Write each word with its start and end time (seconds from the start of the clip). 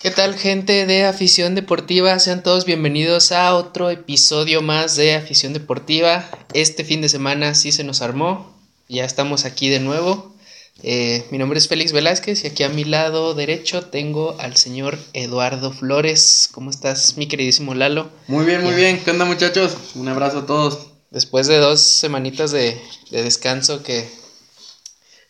¿Qué 0.00 0.10
tal 0.10 0.36
gente 0.36 0.84
de 0.84 1.04
afición 1.04 1.54
deportiva? 1.54 2.18
Sean 2.18 2.42
todos 2.42 2.66
bienvenidos 2.66 3.32
a 3.32 3.54
otro 3.54 3.88
episodio 3.88 4.60
más 4.60 4.94
de 4.94 5.14
afición 5.14 5.54
deportiva. 5.54 6.28
Este 6.52 6.84
fin 6.84 7.00
de 7.00 7.08
semana 7.08 7.54
sí 7.54 7.72
se 7.72 7.82
nos 7.82 8.02
armó, 8.02 8.54
ya 8.90 9.06
estamos 9.06 9.46
aquí 9.46 9.70
de 9.70 9.80
nuevo. 9.80 10.34
Eh, 10.82 11.24
mi 11.30 11.38
nombre 11.38 11.58
es 11.58 11.66
Félix 11.66 11.92
Velázquez 11.92 12.44
y 12.44 12.48
aquí 12.48 12.62
a 12.62 12.68
mi 12.68 12.84
lado 12.84 13.32
derecho 13.32 13.86
tengo 13.86 14.36
al 14.38 14.58
señor 14.58 14.98
Eduardo 15.14 15.72
Flores. 15.72 16.50
¿Cómo 16.52 16.68
estás, 16.68 17.16
mi 17.16 17.26
queridísimo 17.26 17.74
Lalo? 17.74 18.10
Muy 18.28 18.44
bien, 18.44 18.62
muy 18.62 18.74
bien. 18.74 19.02
¿Qué 19.02 19.10
onda 19.12 19.24
muchachos? 19.24 19.78
Un 19.94 20.08
abrazo 20.08 20.40
a 20.40 20.46
todos. 20.46 20.88
Después 21.10 21.46
de 21.46 21.56
dos 21.56 21.80
semanitas 21.80 22.50
de, 22.50 22.78
de 23.10 23.22
descanso 23.22 23.82
que, 23.82 24.06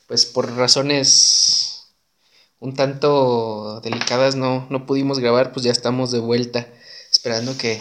pues 0.08 0.26
por 0.26 0.52
razones 0.56 1.65
un 2.60 2.74
tanto 2.74 3.80
delicadas 3.82 4.36
no, 4.36 4.66
no 4.70 4.86
pudimos 4.86 5.18
grabar, 5.18 5.52
pues 5.52 5.64
ya 5.64 5.72
estamos 5.72 6.10
de 6.10 6.18
vuelta, 6.18 6.66
esperando 7.10 7.56
que, 7.56 7.80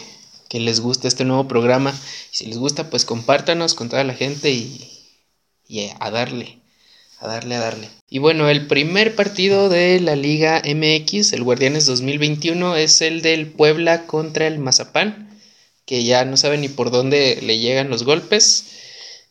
que 0.49 0.59
les 0.59 0.79
guste 0.79 1.07
este 1.07 1.25
nuevo 1.25 1.47
programa. 1.47 1.91
Y 2.31 2.35
si 2.35 2.45
les 2.47 2.57
gusta, 2.57 2.89
pues 2.89 3.05
compártanos 3.05 3.73
con 3.73 3.89
toda 3.89 4.03
la 4.03 4.13
gente 4.13 4.51
y, 4.51 4.91
y 5.67 5.89
a 5.99 6.11
darle, 6.11 6.59
a 7.19 7.27
darle, 7.27 7.55
a 7.55 7.59
darle. 7.59 7.89
Y 8.09 8.19
bueno, 8.19 8.49
el 8.49 8.67
primer 8.67 9.15
partido 9.15 9.69
de 9.69 9.99
la 9.99 10.15
Liga 10.15 10.61
MX, 10.63 11.33
el 11.33 11.43
Guardianes 11.43 11.85
2021, 11.85 12.75
es 12.75 13.01
el 13.01 13.21
del 13.21 13.47
Puebla 13.47 14.05
contra 14.05 14.47
el 14.47 14.59
Mazapán, 14.59 15.39
que 15.85 16.03
ya 16.03 16.25
no 16.25 16.37
sabe 16.37 16.57
ni 16.57 16.67
por 16.67 16.91
dónde 16.91 17.39
le 17.41 17.59
llegan 17.59 17.89
los 17.89 18.03
golpes. 18.03 18.65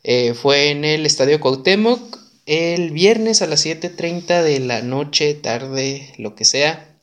Eh, 0.02 0.34
fue 0.34 0.70
en 0.70 0.84
el 0.84 1.06
Estadio 1.06 1.40
Cuauhtémoc, 1.40 2.18
el 2.46 2.90
viernes 2.90 3.42
a 3.42 3.46
las 3.46 3.64
7.30 3.64 4.42
de 4.42 4.60
la 4.60 4.82
noche, 4.82 5.34
tarde, 5.34 6.12
lo 6.18 6.34
que 6.34 6.44
sea. 6.44 6.98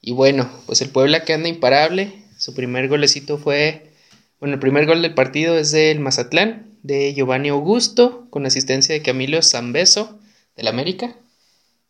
Y 0.00 0.12
bueno, 0.12 0.50
pues 0.66 0.82
el 0.82 0.90
Puebla 0.90 1.24
que 1.24 1.32
anda 1.32 1.48
imparable. 1.48 2.12
Su 2.38 2.54
primer 2.54 2.88
golecito 2.88 3.38
fue, 3.38 3.92
bueno, 4.40 4.54
el 4.54 4.60
primer 4.60 4.86
gol 4.86 5.02
del 5.02 5.14
partido 5.14 5.56
es 5.56 5.70
del 5.70 6.00
Mazatlán, 6.00 6.66
de 6.82 7.14
Giovanni 7.14 7.48
Augusto, 7.48 8.26
con 8.30 8.46
asistencia 8.46 8.94
de 8.94 9.02
Camilo 9.02 9.40
Zambeso, 9.42 10.18
del 10.56 10.68
América. 10.68 11.16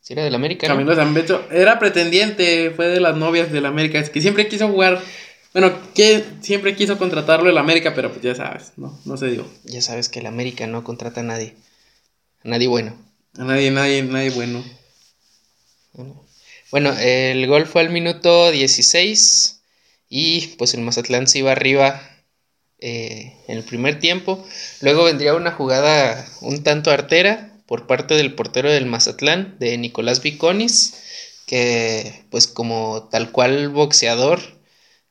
Si 0.00 0.12
era 0.14 0.24
del 0.24 0.34
América. 0.34 0.66
¿no? 0.66 0.74
Camilo 0.74 0.94
Zambeso 0.94 1.46
era 1.50 1.78
pretendiente, 1.78 2.70
fue 2.70 2.88
de 2.88 3.00
las 3.00 3.16
novias 3.16 3.52
del 3.52 3.66
América, 3.66 3.98
es 3.98 4.10
que 4.10 4.20
siempre 4.20 4.48
quiso 4.48 4.68
jugar. 4.68 5.00
Bueno, 5.52 5.72
que 5.94 6.24
siempre 6.40 6.74
quiso 6.74 6.96
contratarlo 6.96 7.48
el 7.48 7.58
América, 7.58 7.92
pero 7.94 8.10
pues 8.10 8.22
ya 8.22 8.34
sabes, 8.34 8.72
no, 8.76 8.98
no 9.04 9.16
se 9.18 9.26
dio. 9.28 9.46
Ya 9.64 9.82
sabes 9.82 10.08
que 10.08 10.20
el 10.20 10.26
América 10.26 10.66
no 10.66 10.82
contrata 10.82 11.20
a 11.20 11.24
nadie. 11.24 11.54
A 12.44 12.48
nadie 12.48 12.68
bueno. 12.68 12.96
A 13.38 13.44
nadie, 13.44 13.70
nadie, 13.70 14.02
nadie 14.02 14.30
bueno. 14.30 14.64
Bueno, 16.70 16.92
el 16.98 17.46
gol 17.46 17.66
fue 17.66 17.82
al 17.82 17.90
minuto 17.90 18.50
16 18.50 19.60
y 20.08 20.48
pues 20.58 20.74
el 20.74 20.80
Mazatlán 20.80 21.26
se 21.26 21.38
iba 21.38 21.52
arriba 21.52 22.02
eh, 22.78 23.36
en 23.46 23.58
el 23.58 23.64
primer 23.64 24.00
tiempo. 24.00 24.44
Luego 24.80 25.04
vendría 25.04 25.34
una 25.34 25.52
jugada 25.52 26.26
un 26.40 26.62
tanto 26.62 26.90
artera 26.90 27.52
por 27.66 27.86
parte 27.86 28.14
del 28.14 28.34
portero 28.34 28.70
del 28.70 28.86
Mazatlán, 28.86 29.56
de 29.58 29.78
Nicolás 29.78 30.20
Viconis, 30.20 30.94
que 31.46 32.24
pues 32.30 32.46
como 32.48 33.08
tal 33.10 33.30
cual 33.30 33.68
boxeador 33.68 34.40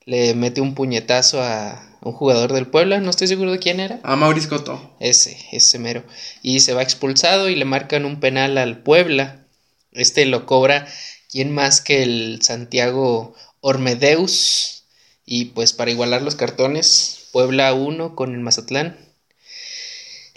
le 0.05 0.35
mete 0.35 0.61
un 0.61 0.75
puñetazo 0.75 1.41
a, 1.41 1.90
un 2.01 2.13
jugador 2.13 2.51
del 2.51 2.67
Puebla, 2.67 2.99
no 2.99 3.11
estoy 3.11 3.27
seguro 3.27 3.51
de 3.51 3.59
quién 3.59 3.79
era. 3.79 3.99
A 4.03 4.15
Mauricio 4.15 4.49
Coto. 4.49 4.95
Ese, 4.99 5.37
ese 5.51 5.77
mero. 5.77 6.03
Y 6.41 6.61
se 6.61 6.73
va 6.73 6.81
expulsado 6.81 7.47
y 7.47 7.55
le 7.55 7.65
marcan 7.65 8.05
un 8.05 8.19
penal 8.19 8.57
al 8.57 8.81
Puebla. 8.81 9.45
Este 9.91 10.25
lo 10.25 10.45
cobra 10.45 10.87
quién 11.29 11.51
más 11.51 11.79
que 11.79 12.01
el 12.01 12.39
Santiago 12.41 13.35
Ormedeus. 13.59 14.83
Y 15.25 15.45
pues 15.45 15.73
para 15.73 15.91
igualar 15.91 16.23
los 16.23 16.35
cartones, 16.35 17.27
Puebla 17.31 17.71
1 17.73 18.15
con 18.15 18.33
el 18.33 18.39
Mazatlán. 18.39 18.97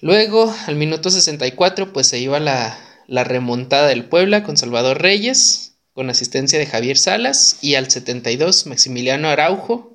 Luego, 0.01 0.55
al 0.67 0.77
minuto 0.77 1.11
64, 1.11 1.95
pues 1.95 2.09
se 2.09 2.19
iba 2.19 2.39
la, 2.41 2.79
la 3.07 3.25
remontada 3.25 3.89
del 3.89 4.05
Puebla 4.05 4.43
con 4.43 4.59
Salvador 4.59 5.01
Reyes, 5.01 5.77
con 5.95 6.11
asistencia 6.11 6.59
de 6.59 6.67
Javier 6.67 6.99
Salas. 6.99 7.57
Y 7.63 7.77
al 7.77 7.91
72, 7.91 8.67
Maximiliano 8.67 9.29
Araujo 9.29 9.94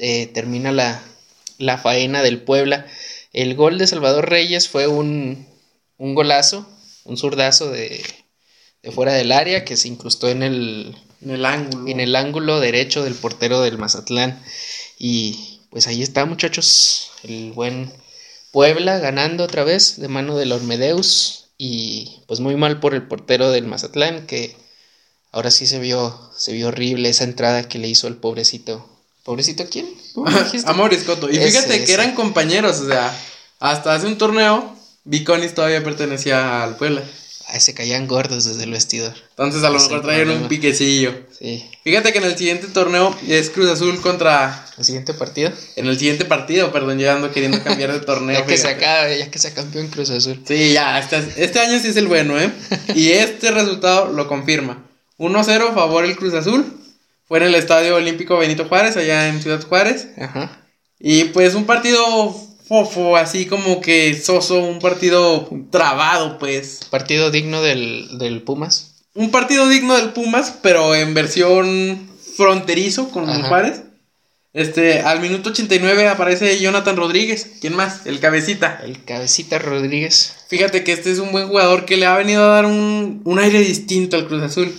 eh, 0.00 0.28
termina 0.28 0.72
la, 0.72 1.02
la, 1.58 1.76
faena 1.76 2.22
del 2.22 2.42
Puebla. 2.42 2.86
El 3.34 3.54
gol 3.54 3.76
de 3.76 3.86
Salvador 3.86 4.30
Reyes 4.30 4.66
fue 4.66 4.86
un, 4.86 5.46
un 5.98 6.14
golazo, 6.14 6.66
un 7.04 7.18
zurdazo 7.18 7.70
de, 7.70 8.02
de, 8.82 8.92
fuera 8.92 9.12
del 9.12 9.30
área 9.30 9.64
que 9.66 9.76
se 9.76 9.88
incrustó 9.88 10.30
en 10.30 10.42
el, 10.42 10.96
en 11.20 11.30
el 11.30 11.44
ángulo. 11.44 11.86
En 11.86 12.00
el 12.00 12.16
ángulo 12.16 12.60
derecho 12.60 13.04
del 13.04 13.14
portero 13.14 13.60
del 13.60 13.76
Mazatlán. 13.76 14.42
Y 14.98 15.60
pues 15.70 15.86
ahí 15.86 16.02
está, 16.02 16.24
muchachos, 16.24 17.10
el 17.22 17.52
buen 17.52 17.92
Puebla 18.52 18.98
ganando 19.00 19.44
otra 19.44 19.64
vez 19.64 20.00
de 20.00 20.08
mano 20.08 20.38
del 20.38 20.52
Ormedeus. 20.52 21.50
Y 21.58 22.22
pues 22.26 22.40
muy 22.40 22.56
mal 22.56 22.80
por 22.80 22.94
el 22.94 23.06
portero 23.06 23.50
del 23.50 23.66
Mazatlán, 23.66 24.26
que 24.26 24.56
ahora 25.30 25.50
sí 25.50 25.66
se 25.66 25.78
vio, 25.78 26.18
se 26.34 26.54
vio 26.54 26.68
horrible 26.68 27.10
esa 27.10 27.24
entrada 27.24 27.68
que 27.68 27.78
le 27.78 27.88
hizo 27.88 28.06
al 28.06 28.16
pobrecito 28.16 28.88
¿Pobrecito 29.30 29.64
quién? 29.70 29.86
A 30.66 30.72
Maurice 30.72 31.04
Coto. 31.04 31.30
Y 31.30 31.38
fíjate 31.38 31.84
que 31.84 31.92
eran 31.92 32.16
compañeros, 32.16 32.80
o 32.80 32.88
sea, 32.88 33.16
hasta 33.60 33.94
hace 33.94 34.08
un 34.08 34.18
torneo, 34.18 34.76
Viconis 35.04 35.54
todavía 35.54 35.84
pertenecía 35.84 36.64
al 36.64 36.76
Puebla. 36.76 37.04
Ay, 37.46 37.60
se 37.60 37.72
caían 37.72 38.08
gordos 38.08 38.44
desde 38.46 38.64
el 38.64 38.72
vestidor. 38.72 39.14
Entonces 39.30 39.62
a 39.62 39.70
lo 39.70 39.78
mejor 39.78 40.02
traían 40.02 40.30
un 40.30 40.48
piquecillo. 40.48 41.14
Sí. 41.38 41.64
Fíjate 41.84 42.10
que 42.10 42.18
en 42.18 42.24
el 42.24 42.36
siguiente 42.36 42.66
torneo 42.66 43.16
es 43.28 43.50
Cruz 43.50 43.68
Azul 43.68 44.00
contra. 44.00 44.66
¿El 44.76 44.84
siguiente 44.84 45.14
partido? 45.14 45.52
En 45.76 45.86
el 45.86 45.96
siguiente 45.96 46.24
partido, 46.24 46.72
perdón, 46.72 46.98
llegando 46.98 47.30
queriendo 47.30 47.62
cambiar 47.62 47.92
de 47.92 48.00
torneo. 48.00 48.36
ya 48.40 48.46
que 48.46 48.58
se 48.58 48.66
acabe, 48.66 49.16
ya 49.16 49.30
que 49.30 49.38
se 49.38 49.52
campeón 49.52 49.86
Cruz 49.90 50.10
Azul. 50.10 50.42
Sí, 50.44 50.72
ya, 50.72 50.98
este, 50.98 51.24
este 51.36 51.60
año 51.60 51.78
sí 51.78 51.86
es 51.86 51.96
el 51.96 52.08
bueno, 52.08 52.36
¿eh? 52.36 52.50
y 52.96 53.12
este 53.12 53.52
resultado 53.52 54.12
lo 54.12 54.26
confirma. 54.26 54.84
1-0 55.18 55.72
favor 55.72 56.04
el 56.04 56.16
Cruz 56.16 56.34
Azul. 56.34 56.79
Fue 57.30 57.38
en 57.38 57.44
el 57.44 57.54
Estadio 57.54 57.94
Olímpico 57.94 58.36
Benito 58.38 58.64
Juárez, 58.64 58.96
allá 58.96 59.28
en 59.28 59.40
Ciudad 59.40 59.62
Juárez. 59.62 60.08
Ajá. 60.20 60.66
Y 60.98 61.26
pues 61.26 61.54
un 61.54 61.64
partido 61.64 62.04
fofo, 62.66 63.16
así 63.16 63.46
como 63.46 63.80
que 63.80 64.20
soso, 64.20 64.58
un 64.64 64.80
partido 64.80 65.48
trabado, 65.70 66.40
pues. 66.40 66.80
Partido 66.90 67.30
digno 67.30 67.62
del, 67.62 68.18
del 68.18 68.42
Pumas. 68.42 69.04
Un 69.14 69.30
partido 69.30 69.68
digno 69.68 69.94
del 69.94 70.08
Pumas, 70.10 70.58
pero 70.60 70.96
en 70.96 71.14
versión 71.14 72.10
fronterizo 72.36 73.10
con 73.10 73.28
Juárez. 73.44 73.82
Este, 74.52 75.02
al 75.02 75.20
minuto 75.20 75.50
89 75.50 76.08
aparece 76.08 76.58
Jonathan 76.58 76.96
Rodríguez. 76.96 77.58
¿Quién 77.60 77.76
más? 77.76 78.06
El 78.06 78.18
cabecita. 78.18 78.80
El 78.82 79.04
cabecita 79.04 79.60
Rodríguez. 79.60 80.34
Fíjate 80.48 80.82
que 80.82 80.90
este 80.90 81.12
es 81.12 81.20
un 81.20 81.30
buen 81.30 81.46
jugador 81.46 81.84
que 81.84 81.96
le 81.96 82.06
ha 82.06 82.16
venido 82.16 82.42
a 82.42 82.56
dar 82.56 82.66
un, 82.66 83.20
un 83.22 83.38
aire 83.38 83.60
distinto 83.60 84.16
al 84.16 84.26
Cruz 84.26 84.42
Azul. 84.42 84.74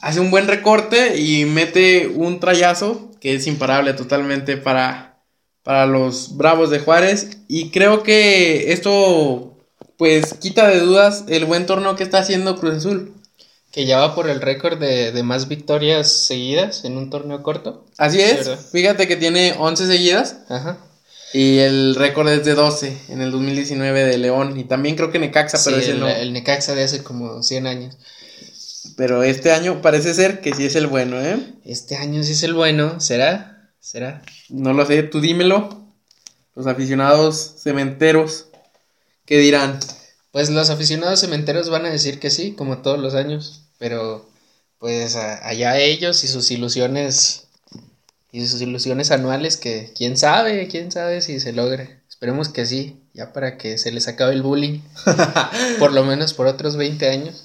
Hace 0.00 0.20
un 0.20 0.30
buen 0.30 0.46
recorte 0.46 1.18
y 1.18 1.44
mete 1.44 2.08
un 2.08 2.40
trayazo 2.40 3.10
que 3.20 3.34
es 3.34 3.46
imparable 3.46 3.92
totalmente 3.94 4.56
para, 4.56 5.20
para 5.62 5.86
los 5.86 6.36
Bravos 6.36 6.70
de 6.70 6.78
Juárez. 6.78 7.38
Y 7.48 7.70
creo 7.70 8.02
que 8.02 8.72
esto 8.72 9.56
pues 9.96 10.34
quita 10.34 10.68
de 10.68 10.80
dudas 10.80 11.24
el 11.28 11.44
buen 11.44 11.66
torneo 11.66 11.96
que 11.96 12.04
está 12.04 12.20
haciendo 12.20 12.56
Cruz 12.56 12.76
Azul. 12.76 13.14
Que 13.72 13.84
ya 13.84 13.98
va 13.98 14.14
por 14.14 14.30
el 14.30 14.40
récord 14.40 14.78
de, 14.78 15.22
más 15.22 15.46
victorias 15.46 16.10
seguidas 16.10 16.84
en 16.84 16.96
un 16.96 17.10
torneo 17.10 17.42
corto. 17.42 17.84
Así 17.98 18.20
es. 18.20 18.48
Fíjate 18.72 19.06
que 19.06 19.16
tiene 19.16 19.54
11 19.58 19.86
seguidas. 19.86 20.38
Ajá. 20.48 20.78
Y 21.34 21.58
el 21.58 21.94
récord 21.94 22.28
es 22.28 22.44
de 22.46 22.54
12 22.54 22.96
en 23.10 23.20
el 23.20 23.30
2019 23.30 24.04
de 24.04 24.16
León. 24.16 24.58
Y 24.58 24.64
también 24.64 24.96
creo 24.96 25.10
que 25.10 25.18
Necaxa, 25.18 25.58
pero 25.62 25.76
el, 25.76 26.02
el 26.02 26.32
Necaxa 26.32 26.74
de 26.74 26.84
hace 26.84 27.02
como 27.02 27.42
100 27.42 27.66
años. 27.66 27.98
Pero 28.96 29.22
este 29.22 29.52
año 29.52 29.82
parece 29.82 30.14
ser 30.14 30.40
que 30.40 30.54
sí 30.54 30.64
es 30.64 30.74
el 30.74 30.86
bueno, 30.86 31.20
¿eh? 31.20 31.38
Este 31.64 31.96
año 31.96 32.22
sí 32.22 32.32
es 32.32 32.42
el 32.42 32.54
bueno, 32.54 33.00
¿será? 33.00 33.70
¿Será? 33.80 34.22
No 34.48 34.72
lo 34.72 34.84
sé, 34.86 35.02
tú 35.02 35.20
dímelo. 35.20 35.86
Los 36.54 36.66
aficionados 36.66 37.54
cementeros, 37.58 38.46
¿qué 39.24 39.38
dirán? 39.38 39.78
Pues 40.32 40.50
los 40.50 40.70
aficionados 40.70 41.20
cementeros 41.20 41.70
van 41.70 41.86
a 41.86 41.90
decir 41.90 42.18
que 42.18 42.30
sí, 42.30 42.52
como 42.52 42.78
todos 42.78 42.98
los 42.98 43.14
años, 43.14 43.62
pero 43.78 44.28
pues 44.78 45.16
allá 45.16 45.78
ellos 45.78 46.22
y 46.24 46.28
sus 46.28 46.50
ilusiones 46.50 47.48
y 48.30 48.46
sus 48.46 48.60
ilusiones 48.60 49.10
anuales 49.10 49.56
que 49.56 49.92
quién 49.96 50.16
sabe, 50.16 50.68
quién 50.68 50.92
sabe 50.92 51.22
si 51.22 51.40
se 51.40 51.52
logre. 51.52 52.00
Esperemos 52.08 52.48
que 52.48 52.66
sí, 52.66 53.00
ya 53.14 53.32
para 53.32 53.56
que 53.56 53.78
se 53.78 53.92
les 53.92 54.08
acabe 54.08 54.32
el 54.32 54.42
bullying, 54.42 54.80
por 55.78 55.92
lo 55.92 56.04
menos 56.04 56.34
por 56.34 56.46
otros 56.46 56.76
20 56.76 57.08
años. 57.08 57.44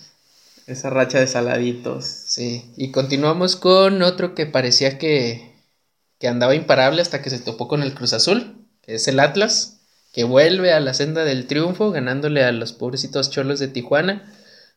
Esa 0.68 0.90
racha 0.90 1.20
de 1.20 1.28
saladitos. 1.28 2.06
Sí, 2.06 2.72
y 2.78 2.92
continuamos 2.92 3.56
con 3.56 4.02
otro 4.02 4.34
que 4.34 4.46
parecía 4.46 4.98
que, 4.98 5.54
que 6.20 6.28
andaba 6.28 6.56
imparable 6.56 7.02
hasta 7.02 7.22
que 7.22 7.30
se 7.30 7.40
topó 7.40 7.68
con 7.68 7.84
el 7.84 7.94
Cruz 7.94 8.14
Azul, 8.14 8.68
que 8.82 8.96
es 8.96 9.08
el 9.08 9.20
Atlas, 9.20 9.82
que 10.14 10.24
vuelve 10.24 10.72
a 10.72 10.80
la 10.80 10.94
senda 10.94 11.26
del 11.26 11.48
triunfo, 11.48 11.92
ganándole 11.92 12.44
a 12.44 12.52
los 12.52 12.72
pobrecitos 12.72 13.30
cholos 13.30 13.60
de 13.60 13.68
Tijuana, 13.68 14.32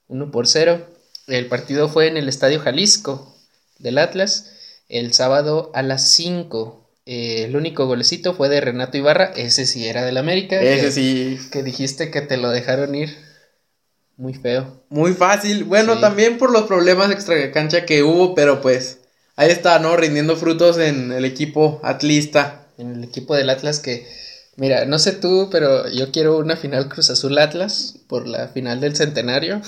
1 0.08 0.30
por 0.30 0.46
0. 0.48 0.86
El 1.28 1.46
partido 1.46 1.88
fue 1.88 2.08
en 2.08 2.16
el 2.16 2.28
Estadio 2.28 2.60
Jalisco, 2.60 3.36
del 3.78 3.98
Atlas. 3.98 4.52
El 4.88 5.12
sábado 5.12 5.70
a 5.74 5.82
las 5.82 6.08
5. 6.10 6.88
Eh, 7.06 7.44
el 7.44 7.56
único 7.56 7.86
golecito 7.86 8.34
fue 8.34 8.48
de 8.48 8.60
Renato 8.60 8.96
Ibarra. 8.96 9.32
Ese 9.36 9.66
sí 9.66 9.86
era 9.86 10.04
del 10.04 10.16
América. 10.16 10.60
Ese 10.60 10.92
sí. 10.92 11.38
Que 11.50 11.62
dijiste 11.62 12.10
que 12.10 12.20
te 12.20 12.36
lo 12.36 12.50
dejaron 12.50 12.94
ir. 12.94 13.25
Muy 14.16 14.32
feo. 14.32 14.82
Muy 14.88 15.12
fácil. 15.12 15.64
Bueno, 15.64 15.98
también 15.98 16.38
por 16.38 16.50
los 16.50 16.62
problemas 16.62 17.10
extra 17.10 17.52
cancha 17.52 17.84
que 17.84 18.02
hubo, 18.02 18.34
pero 18.34 18.62
pues 18.62 19.00
ahí 19.36 19.50
está, 19.50 19.78
¿no? 19.78 19.96
Rindiendo 19.96 20.36
frutos 20.36 20.78
en 20.78 21.12
el 21.12 21.24
equipo 21.24 21.80
atlista. 21.82 22.66
En 22.78 22.94
el 22.94 23.04
equipo 23.04 23.34
del 23.34 23.50
Atlas 23.50 23.80
que, 23.80 24.06
mira, 24.56 24.84
no 24.84 24.98
sé 24.98 25.12
tú, 25.12 25.48
pero 25.50 25.88
yo 25.88 26.12
quiero 26.12 26.38
una 26.38 26.56
final 26.56 26.88
Cruz 26.88 27.10
Azul 27.10 27.38
Atlas 27.38 27.98
por 28.06 28.26
la 28.26 28.48
final 28.48 28.80
del 28.80 28.96
centenario. 28.96 29.60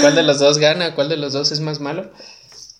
¿Cuál 0.00 0.14
de, 0.14 0.22
los 0.22 0.38
dos 0.38 0.58
gana? 0.58 0.94
¿Cuál 0.94 1.08
de 1.08 1.16
los 1.16 1.32
dos 1.32 1.52
es 1.52 1.60
más 1.60 1.80
malo? 1.80 2.10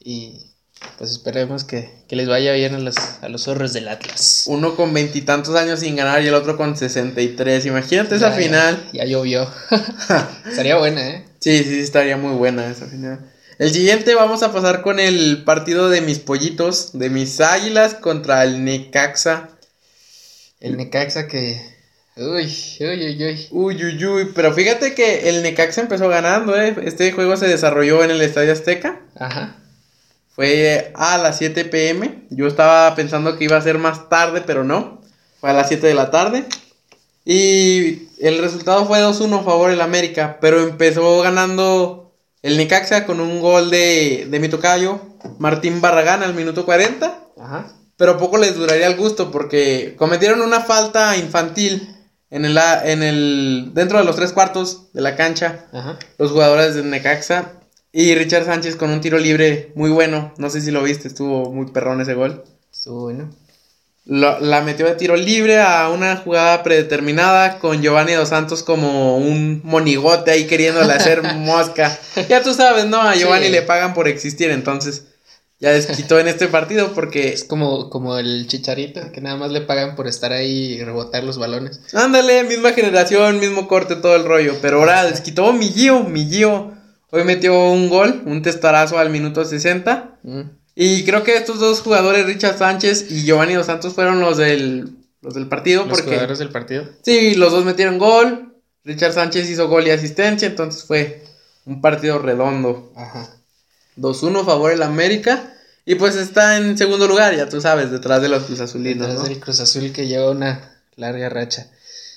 Y 0.00 0.53
pues 0.98 1.10
esperemos 1.10 1.64
que, 1.64 1.90
les 2.10 2.28
vaya 2.28 2.52
bien 2.52 2.74
a 2.74 2.78
los, 2.78 2.96
a 3.22 3.28
los 3.28 3.42
zorros 3.42 3.72
del 3.72 3.88
Atlas. 3.88 4.44
Uno 4.46 4.76
con 4.76 4.94
veintitantos 4.94 5.56
años 5.56 5.80
sin 5.80 5.96
ganar 5.96 6.22
y 6.22 6.28
el 6.28 6.34
otro 6.34 6.56
con 6.56 6.76
sesenta 6.76 7.20
y 7.20 7.28
tres. 7.28 7.66
Imagínate 7.66 8.14
esa 8.16 8.30
final. 8.30 8.88
Ya, 8.92 9.04
llovió. 9.04 9.50
estaría 10.48 10.76
buena, 10.76 11.08
¿eh? 11.08 11.24
Sí, 11.40 11.64
sí, 11.64 11.80
estaría 11.80 12.16
muy 12.16 12.36
buena 12.36 12.70
esa 12.70 12.86
final. 12.86 13.18
El 13.58 13.70
siguiente 13.70 14.14
vamos 14.14 14.42
a 14.42 14.52
pasar 14.52 14.82
con 14.82 15.00
el 15.00 15.42
partido 15.44 15.90
de 15.90 16.00
mis 16.00 16.18
pollitos, 16.18 16.90
de 16.98 17.10
mis 17.10 17.40
águilas 17.40 17.94
contra 17.94 18.44
el 18.44 18.64
Necaxa. 18.64 19.50
El 20.60 20.76
Necaxa 20.76 21.28
que... 21.28 21.60
Uy, 22.16 22.52
uy, 22.80 23.06
uy, 23.06 23.24
uy. 23.24 23.48
Uy, 23.50 23.84
uy, 23.84 24.06
uy. 24.06 24.32
Pero 24.34 24.52
fíjate 24.54 24.94
que 24.94 25.28
el 25.28 25.42
Necaxa 25.42 25.80
empezó 25.80 26.08
ganando, 26.08 26.56
¿eh? 26.60 26.76
Este 26.84 27.10
juego 27.12 27.36
se 27.36 27.48
desarrolló 27.48 28.04
en 28.04 28.12
el 28.12 28.22
Estadio 28.22 28.52
Azteca. 28.52 29.00
Ajá. 29.16 29.56
Fue 30.34 30.92
a 30.94 31.18
las 31.18 31.38
7 31.38 31.64
pm. 31.66 32.26
Yo 32.30 32.46
estaba 32.46 32.94
pensando 32.94 33.38
que 33.38 33.44
iba 33.44 33.56
a 33.56 33.62
ser 33.62 33.78
más 33.78 34.08
tarde, 34.08 34.42
pero 34.44 34.64
no. 34.64 35.00
Fue 35.40 35.50
a 35.50 35.52
las 35.52 35.68
7 35.68 35.86
de 35.86 35.94
la 35.94 36.10
tarde. 36.10 36.44
Y 37.24 38.08
el 38.18 38.38
resultado 38.38 38.86
fue 38.86 38.98
2-1 38.98 39.40
a 39.40 39.44
favor 39.44 39.70
del 39.70 39.80
América. 39.80 40.38
Pero 40.40 40.60
empezó 40.60 41.20
ganando 41.22 42.12
el 42.42 42.56
Necaxa 42.56 43.06
con 43.06 43.20
un 43.20 43.40
gol 43.40 43.70
de, 43.70 44.26
de 44.28 44.38
mi 44.38 44.50
tocayo, 44.50 45.00
Martín 45.38 45.80
Barragán 45.80 46.22
al 46.22 46.34
minuto 46.34 46.66
40. 46.66 47.18
Ajá. 47.40 47.72
Pero 47.96 48.18
poco 48.18 48.36
les 48.36 48.54
duraría 48.54 48.86
el 48.86 48.96
gusto 48.96 49.30
porque 49.30 49.94
cometieron 49.96 50.42
una 50.42 50.60
falta 50.60 51.16
infantil 51.16 51.88
en 52.28 52.44
el, 52.44 52.58
en 52.84 53.02
el 53.02 53.70
dentro 53.72 53.98
de 53.98 54.04
los 54.04 54.16
tres 54.16 54.32
cuartos 54.32 54.92
de 54.92 55.00
la 55.00 55.16
cancha. 55.16 55.66
Ajá. 55.72 55.98
Los 56.18 56.32
jugadores 56.32 56.74
de 56.74 56.82
Necaxa. 56.82 57.52
Y 57.94 58.14
Richard 58.14 58.44
Sánchez 58.44 58.76
con 58.76 58.90
un 58.90 59.00
tiro 59.00 59.18
libre 59.18 59.72
muy 59.74 59.90
bueno. 59.90 60.34
No 60.36 60.50
sé 60.50 60.60
si 60.60 60.70
lo 60.70 60.82
viste, 60.82 61.08
estuvo 61.08 61.50
muy 61.50 61.70
perrón 61.70 62.02
ese 62.02 62.12
gol. 62.12 62.44
Estuvo 62.70 63.02
bueno 63.02 63.30
la 64.06 64.60
metió 64.60 64.84
de 64.84 64.96
tiro 64.96 65.16
libre 65.16 65.60
a 65.60 65.88
una 65.88 66.16
jugada 66.16 66.62
predeterminada 66.62 67.58
con 67.58 67.80
Giovanni 67.80 68.12
Dos 68.12 68.28
Santos 68.28 68.62
como 68.62 69.16
un 69.16 69.62
monigote 69.64 70.30
ahí 70.30 70.46
queriéndole 70.46 70.92
hacer 70.92 71.22
mosca. 71.34 71.98
Ya 72.28 72.42
tú 72.42 72.52
sabes, 72.52 72.84
¿no? 72.84 73.00
A 73.00 73.14
Giovanni 73.14 73.48
le 73.48 73.62
pagan 73.62 73.94
por 73.94 74.06
existir, 74.06 74.50
entonces 74.50 75.04
ya 75.58 75.70
desquitó 75.70 76.18
en 76.18 76.28
este 76.28 76.48
partido 76.48 76.92
porque... 76.92 77.32
Es 77.32 77.44
como, 77.44 77.88
como 77.88 78.18
el 78.18 78.46
chicharito, 78.46 79.10
que 79.10 79.22
nada 79.22 79.36
más 79.36 79.50
le 79.50 79.62
pagan 79.62 79.96
por 79.96 80.06
estar 80.06 80.32
ahí 80.32 80.74
y 80.74 80.84
rebotar 80.84 81.24
los 81.24 81.38
balones. 81.38 81.80
Ándale, 81.94 82.44
misma 82.44 82.72
generación, 82.72 83.40
mismo 83.40 83.66
corte, 83.66 83.96
todo 83.96 84.16
el 84.16 84.24
rollo. 84.24 84.56
Pero 84.60 84.80
ahora 84.80 85.06
desquitó 85.06 85.54
mi 85.54 85.68
Gio, 85.68 86.00
mi 86.04 86.28
Gio. 86.28 86.73
Hoy 87.14 87.22
metió 87.22 87.70
un 87.70 87.88
gol, 87.88 88.22
un 88.26 88.42
testarazo 88.42 88.98
al 88.98 89.08
minuto 89.08 89.44
60. 89.44 90.18
Y 90.74 91.04
creo 91.04 91.22
que 91.22 91.36
estos 91.36 91.60
dos 91.60 91.80
jugadores, 91.80 92.26
Richard 92.26 92.58
Sánchez 92.58 93.08
y 93.08 93.22
Giovanni 93.22 93.54
Dos 93.54 93.66
Santos, 93.66 93.94
fueron 93.94 94.18
los 94.18 94.36
del, 94.36 94.96
los 95.22 95.34
del 95.34 95.46
partido. 95.46 95.86
¿Los 95.86 96.02
jugadores 96.02 96.40
del 96.40 96.48
partido? 96.48 96.84
Sí, 97.02 97.36
los 97.36 97.52
dos 97.52 97.64
metieron 97.64 97.98
gol. 97.98 98.56
Richard 98.82 99.12
Sánchez 99.12 99.48
hizo 99.48 99.68
gol 99.68 99.86
y 99.86 99.90
asistencia, 99.90 100.48
entonces 100.48 100.82
fue 100.82 101.22
un 101.66 101.80
partido 101.80 102.18
redondo. 102.18 102.92
Ajá. 102.96 103.30
2-1 103.96 104.44
favor 104.44 104.72
el 104.72 104.82
América. 104.82 105.54
Y 105.84 105.94
pues 105.94 106.16
está 106.16 106.56
en 106.56 106.76
segundo 106.76 107.06
lugar, 107.06 107.36
ya 107.36 107.48
tú 107.48 107.60
sabes, 107.60 107.92
detrás 107.92 108.22
de 108.22 108.28
los 108.28 108.42
Cruz 108.42 108.58
Azulinos. 108.58 109.06
Detrás 109.06 109.28
del 109.28 109.38
Cruz 109.38 109.60
Azul 109.60 109.92
que 109.92 110.08
lleva 110.08 110.32
una 110.32 110.82
larga 110.96 111.28
racha. 111.28 111.68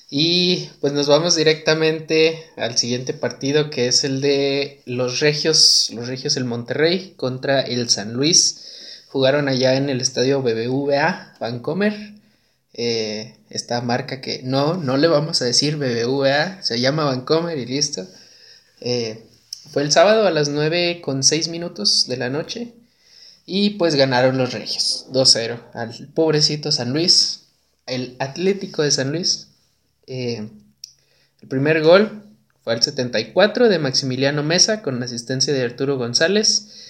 Y 0.10 0.70
pues 0.80 0.94
nos 0.94 1.08
vamos 1.08 1.36
directamente 1.36 2.46
al 2.56 2.78
siguiente 2.78 3.14
partido 3.14 3.70
que 3.70 3.88
es 3.88 4.06
el 4.06 4.22
de 4.22 4.82
los 4.86 5.20
Regios, 5.20 5.90
los 5.94 6.08
Regios 6.08 6.38
el 6.38 6.46
Monterrey 6.46 7.14
contra 7.18 7.62
el 7.62 7.90
San 7.90 8.14
Luis. 8.14 8.64
Jugaron 9.10 9.50
allá 9.50 9.76
en 9.76 9.90
el 9.90 10.00
estadio 10.00 10.42
BBVA 10.42 11.36
Vancomer. 11.40 12.14
Eh, 12.74 13.36
esta 13.50 13.82
marca 13.82 14.22
que 14.22 14.42
no, 14.44 14.76
no 14.76 14.98
le 14.98 15.08
vamos 15.08 15.42
a 15.42 15.46
decir 15.46 15.78
BBVA, 15.78 16.62
se 16.62 16.80
llama 16.80 17.06
Vancomer 17.06 17.58
y 17.58 17.66
listo. 17.66 18.08
Eh, 18.80 19.26
fue 19.72 19.82
el 19.82 19.92
sábado 19.92 20.26
a 20.26 20.32
las 20.32 20.48
9 20.48 21.02
con 21.02 21.24
6 21.24 21.50
minutos 21.50 22.08
de 22.08 22.18
la 22.18 22.30
noche. 22.30 22.74
Y 23.46 23.72
pues 23.72 23.96
ganaron 23.96 24.38
los 24.38 24.54
Regios 24.54 25.08
2-0 25.12 25.60
al 25.74 26.08
pobrecito 26.14 26.72
San 26.72 26.94
Luis, 26.94 27.42
el 27.86 28.16
Atlético 28.20 28.84
de 28.84 28.92
San 28.92 29.12
Luis 29.12 29.48
eh, 30.08 30.50
el 31.42 31.48
primer 31.48 31.84
gol 31.84 32.24
fue 32.64 32.74
al 32.74 32.82
74 32.82 33.70
de 33.70 33.80
Maximiliano 33.80 34.44
Mesa 34.44 34.82
con 34.82 35.02
asistencia 35.04 35.54
de 35.54 35.64
Arturo 35.64 35.98
González. 35.98 36.84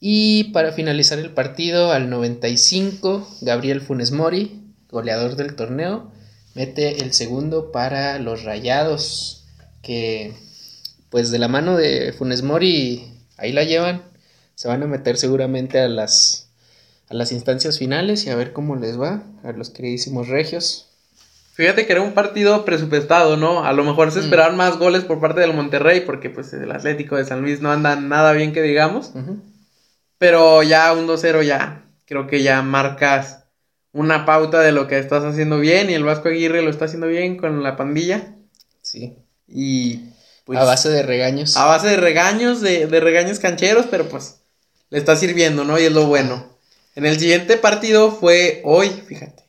Y 0.00 0.44
para 0.52 0.72
finalizar 0.72 1.18
el 1.18 1.30
partido, 1.30 1.92
al 1.92 2.10
95, 2.10 3.36
Gabriel 3.40 3.80
Funes 3.80 4.10
Mori, 4.10 4.60
goleador 4.90 5.36
del 5.36 5.54
torneo, 5.54 6.12
mete 6.54 7.02
el 7.02 7.12
segundo 7.12 7.72
para 7.72 8.18
los 8.18 8.42
Rayados, 8.42 9.44
que 9.82 10.34
pues 11.10 11.30
de 11.30 11.38
la 11.38 11.48
mano 11.48 11.76
de 11.76 12.12
Funes 12.12 12.42
Mori 12.42 13.12
ahí 13.36 13.52
la 13.52 13.64
llevan. 13.64 14.02
Se 14.56 14.68
van 14.68 14.82
a 14.82 14.86
meter 14.86 15.16
seguramente 15.16 15.80
a 15.80 15.88
las, 15.88 16.48
a 17.08 17.14
las 17.14 17.32
instancias 17.32 17.78
finales 17.78 18.26
y 18.26 18.30
a 18.30 18.36
ver 18.36 18.52
cómo 18.52 18.76
les 18.76 19.00
va 19.00 19.22
a 19.42 19.52
los 19.52 19.70
queridísimos 19.70 20.28
regios. 20.28 20.88
Fíjate 21.54 21.86
que 21.86 21.92
era 21.92 22.02
un 22.02 22.14
partido 22.14 22.64
presupuestado, 22.64 23.36
¿no? 23.36 23.64
A 23.64 23.72
lo 23.72 23.84
mejor 23.84 24.10
se 24.10 24.18
mm. 24.18 24.24
esperaban 24.24 24.56
más 24.56 24.76
goles 24.76 25.04
por 25.04 25.20
parte 25.20 25.40
del 25.40 25.54
Monterrey, 25.54 26.00
porque 26.00 26.28
pues 26.28 26.52
el 26.52 26.72
Atlético 26.72 27.14
de 27.14 27.24
San 27.24 27.42
Luis 27.42 27.60
no 27.60 27.70
anda 27.70 27.94
nada 27.94 28.32
bien 28.32 28.52
que 28.52 28.60
digamos. 28.60 29.12
Pero 30.18 30.64
ya 30.64 30.92
un 30.92 31.06
2-0 31.06 31.44
ya, 31.44 31.84
creo 32.06 32.26
que 32.26 32.42
ya 32.42 32.60
marcas 32.62 33.44
una 33.92 34.26
pauta 34.26 34.62
de 34.62 34.72
lo 34.72 34.88
que 34.88 34.98
estás 34.98 35.22
haciendo 35.22 35.60
bien 35.60 35.90
y 35.90 35.94
el 35.94 36.02
Vasco 36.02 36.28
Aguirre 36.28 36.60
lo 36.60 36.70
está 36.70 36.86
haciendo 36.86 37.06
bien 37.06 37.36
con 37.36 37.62
la 37.62 37.76
pandilla. 37.76 38.34
Sí. 38.82 39.16
Y 39.46 40.00
pues... 40.44 40.58
A 40.58 40.64
base 40.64 40.88
de 40.88 41.04
regaños. 41.04 41.56
A 41.56 41.66
base 41.66 41.86
de 41.86 41.98
regaños, 41.98 42.62
de, 42.62 42.88
de 42.88 42.98
regaños 42.98 43.38
cancheros, 43.38 43.86
pero 43.88 44.08
pues 44.08 44.40
le 44.90 44.98
está 44.98 45.14
sirviendo, 45.14 45.62
¿no? 45.62 45.78
Y 45.78 45.84
es 45.84 45.92
lo 45.92 46.06
bueno. 46.06 46.48
En 46.96 47.06
el 47.06 47.16
siguiente 47.20 47.56
partido 47.56 48.10
fue 48.10 48.60
hoy, 48.64 48.88
fíjate. 48.88 49.43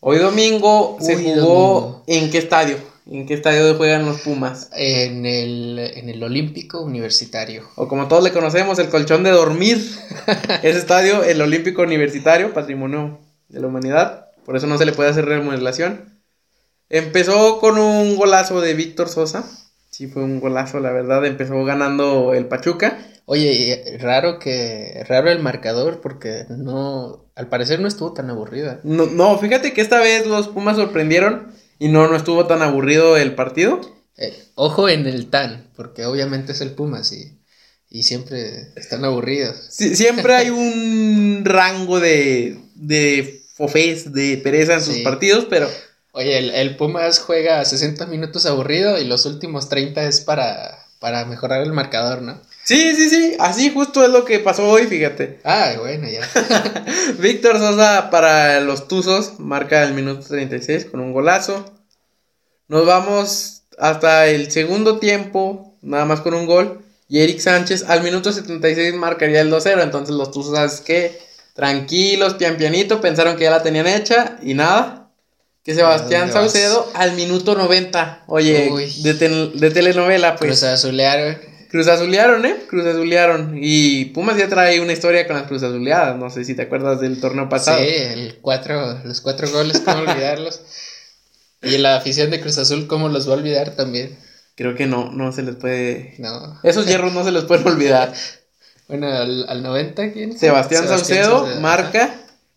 Hoy. 0.00 0.18
domingo 0.18 0.98
se 1.00 1.16
jugó 1.16 2.04
en 2.06 2.30
qué 2.30 2.38
estadio? 2.38 2.76
¿En 3.10 3.26
qué 3.26 3.34
estadio 3.34 3.74
juegan 3.76 4.04
los 4.04 4.20
Pumas? 4.20 4.70
En 4.76 5.24
el, 5.24 5.78
en 5.78 6.08
el 6.08 6.22
Olímpico 6.22 6.82
Universitario. 6.82 7.68
O 7.76 7.88
como 7.88 8.08
todos 8.08 8.22
le 8.22 8.32
conocemos, 8.32 8.78
el 8.78 8.88
colchón 8.88 9.22
de 9.22 9.30
dormir. 9.30 9.78
Ese 10.62 10.78
estadio, 10.78 11.22
el 11.22 11.40
Olímpico 11.40 11.82
Universitario, 11.82 12.52
patrimonio 12.52 13.18
de 13.48 13.60
la 13.60 13.66
humanidad. 13.66 14.26
Por 14.44 14.56
eso 14.56 14.66
no 14.66 14.76
se 14.76 14.84
le 14.84 14.92
puede 14.92 15.10
hacer 15.10 15.24
remodelación. 15.24 16.20
Empezó 16.90 17.58
con 17.58 17.78
un 17.78 18.16
golazo 18.16 18.60
de 18.60 18.74
Víctor 18.74 19.08
Sosa. 19.08 19.44
Sí, 19.94 20.08
fue 20.08 20.24
un 20.24 20.40
golazo, 20.40 20.80
la 20.80 20.90
verdad. 20.90 21.24
Empezó 21.24 21.64
ganando 21.64 22.34
el 22.34 22.46
Pachuca. 22.46 22.98
Oye, 23.26 23.96
raro 24.00 24.40
que. 24.40 25.04
Raro 25.08 25.30
el 25.30 25.38
marcador, 25.38 26.00
porque 26.00 26.46
no. 26.48 27.30
Al 27.36 27.48
parecer 27.48 27.78
no 27.78 27.86
estuvo 27.86 28.12
tan 28.12 28.28
aburrida. 28.28 28.80
No, 28.82 29.06
no, 29.06 29.38
fíjate 29.38 29.72
que 29.72 29.80
esta 29.80 30.00
vez 30.00 30.26
los 30.26 30.48
Pumas 30.48 30.78
sorprendieron 30.78 31.52
y 31.78 31.86
no, 31.86 32.08
no 32.08 32.16
estuvo 32.16 32.44
tan 32.48 32.60
aburrido 32.60 33.16
el 33.16 33.36
partido. 33.36 33.80
Eh, 34.16 34.36
ojo 34.56 34.88
en 34.88 35.06
el 35.06 35.30
tan, 35.30 35.70
porque 35.76 36.06
obviamente 36.06 36.50
es 36.50 36.60
el 36.60 36.72
Pumas 36.72 37.12
y, 37.12 37.38
y 37.88 38.02
siempre 38.02 38.72
están 38.74 39.04
aburridos. 39.04 39.68
siempre 39.70 40.34
hay 40.34 40.50
un 40.50 41.42
rango 41.44 42.00
de, 42.00 42.58
de 42.74 43.44
fofés, 43.54 44.12
de 44.12 44.38
pereza 44.38 44.74
en 44.74 44.82
sus 44.82 44.98
partidos, 44.98 45.46
pero. 45.48 45.68
Oye, 46.16 46.38
el, 46.38 46.50
el, 46.50 46.76
Pumas 46.76 47.18
juega 47.18 47.64
60 47.64 48.06
minutos 48.06 48.46
aburrido 48.46 49.00
y 49.00 49.04
los 49.04 49.26
últimos 49.26 49.68
30 49.68 50.04
es 50.04 50.20
para, 50.20 50.86
para 51.00 51.24
mejorar 51.24 51.60
el 51.62 51.72
marcador, 51.72 52.22
¿no? 52.22 52.40
Sí, 52.62 52.94
sí, 52.94 53.10
sí, 53.10 53.36
así 53.40 53.70
justo 53.70 54.04
es 54.04 54.10
lo 54.10 54.24
que 54.24 54.38
pasó 54.38 54.68
hoy, 54.68 54.86
fíjate. 54.86 55.40
Ah, 55.42 55.72
bueno, 55.80 56.06
ya. 56.08 56.22
Víctor 57.18 57.58
Sosa 57.58 58.10
para 58.10 58.60
los 58.60 58.86
Tuzos 58.86 59.40
marca 59.40 59.82
el 59.82 59.92
minuto 59.92 60.24
36 60.28 60.84
con 60.84 61.00
un 61.00 61.12
golazo. 61.12 61.64
Nos 62.68 62.86
vamos 62.86 63.64
hasta 63.76 64.28
el 64.28 64.52
segundo 64.52 65.00
tiempo, 65.00 65.76
nada 65.82 66.04
más 66.04 66.20
con 66.20 66.34
un 66.34 66.46
gol. 66.46 66.80
Y 67.08 67.22
Eric 67.22 67.40
Sánchez 67.40 67.86
al 67.88 68.04
minuto 68.04 68.32
76 68.32 68.94
marcaría 68.94 69.40
el 69.40 69.52
2-0. 69.52 69.82
Entonces 69.82 70.14
los 70.14 70.30
Tuzos, 70.30 70.54
¿sabes 70.54 70.80
qué? 70.80 71.20
Tranquilos, 71.54 72.34
pian 72.34 72.56
pianito, 72.56 73.00
pensaron 73.00 73.36
que 73.36 73.42
ya 73.44 73.50
la 73.50 73.64
tenían 73.64 73.88
hecha 73.88 74.38
y 74.42 74.54
nada. 74.54 75.03
Que 75.64 75.74
Sebastián 75.74 76.30
Saucedo 76.30 76.90
al 76.94 77.12
minuto 77.12 77.54
90. 77.54 78.24
Oye, 78.26 78.70
de, 79.02 79.14
de, 79.14 79.70
telenovela, 79.70 80.36
pues. 80.36 80.60
Cruz 80.60 80.62
azulearon. 80.62 81.38
Cruz 81.70 81.88
azulearon, 81.88 82.44
¿eh? 82.44 82.56
Cruz 82.68 82.84
azulearon. 82.84 83.56
Y 83.58 84.04
Pumas 84.06 84.36
ya 84.36 84.46
trae 84.46 84.80
una 84.80 84.92
historia 84.92 85.26
con 85.26 85.36
las 85.36 85.46
Cruz 85.46 85.62
azuleadas. 85.62 86.18
No 86.18 86.28
sé 86.28 86.44
si 86.44 86.54
te 86.54 86.62
acuerdas 86.62 87.00
del 87.00 87.18
torneo 87.18 87.48
pasado. 87.48 87.78
Sí, 87.78 87.88
el 87.88 88.38
cuatro, 88.42 89.00
los 89.04 89.22
cuatro 89.22 89.50
goles, 89.50 89.80
¿cómo 89.80 90.02
olvidarlos? 90.06 90.60
y 91.62 91.78
la 91.78 91.96
afición 91.96 92.30
de 92.30 92.42
Cruz 92.42 92.58
Azul, 92.58 92.86
¿cómo 92.86 93.08
los 93.08 93.26
va 93.26 93.32
a 93.32 93.36
olvidar 93.36 93.70
también? 93.70 94.18
Creo 94.56 94.74
que 94.74 94.86
no, 94.86 95.10
no 95.12 95.32
se 95.32 95.42
les 95.42 95.56
puede. 95.56 96.14
No. 96.18 96.60
Esos 96.62 96.86
hierros 96.86 97.14
no 97.14 97.24
se 97.24 97.32
les 97.32 97.44
pueden 97.44 97.66
olvidar. 97.66 98.12
bueno, 98.88 99.08
al, 99.08 99.48
al 99.48 99.62
90, 99.62 100.12
¿quién? 100.12 100.38
Sebastián, 100.38 100.86
Saucedo, 100.86 101.46
marca. 101.60 102.14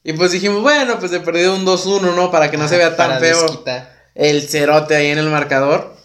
Y 0.08 0.14
pues 0.14 0.32
dijimos, 0.32 0.62
bueno, 0.62 1.00
pues 1.00 1.12
se 1.12 1.20
perdió 1.20 1.54
un 1.54 1.66
2-1, 1.66 2.16
¿no? 2.16 2.32
Para 2.32 2.50
que 2.50 2.56
no 2.56 2.70
se 2.70 2.78
vea 2.78 2.96
tan 2.96 3.20
feo 3.20 3.46
el 4.16 4.48
cerote 4.48 4.96
ahí 4.96 5.08
en 5.08 5.18
el 5.18 5.30
marcador. 5.30 5.98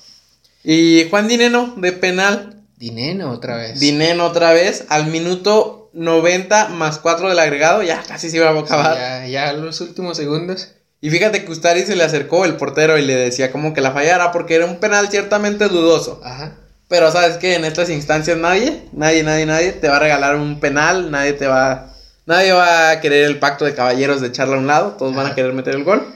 Y 0.64 1.06
Juan 1.08 1.28
Dineno, 1.28 1.74
de 1.76 1.92
penal. 1.92 2.64
Dineno 2.78 3.30
otra 3.30 3.54
vez. 3.54 3.78
Dineno 3.78 4.24
otra 4.24 4.52
vez, 4.52 4.86
al 4.88 5.06
minuto 5.06 5.88
90 5.92 6.70
más 6.70 6.98
4 6.98 7.28
del 7.28 7.38
agregado, 7.38 7.84
ya 7.84 8.02
casi 8.02 8.28
se 8.28 8.38
iba 8.38 8.48
a 8.48 8.58
acabar. 8.58 8.96
ya, 8.96 9.26
ya 9.28 9.52
los 9.52 9.80
últimos 9.80 10.16
segundos. 10.16 10.72
Y 11.00 11.10
fíjate 11.10 11.44
que 11.44 11.52
Ustari 11.52 11.82
se 11.82 11.94
le 11.94 12.02
acercó 12.02 12.44
el 12.44 12.56
portero 12.56 12.98
y 12.98 13.02
le 13.02 13.14
decía 13.14 13.52
como 13.52 13.72
que 13.72 13.82
la 13.82 13.92
fallara 13.92 14.32
porque 14.32 14.56
era 14.56 14.66
un 14.66 14.80
penal 14.80 15.10
ciertamente 15.10 15.68
dudoso. 15.68 16.20
Ajá. 16.24 16.56
Pero 16.88 17.12
sabes 17.12 17.36
que 17.36 17.54
en 17.54 17.64
estas 17.64 17.88
instancias 17.88 18.36
nadie, 18.36 18.82
nadie, 18.92 19.22
nadie, 19.22 19.46
nadie 19.46 19.70
te 19.70 19.86
va 19.86 19.98
a 19.98 20.00
regalar 20.00 20.34
un 20.34 20.58
penal, 20.58 21.12
nadie 21.12 21.34
te 21.34 21.46
va, 21.46 21.91
nadie 22.26 22.52
va 22.52 22.90
a 22.90 23.00
querer 23.00 23.24
el 23.24 23.38
pacto 23.38 23.64
de 23.64 23.74
caballeros 23.74 24.20
de 24.20 24.28
echarla 24.28 24.56
a 24.56 24.58
un 24.58 24.66
lado, 24.66 24.92
todos 24.92 25.14
van 25.14 25.26
a 25.26 25.34
querer 25.34 25.52
meter 25.52 25.74
el 25.74 25.84
gol. 25.84 26.06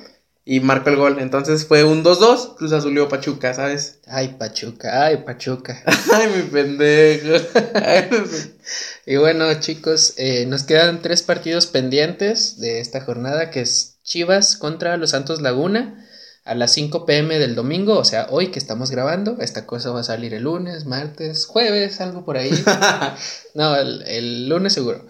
Y 0.48 0.60
marcó 0.60 0.90
el 0.90 0.96
gol. 0.96 1.18
Entonces 1.18 1.66
fue 1.66 1.82
un 1.82 2.04
2-2, 2.04 2.54
Cruz 2.56 2.72
Azulió 2.72 3.08
Pachuca, 3.08 3.52
¿sabes? 3.52 3.98
Ay, 4.06 4.36
Pachuca, 4.38 5.04
ay, 5.04 5.16
Pachuca. 5.26 5.82
ay, 6.12 6.28
mi 6.36 6.42
pendejo. 6.42 7.44
y 9.06 9.16
bueno, 9.16 9.52
chicos, 9.58 10.14
eh, 10.18 10.46
nos 10.46 10.62
quedan 10.62 11.02
tres 11.02 11.24
partidos 11.24 11.66
pendientes 11.66 12.60
de 12.60 12.78
esta 12.78 13.00
jornada, 13.00 13.50
que 13.50 13.62
es 13.62 13.96
Chivas 14.04 14.56
contra 14.56 14.96
los 14.96 15.10
Santos 15.10 15.42
Laguna 15.42 16.06
a 16.46 16.54
las 16.54 16.72
5 16.72 17.04
pm 17.06 17.40
del 17.40 17.56
domingo, 17.56 17.98
o 17.98 18.04
sea, 18.04 18.28
hoy 18.30 18.52
que 18.52 18.60
estamos 18.60 18.92
grabando, 18.92 19.38
esta 19.40 19.66
cosa 19.66 19.90
va 19.90 20.00
a 20.00 20.04
salir 20.04 20.32
el 20.32 20.44
lunes, 20.44 20.86
martes, 20.86 21.44
jueves, 21.44 22.00
algo 22.00 22.24
por 22.24 22.36
ahí. 22.36 22.52
no, 23.54 23.74
el, 23.74 24.48
lunes 24.48 24.72
seguro. 24.72 25.06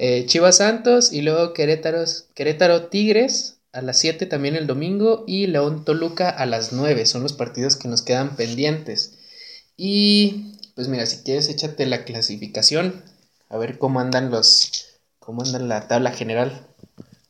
Eh, 0.00 0.26
Chivas 0.26 0.58
Santos 0.58 1.12
y 1.12 1.22
luego 1.22 1.52
Querétaro, 1.52 2.04
Querétaro 2.34 2.84
Tigres 2.84 3.56
a 3.72 3.82
las 3.82 3.98
7 3.98 4.26
también 4.26 4.54
el 4.54 4.68
domingo 4.68 5.24
y 5.26 5.48
León 5.48 5.84
Toluca 5.84 6.30
a 6.30 6.46
las 6.46 6.72
9. 6.72 7.04
Son 7.04 7.24
los 7.24 7.32
partidos 7.32 7.74
que 7.74 7.88
nos 7.88 8.02
quedan 8.02 8.36
pendientes. 8.36 9.18
Y 9.76 10.54
pues 10.76 10.86
mira, 10.86 11.04
si 11.04 11.24
quieres 11.24 11.48
échate 11.48 11.84
la 11.84 12.04
clasificación, 12.04 13.02
a 13.48 13.58
ver 13.58 13.78
cómo 13.78 13.98
andan 13.98 14.30
los 14.30 14.86
cómo 15.18 15.42
andan 15.42 15.68
la 15.68 15.88
tabla 15.88 16.12
general. 16.12 16.64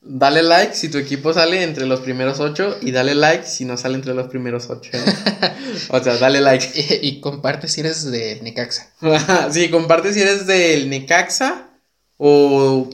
Dale 0.03 0.43
like 0.43 0.75
si 0.75 0.91
tu 0.91 0.99
equipo 0.99 1.33
sale 1.33 1.63
entre 1.63 1.87
los 1.87 2.01
primeros 2.01 2.39
ocho 2.39 2.77
y 2.83 2.93
dale 2.93 3.15
like 3.15 3.47
si 3.47 3.65
no 3.65 3.79
sale 3.79 3.95
entre 3.95 4.13
los 4.13 4.29
primeros 4.29 4.69
ocho. 4.69 4.91
o 5.91 6.05
sea, 6.05 6.19
dale 6.19 6.43
like. 6.43 7.01
Y, 7.03 7.21
comparte 7.21 7.67
si 7.67 7.81
eres 7.81 8.11
de 8.11 8.41
Necaxa. 8.43 8.91
sí, 9.53 9.71
comparte 9.71 10.13
si 10.13 10.21
eres 10.21 10.47
del 10.47 10.91
Necaxa 10.91 11.68
o 12.19 12.91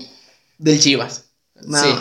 del 0.58 0.78
Chivas. 0.78 1.24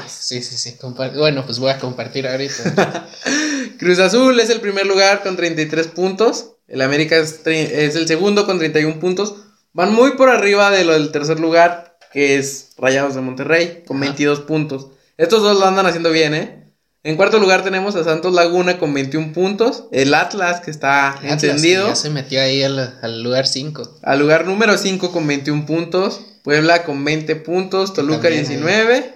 sí, 0.08 0.42
sí, 0.42 0.58
sí, 0.58 0.78
Bueno, 1.16 1.46
pues 1.46 1.58
voy 1.58 1.72
a 1.72 1.80
compartir 1.80 2.28
ahorita. 2.28 3.10
Cruz 3.80 4.00
Azul 4.00 4.40
es 4.40 4.50
el 4.50 4.62
primer 4.62 4.86
lugar 4.86 5.24
con 5.24 5.36
33 5.36 5.88
puntos. 5.88 6.52
El 6.68 6.82
América 6.82 7.18
es, 7.18 7.42
es 7.46 7.96
el 7.96 8.08
segundo 8.08 8.46
con 8.46 8.60
31 8.60 9.00
puntos. 9.00 9.36
Van 9.74 9.92
muy 9.94 10.12
por 10.12 10.30
arriba 10.30 10.70
de 10.70 10.84
lo 10.84 10.94
del 10.94 11.12
tercer 11.12 11.40
lugar, 11.40 11.98
que 12.12 12.38
es 12.38 12.74
Rayados 12.78 13.16
de 13.16 13.22
Monterrey, 13.22 13.84
con 13.88 14.00
22 14.00 14.42
puntos. 14.42 14.90
Estos 15.18 15.42
dos 15.42 15.60
lo 15.60 15.66
andan 15.66 15.88
haciendo 15.88 16.12
bien, 16.12 16.36
¿eh? 16.36 16.64
En 17.06 17.18
cuarto 17.18 17.38
lugar 17.38 17.64
tenemos 17.64 17.96
a 17.98 18.04
Santos 18.06 18.34
Laguna 18.34 18.80
con 18.80 18.94
21 18.94 19.34
puntos. 19.34 19.86
El 19.92 20.14
Atlas 20.14 20.62
que 20.62 20.72
está 20.72 21.20
encendido. 21.24 21.88
ya 21.88 21.96
se 21.96 22.10
metió 22.10 22.42
ahí 22.42 22.64
al, 22.64 23.24
lugar 23.24 23.46
5. 23.46 24.00
Al 24.02 24.20
lugar 24.20 24.46
número 24.46 24.78
5 24.78 25.12
con 25.12 25.28
21 25.28 25.66
puntos. 25.66 26.22
Puebla 26.44 26.84
con 26.84 27.04
20 27.04 27.36
puntos. 27.38 27.94
Toluca 27.94 28.28
19. 28.28 29.14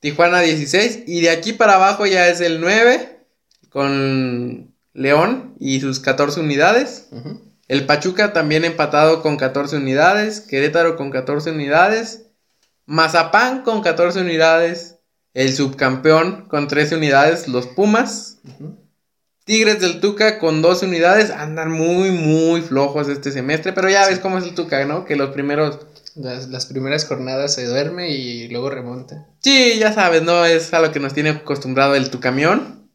Tijuana 0.00 0.40
16. 0.40 1.04
Y 1.06 1.20
de 1.20 1.30
aquí 1.30 1.52
para 1.52 1.74
abajo 1.74 2.06
ya 2.06 2.28
es 2.28 2.40
el 2.40 2.60
9 2.60 3.26
con 3.68 4.74
León 4.92 5.56
y 5.58 5.80
sus 5.80 6.00
14 6.00 6.40
unidades. 6.40 7.08
El 7.66 7.86
Pachuca 7.86 8.32
también 8.32 8.64
empatado 8.64 9.20
con 9.20 9.36
14 9.36 9.76
unidades. 9.76 10.40
Querétaro 10.40 10.96
con 10.96 11.10
14 11.10 11.50
unidades. 11.50 12.26
Mazapán 12.86 13.62
con 13.62 13.82
14 13.82 14.20
unidades. 14.20 14.96
El 15.32 15.52
subcampeón 15.52 16.46
con 16.48 16.68
13 16.68 16.94
unidades, 16.96 17.48
los 17.48 17.66
Pumas. 17.66 18.38
Tigres 19.44 19.80
del 19.80 20.00
Tuca 20.00 20.38
con 20.38 20.62
12 20.62 20.86
unidades. 20.86 21.30
Andan 21.30 21.72
muy, 21.72 22.10
muy 22.12 22.60
flojos 22.60 23.08
este 23.08 23.32
semestre. 23.32 23.72
Pero 23.72 23.90
ya 23.90 24.06
ves 24.06 24.20
cómo 24.20 24.38
es 24.38 24.44
el 24.44 24.54
Tuca, 24.54 24.84
¿no? 24.84 25.04
Que 25.04 25.16
los 25.16 25.30
primeros. 25.30 25.80
Las, 26.16 26.66
primeras 26.66 27.06
jornadas 27.06 27.54
se 27.54 27.64
duerme 27.66 28.10
y 28.10 28.48
luego 28.48 28.70
remonta. 28.70 29.26
Sí, 29.40 29.78
ya 29.78 29.92
sabes, 29.92 30.22
¿no? 30.22 30.44
Es 30.44 30.72
a 30.72 30.80
lo 30.80 30.92
que 30.92 31.00
nos 31.00 31.12
tiene 31.12 31.30
acostumbrado 31.30 31.96
el 31.96 32.10
Tucamión. 32.10 32.88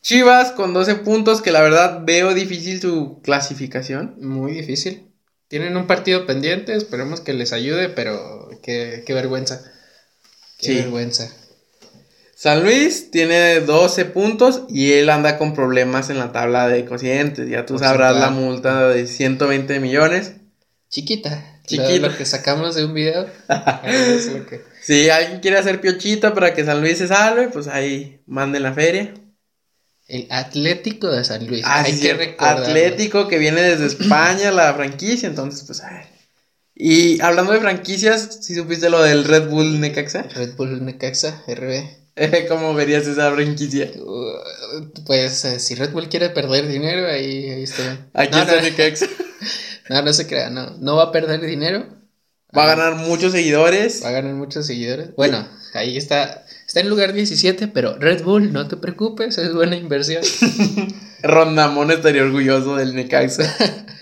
Chivas 0.00 0.52
con 0.52 0.72
12 0.72 0.96
puntos, 0.96 1.42
que 1.42 1.52
la 1.52 1.60
verdad 1.60 2.02
veo 2.04 2.32
difícil 2.32 2.80
su 2.80 3.20
clasificación. 3.22 4.14
Muy 4.20 4.52
difícil. 4.52 5.10
Tienen 5.48 5.76
un 5.76 5.86
partido 5.86 6.26
pendiente, 6.26 6.74
esperemos 6.74 7.20
que 7.20 7.34
les 7.34 7.52
ayude, 7.52 7.90
pero 7.90 8.48
qué, 8.62 9.02
qué 9.06 9.12
vergüenza. 9.12 9.60
Qué 10.58 10.76
vergüenza. 10.76 11.30
San 12.34 12.62
Luis 12.62 13.10
tiene 13.10 13.60
12 13.60 14.04
puntos 14.06 14.62
y 14.68 14.92
él 14.92 15.10
anda 15.10 15.38
con 15.38 15.54
problemas 15.54 16.08
en 16.08 16.18
la 16.18 16.32
tabla 16.32 16.68
de 16.68 16.84
cocientes. 16.84 17.48
Ya 17.50 17.66
tú 17.66 17.78
sabrás 17.78 18.16
la 18.16 18.30
multa 18.30 18.88
de 18.88 19.06
120 19.06 19.80
millones. 19.80 20.34
Chiquita. 20.88 21.57
Chiquita. 21.68 22.08
Lo, 22.08 22.16
que 22.16 22.24
sacamos 22.24 22.74
de 22.74 22.84
un 22.84 22.94
video. 22.94 23.28
Si 24.80 25.10
alguien 25.10 25.40
quiere 25.40 25.58
hacer 25.58 25.82
piochita 25.82 26.32
para 26.32 26.54
que 26.54 26.64
San 26.64 26.80
Luis 26.80 26.96
se 26.96 27.08
salve, 27.08 27.48
pues 27.48 27.66
ahí 27.68 28.22
manden 28.26 28.62
la 28.62 28.72
feria. 28.72 29.12
El 30.06 30.26
Atlético 30.30 31.08
de 31.08 31.24
San 31.24 31.46
Luis. 31.46 31.62
Ah, 31.66 31.82
Hay 31.82 32.00
que 32.00 32.36
Atlético 32.38 33.28
que 33.28 33.36
viene 33.38 33.60
desde 33.60 33.86
España, 34.02 34.50
la 34.50 34.72
franquicia. 34.72 35.28
Entonces, 35.28 35.64
pues, 35.66 35.82
ay. 35.82 36.06
Y 36.74 37.20
hablando 37.20 37.52
de 37.52 37.60
franquicias, 37.60 38.38
¿sí 38.40 38.54
supiste 38.54 38.88
lo 38.88 39.02
del 39.02 39.24
Red 39.24 39.48
Bull 39.48 39.78
Necaxa? 39.78 40.22
Red 40.22 40.54
Bull 40.54 40.82
Necaxa, 40.82 41.44
RB. 41.46 41.84
¿Cómo 42.48 42.72
verías 42.72 43.06
esa 43.06 43.32
franquicia? 43.32 43.90
Uh, 43.96 44.88
pues 45.04 45.44
eh, 45.44 45.60
si 45.60 45.74
Red 45.74 45.90
Bull 45.90 46.08
quiere 46.08 46.30
perder 46.30 46.68
dinero, 46.68 47.08
ahí, 47.08 47.50
ahí 47.50 47.62
está. 47.62 48.08
Aquí 48.14 48.36
no, 48.36 48.42
está 48.42 48.62
no, 48.62 48.68
no, 49.90 50.02
no 50.02 50.12
se 50.12 50.26
crea, 50.26 50.50
no. 50.50 50.70
No 50.78 50.96
va 50.96 51.04
a 51.04 51.12
perder 51.12 51.40
dinero. 51.40 51.86
Va 52.56 52.64
a 52.64 52.76
ganar 52.76 52.94
muchos 52.94 53.32
seguidores. 53.32 54.02
Va 54.02 54.08
a 54.08 54.12
ganar 54.12 54.34
muchos 54.34 54.66
seguidores. 54.66 55.14
Bueno, 55.16 55.46
ahí 55.74 55.96
está. 55.96 56.44
Está 56.66 56.80
en 56.80 56.90
lugar 56.90 57.14
17, 57.14 57.68
pero 57.68 57.96
Red 57.98 58.22
Bull, 58.24 58.52
no 58.52 58.68
te 58.68 58.76
preocupes, 58.76 59.38
es 59.38 59.54
buena 59.54 59.76
inversión. 59.76 60.22
Rondamón 61.22 61.90
estaría 61.90 62.22
orgulloso 62.22 62.76
del 62.76 62.94
Necaxa. 62.94 63.54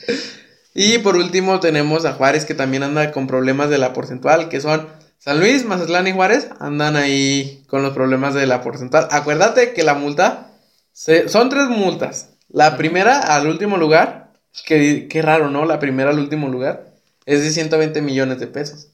y 0.74 0.98
por 0.98 1.16
último 1.16 1.60
tenemos 1.60 2.04
a 2.04 2.14
Juárez 2.14 2.44
que 2.44 2.54
también 2.54 2.82
anda 2.82 3.12
con 3.12 3.28
problemas 3.28 3.70
de 3.70 3.78
la 3.78 3.92
porcentual, 3.92 4.48
que 4.48 4.60
son 4.60 4.88
San 5.18 5.38
Luis, 5.40 5.64
Mazatlán 5.64 6.06
y 6.08 6.12
Juárez 6.12 6.48
andan 6.58 6.96
ahí 6.96 7.64
con 7.68 7.82
los 7.82 7.94
problemas 7.94 8.34
de 8.34 8.46
la 8.46 8.62
porcentual. 8.62 9.08
Acuérdate 9.10 9.72
que 9.72 9.82
la 9.82 9.94
multa 9.94 10.52
son 10.92 11.48
tres 11.48 11.68
multas. 11.68 12.30
La 12.48 12.76
primera 12.76 13.18
al 13.18 13.46
último 13.46 13.76
lugar, 13.76 14.25
que 14.64 15.08
qué 15.08 15.22
raro, 15.22 15.50
¿no? 15.50 15.64
La 15.64 15.78
primera 15.78 16.10
al 16.10 16.18
último 16.18 16.48
lugar 16.48 16.94
es 17.24 17.42
de 17.42 17.50
120 17.50 18.02
millones 18.02 18.38
de 18.38 18.46
pesos. 18.46 18.88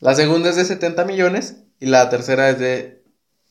La 0.00 0.14
segunda 0.14 0.50
es 0.50 0.56
de 0.56 0.64
70 0.64 1.04
millones 1.04 1.56
y 1.78 1.86
la 1.86 2.08
tercera 2.08 2.50
es 2.50 2.58
de 2.58 3.02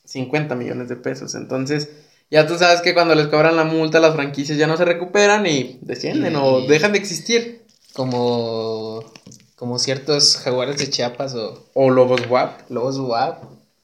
50 0.06 0.56
millones 0.56 0.90
de 0.90 0.96
pesos. 0.96 1.36
Entonces, 1.36 1.90
ya 2.30 2.48
tú 2.48 2.58
sabes 2.58 2.82
que 2.82 2.94
cuando 2.94 3.16
les 3.16 3.28
cobran 3.28 3.56
la 3.56 3.64
multa, 3.64 4.00
las 4.00 4.16
franquicias 4.16 4.58
ya 4.58 4.68
no 4.68 4.78
se 4.78 4.86
recuperan 4.86 5.46
y 5.46 5.80
descienden 5.82 6.36
o 6.36 6.62
dejan 6.62 6.92
de 6.94 7.00
existir. 7.00 7.66
Como 7.94 9.04
como 9.60 9.78
ciertos 9.78 10.38
jaguares 10.38 10.78
de 10.78 10.90
Chiapas 10.90 11.36
o... 11.36 11.66
O 11.74 11.90
lobos 11.90 12.22
WAP. 12.30 12.72
Lobos 12.72 12.98
WAP. 12.98 13.44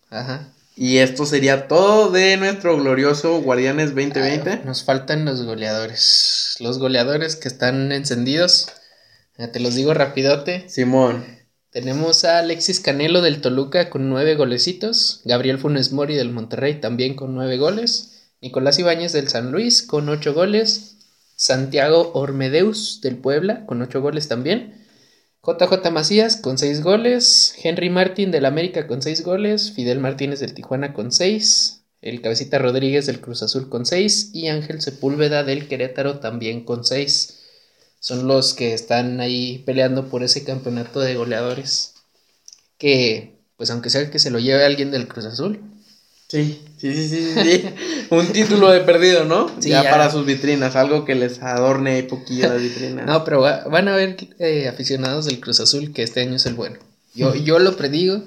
Ajá. 0.10 0.54
Y 0.78 0.98
esto 0.98 1.26
sería 1.26 1.70
todo 1.70 2.12
de 2.12 2.36
nuestro 2.36 2.78
glorioso 2.78 3.42
Guardianes 3.42 3.96
2020. 3.96 4.62
nos 4.66 4.84
faltan 4.84 5.24
los 5.24 5.44
goleadores. 5.44 6.58
Los 6.60 6.80
goleadores 6.80 7.38
que 7.38 7.48
están 7.48 7.94
encendidos. 7.94 8.68
te 9.38 9.60
los 9.62 9.76
digo 9.76 9.94
rapidote. 9.94 10.68
Simón. 10.68 11.26
Tenemos 11.70 12.26
a 12.26 12.40
Alexis 12.40 12.82
Canelo 12.82 13.22
del 13.22 13.40
Toluca 13.40 13.90
con 13.90 14.10
nueve 14.10 14.36
golecitos. 14.36 15.22
Gabriel 15.24 15.60
Funes 15.60 15.94
Mori 15.94 16.16
del 16.16 16.32
Monterrey 16.32 16.82
también 16.82 17.16
con 17.16 17.34
nueve 17.34 17.58
goles. 17.58 18.30
Nicolás 18.42 18.78
Ibáñez 18.78 19.14
del 19.14 19.30
San 19.30 19.54
Luis 19.54 19.82
con 19.82 20.10
ocho 20.10 20.34
goles. 20.34 20.98
Santiago 21.38 22.12
Ormedeus 22.14 23.00
del 23.02 23.16
Puebla 23.16 23.66
con 23.66 23.82
ocho 23.82 24.02
goles 24.02 24.28
también. 24.28 24.85
JJ 25.46 25.92
Macías 25.92 26.38
con 26.38 26.58
seis 26.58 26.82
goles. 26.82 27.54
Henry 27.62 27.90
Martín 27.90 28.32
del 28.32 28.46
América 28.46 28.88
con 28.88 29.02
seis 29.02 29.24
goles. 29.24 29.72
Fidel 29.72 30.00
Martínez 30.00 30.40
del 30.40 30.54
Tijuana 30.54 30.94
con 30.94 31.12
seis. 31.12 31.84
El 32.02 32.22
Cabecita 32.22 32.58
Rodríguez 32.58 33.06
del 33.06 33.22
Cruz 33.22 33.44
Azul 33.44 33.70
con 33.70 33.86
seis. 33.86 34.32
Y 34.34 34.48
Ángel 34.48 34.82
Sepúlveda 34.82 35.44
del 35.44 35.68
Querétaro 35.68 36.20
también 36.20 36.66
con 36.66 36.84
seis 36.84 37.42
son 38.06 38.28
los 38.28 38.54
que 38.54 38.76
están 38.76 39.20
ahí 39.20 39.64
peleando 39.66 40.10
por 40.10 40.22
ese 40.22 40.44
campeonato 40.44 41.00
de 41.00 41.16
goleadores. 41.16 41.96
Que, 42.78 43.40
pues 43.58 43.72
aunque 43.72 43.90
sea 43.90 44.12
que 44.12 44.20
se 44.20 44.30
lo 44.30 44.38
lleve 44.38 44.64
alguien 44.64 44.92
del 44.92 45.08
Cruz 45.08 45.26
Azul. 45.26 45.60
Sí, 46.36 46.62
sí, 46.78 46.94
sí, 46.94 47.08
sí, 47.08 47.34
sí. 47.34 47.66
Un 48.10 48.28
título 48.28 48.70
de 48.70 48.82
perdido, 48.82 49.24
¿no? 49.24 49.58
ya, 49.62 49.84
para 49.84 50.12
sus 50.12 50.26
vitrinas, 50.26 50.76
algo 50.76 51.06
que 51.06 51.16
les 51.16 51.42
adorne 51.42 52.04
poquillo 52.04 52.50
las 52.50 52.62
vitrinas. 52.62 53.06
no, 53.06 53.24
pero 53.24 53.40
van 53.40 53.88
a 53.88 53.94
haber 53.94 54.18
eh, 54.40 54.68
aficionados 54.68 55.26
del 55.26 55.40
Cruz 55.40 55.62
Azul 55.62 55.94
que 55.94 56.04
este 56.04 56.22
año 56.22 56.36
es 56.36 56.46
el 56.46 56.56
bueno. 56.56 56.78
Yo, 57.14 57.34
yo 57.44 57.60
lo 57.60 57.78
predigo 57.78 58.22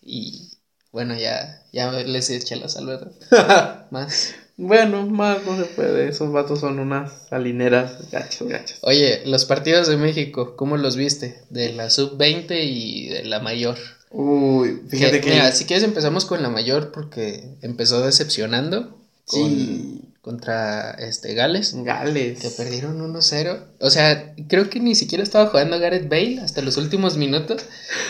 y 0.00 0.48
bueno, 0.90 1.14
ya, 1.18 1.62
ya 1.70 1.92
les 1.92 2.30
eché 2.30 2.56
la 2.56 2.70
salud. 2.70 2.98
Más. 3.90 4.34
Bueno, 4.56 5.06
más 5.06 5.38
no 5.46 5.56
se 5.56 5.64
puede. 5.64 6.08
Esos 6.08 6.32
vatos 6.32 6.60
son 6.60 6.80
unas 6.80 7.28
salineras 7.30 8.10
gachos, 8.10 8.46
gachos. 8.46 8.78
Oye, 8.82 9.22
los 9.24 9.46
partidos 9.46 9.88
de 9.88 9.96
México, 9.96 10.54
¿cómo 10.54 10.76
los 10.76 10.96
viste? 10.96 11.40
De 11.48 11.72
la 11.72 11.88
sub-20 11.88 12.62
y 12.62 13.08
de 13.08 13.24
la 13.24 13.40
mayor. 13.40 13.78
Uy, 14.10 14.82
fíjate 14.88 15.20
que. 15.20 15.30
Mira, 15.30 15.52
si 15.52 15.64
quieres 15.64 15.84
empezamos 15.84 16.24
con 16.24 16.42
la 16.42 16.50
mayor 16.50 16.92
porque 16.92 17.56
empezó 17.62 18.04
decepcionando. 18.04 18.98
sí. 19.26 19.96
Contra 20.20 20.90
este 20.90 21.32
Gales. 21.32 21.74
Gales. 21.82 22.40
Que 22.40 22.50
perdieron 22.50 23.00
1-0. 23.00 23.64
O 23.80 23.88
sea, 23.88 24.34
creo 24.48 24.68
que 24.68 24.78
ni 24.78 24.94
siquiera 24.94 25.24
estaba 25.24 25.46
jugando 25.46 25.80
Gareth 25.80 26.10
Bale 26.10 26.40
hasta 26.40 26.60
los 26.60 26.76
últimos 26.76 27.16
minutos. 27.16 27.62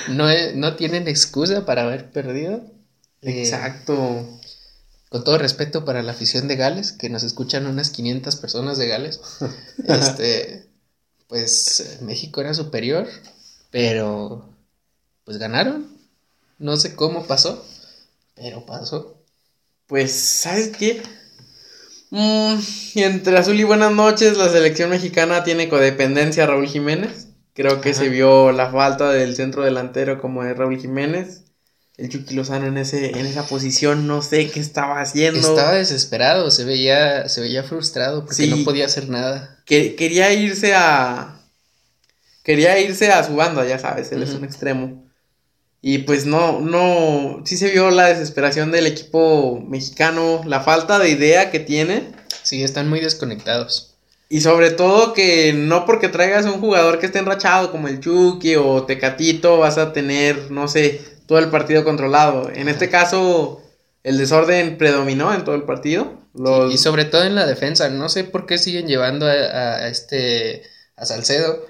No, 0.09 0.27
no 0.57 0.75
tienen 0.75 1.07
excusa 1.07 1.65
para 1.65 1.85
haber 1.85 2.11
perdido. 2.11 2.65
Exacto 3.23 4.27
con 5.11 5.25
todo 5.25 5.39
respeto 5.39 5.85
para 5.85 6.03
la 6.03 6.13
afición 6.13 6.47
de 6.47 6.55
Gales, 6.55 6.93
que 6.93 7.11
nos 7.11 7.25
escuchan 7.25 7.67
unas 7.67 7.91
500 7.91 8.37
personas 8.37 8.79
de 8.79 8.87
Gales, 8.87 9.21
este, 9.89 10.67
pues 11.27 11.99
México 12.01 12.41
era 12.41 12.55
superior, 12.55 13.09
pero 13.73 14.49
pues 15.31 15.39
ganaron. 15.39 15.87
No 16.59 16.77
sé 16.77 16.97
cómo 16.97 17.25
pasó, 17.25 17.65
pero 18.35 18.67
pasó. 18.67 19.23
Pues, 19.87 20.11
¿sabes 20.11 20.77
qué? 20.77 21.01
Mm, 22.11 22.57
entre 22.97 23.39
azul 23.39 23.61
y 23.61 23.63
buenas 23.63 23.93
noches, 23.93 24.37
la 24.37 24.49
selección 24.49 24.91
mexicana 24.91 25.45
tiene 25.45 25.69
codependencia 25.69 26.43
a 26.43 26.47
Raúl 26.49 26.67
Jiménez. 26.67 27.29
Creo 27.55 27.81
que 27.81 27.95
se 27.95 28.09
vio 28.09 28.51
la 28.51 28.73
falta 28.73 29.13
del 29.13 29.37
centro 29.37 29.63
delantero 29.63 30.21
como 30.21 30.43
de 30.43 30.53
Raúl 30.53 30.81
Jiménez 30.81 31.45
el 31.97 32.09
Chucky 32.09 32.35
Lozano 32.35 32.67
en 32.67 32.79
ese 32.79 33.11
en 33.11 33.27
esa 33.27 33.47
posición 33.47 34.07
no 34.07 34.23
sé 34.23 34.51
qué 34.51 34.59
estaba 34.59 35.03
haciendo 35.03 35.39
estaba 35.39 35.73
desesperado 35.73 36.51
se 36.51 36.65
veía 36.65 37.29
se 37.29 37.43
veía 37.43 37.63
frustrado 37.63 38.25
porque 38.25 38.47
no 38.47 38.65
podía 38.65 38.87
hacer 38.87 39.11
nada 39.11 39.61
que, 39.67 39.97
quería 39.97 40.33
irse 40.33 40.75
a 40.75 41.39
quería 42.43 42.81
irse 42.81 43.13
a 43.13 43.23
su 43.23 43.35
banda 43.35 43.67
ya 43.67 43.79
sabes 43.79 44.11
él 44.13 44.23
es 44.23 44.31
un 44.31 44.45
extremo 44.45 45.10
y 45.83 45.99
pues 45.99 46.27
no 46.27 46.61
no 46.61 47.43
sí 47.45 47.57
se 47.57 47.71
vio 47.71 47.91
la 47.91 48.09
desesperación 48.09 48.71
del 48.71 48.87
equipo 48.87 49.61
mexicano 49.67 50.43
la 50.47 50.61
falta 50.61 50.99
de 50.99 51.11
idea 51.11 51.51
que 51.51 51.61
tiene 51.61 52.13
sí 52.43 52.63
están 52.63 52.89
muy 52.89 53.01
desconectados 53.01 53.91
y 54.33 54.43
sobre 54.43 54.71
todo 54.71 55.13
que 55.13 55.53
no 55.53 55.85
porque 55.85 56.09
traigas 56.09 56.47
a 56.47 56.53
un 56.53 56.61
jugador 56.61 57.01
que 57.01 57.07
esté 57.07 57.19
enrachado 57.19 57.73
como 57.73 57.89
el 57.89 57.99
Chucky 57.99 58.55
o 58.55 58.85
Tecatito 58.85 59.59
vas 59.59 59.77
a 59.77 59.93
tener, 59.93 60.53
no 60.53 60.69
sé, 60.69 61.01
todo 61.27 61.41
el 61.41 61.51
partido 61.51 61.83
controlado. 61.83 62.49
En 62.55 62.69
este 62.69 62.89
caso, 62.89 63.61
el 64.05 64.19
desorden 64.19 64.79
predominó 64.79 65.35
en 65.35 65.43
todo 65.45 65.57
el 65.57 65.65
partido. 65.65 66.17
y 66.71 66.79
sobre 66.79 67.07
todo 67.07 67.25
en 67.25 67.35
la 67.35 67.45
defensa. 67.45 67.89
No 67.91 68.09
sé 68.09 68.23
por 68.23 68.47
qué 68.47 68.57
siguen 68.57 68.87
llevando 68.87 69.27
a, 69.27 69.89
este 69.89 70.63
a 70.95 71.05
Salcedo. 71.07 71.67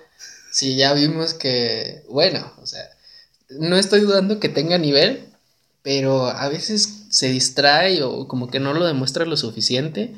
Si 0.53 0.77
ya 0.77 0.93
vimos 0.93 1.33
que, 1.33 2.03
bueno, 2.11 2.53
o 2.61 2.67
sea, 2.67 2.91
no 3.59 3.77
estoy 3.77 4.01
dudando 4.01 4.41
que 4.41 4.49
tenga 4.49 4.79
nivel, 4.79 5.29
pero 5.83 6.27
a 6.27 6.49
veces 6.49 7.07
se 7.11 7.29
distrae 7.29 8.03
o 8.03 8.29
como 8.29 8.51
que 8.51 8.61
no 8.61 8.75
lo 8.75 8.87
demuestra 8.87 9.25
lo 9.25 9.37
suficiente 9.37 10.15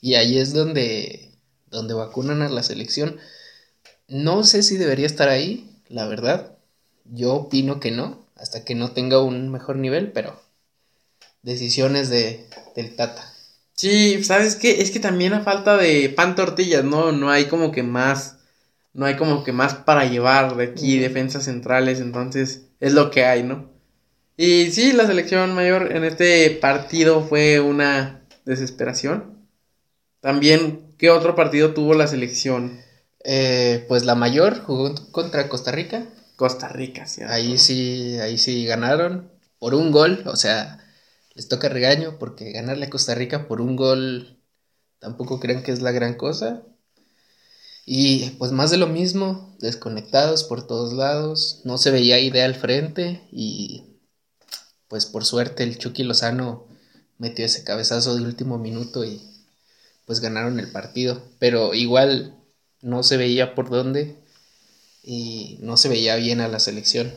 y 0.00 0.14
ahí 0.14 0.38
es 0.38 0.52
donde 0.52 1.30
donde 1.70 1.94
vacunan 1.94 2.42
a 2.42 2.48
la 2.48 2.62
selección. 2.62 3.18
No 4.08 4.44
sé 4.44 4.62
si 4.62 4.76
debería 4.76 5.06
estar 5.06 5.28
ahí, 5.28 5.68
la 5.88 6.06
verdad. 6.06 6.56
Yo 7.04 7.34
opino 7.34 7.80
que 7.80 7.90
no 7.90 8.24
hasta 8.36 8.64
que 8.64 8.74
no 8.74 8.92
tenga 8.92 9.20
un 9.22 9.50
mejor 9.50 9.76
nivel, 9.76 10.12
pero 10.12 10.40
decisiones 11.42 12.08
de, 12.10 12.46
del 12.74 12.96
Tata. 12.96 13.32
Sí, 13.74 14.22
¿sabes 14.24 14.56
qué? 14.56 14.82
Es 14.82 14.90
que 14.90 15.00
también 15.00 15.34
a 15.34 15.42
falta 15.42 15.76
de 15.76 16.08
pan 16.08 16.34
tortillas, 16.34 16.84
¿no? 16.84 17.12
No 17.12 17.30
hay 17.30 17.46
como 17.46 17.72
que 17.72 17.82
más, 17.82 18.38
no 18.92 19.06
hay 19.06 19.16
como 19.16 19.44
que 19.44 19.52
más 19.52 19.74
para 19.74 20.04
llevar 20.04 20.56
de 20.56 20.64
aquí, 20.64 20.98
defensas 20.98 21.44
centrales, 21.44 22.00
entonces 22.00 22.66
es 22.84 22.92
lo 22.92 23.10
que 23.10 23.24
hay, 23.24 23.42
¿no? 23.42 23.70
Y 24.36 24.70
sí, 24.70 24.92
la 24.92 25.06
selección 25.06 25.54
mayor 25.54 25.96
en 25.96 26.04
este 26.04 26.50
partido 26.50 27.22
fue 27.22 27.58
una 27.58 28.26
desesperación. 28.44 29.48
También, 30.20 30.94
¿qué 30.98 31.08
otro 31.08 31.34
partido 31.34 31.72
tuvo 31.72 31.94
la 31.94 32.06
selección? 32.06 32.78
Eh, 33.24 33.86
pues 33.88 34.04
la 34.04 34.14
mayor 34.14 34.62
jugó 34.62 34.94
contra 35.12 35.48
Costa 35.48 35.72
Rica. 35.72 36.04
Costa 36.36 36.68
Rica, 36.68 37.06
¿cierto? 37.06 37.32
Ahí 37.32 37.56
sí, 37.56 38.18
ahí 38.20 38.36
sí 38.36 38.66
ganaron 38.66 39.30
por 39.58 39.74
un 39.74 39.90
gol, 39.90 40.22
o 40.26 40.36
sea, 40.36 40.84
les 41.32 41.48
toca 41.48 41.70
regaño 41.70 42.18
porque 42.18 42.52
ganarle 42.52 42.84
a 42.84 42.90
Costa 42.90 43.14
Rica 43.14 43.48
por 43.48 43.62
un 43.62 43.76
gol 43.76 44.42
tampoco 44.98 45.40
crean 45.40 45.62
que 45.62 45.72
es 45.72 45.80
la 45.80 45.92
gran 45.92 46.16
cosa. 46.16 46.64
Y 47.86 48.30
pues 48.38 48.52
más 48.52 48.70
de 48.70 48.78
lo 48.78 48.86
mismo, 48.86 49.54
desconectados 49.60 50.44
por 50.44 50.66
todos 50.66 50.94
lados, 50.94 51.60
no 51.64 51.76
se 51.78 51.90
veía 51.90 52.18
idea 52.18 52.46
al 52.46 52.54
frente 52.54 53.20
y 53.30 53.82
pues 54.88 55.06
por 55.06 55.24
suerte 55.24 55.64
el 55.64 55.76
Chucky 55.78 56.02
Lozano 56.02 56.66
metió 57.18 57.44
ese 57.44 57.64
cabezazo 57.64 58.14
de 58.16 58.22
último 58.22 58.58
minuto 58.58 59.04
y 59.04 59.20
pues 60.06 60.20
ganaron 60.20 60.60
el 60.60 60.70
partido, 60.70 61.22
pero 61.38 61.74
igual 61.74 62.34
no 62.80 63.02
se 63.02 63.16
veía 63.16 63.54
por 63.54 63.70
dónde 63.70 64.16
y 65.02 65.58
no 65.60 65.76
se 65.76 65.88
veía 65.88 66.16
bien 66.16 66.40
a 66.40 66.48
la 66.48 66.60
selección. 66.60 67.12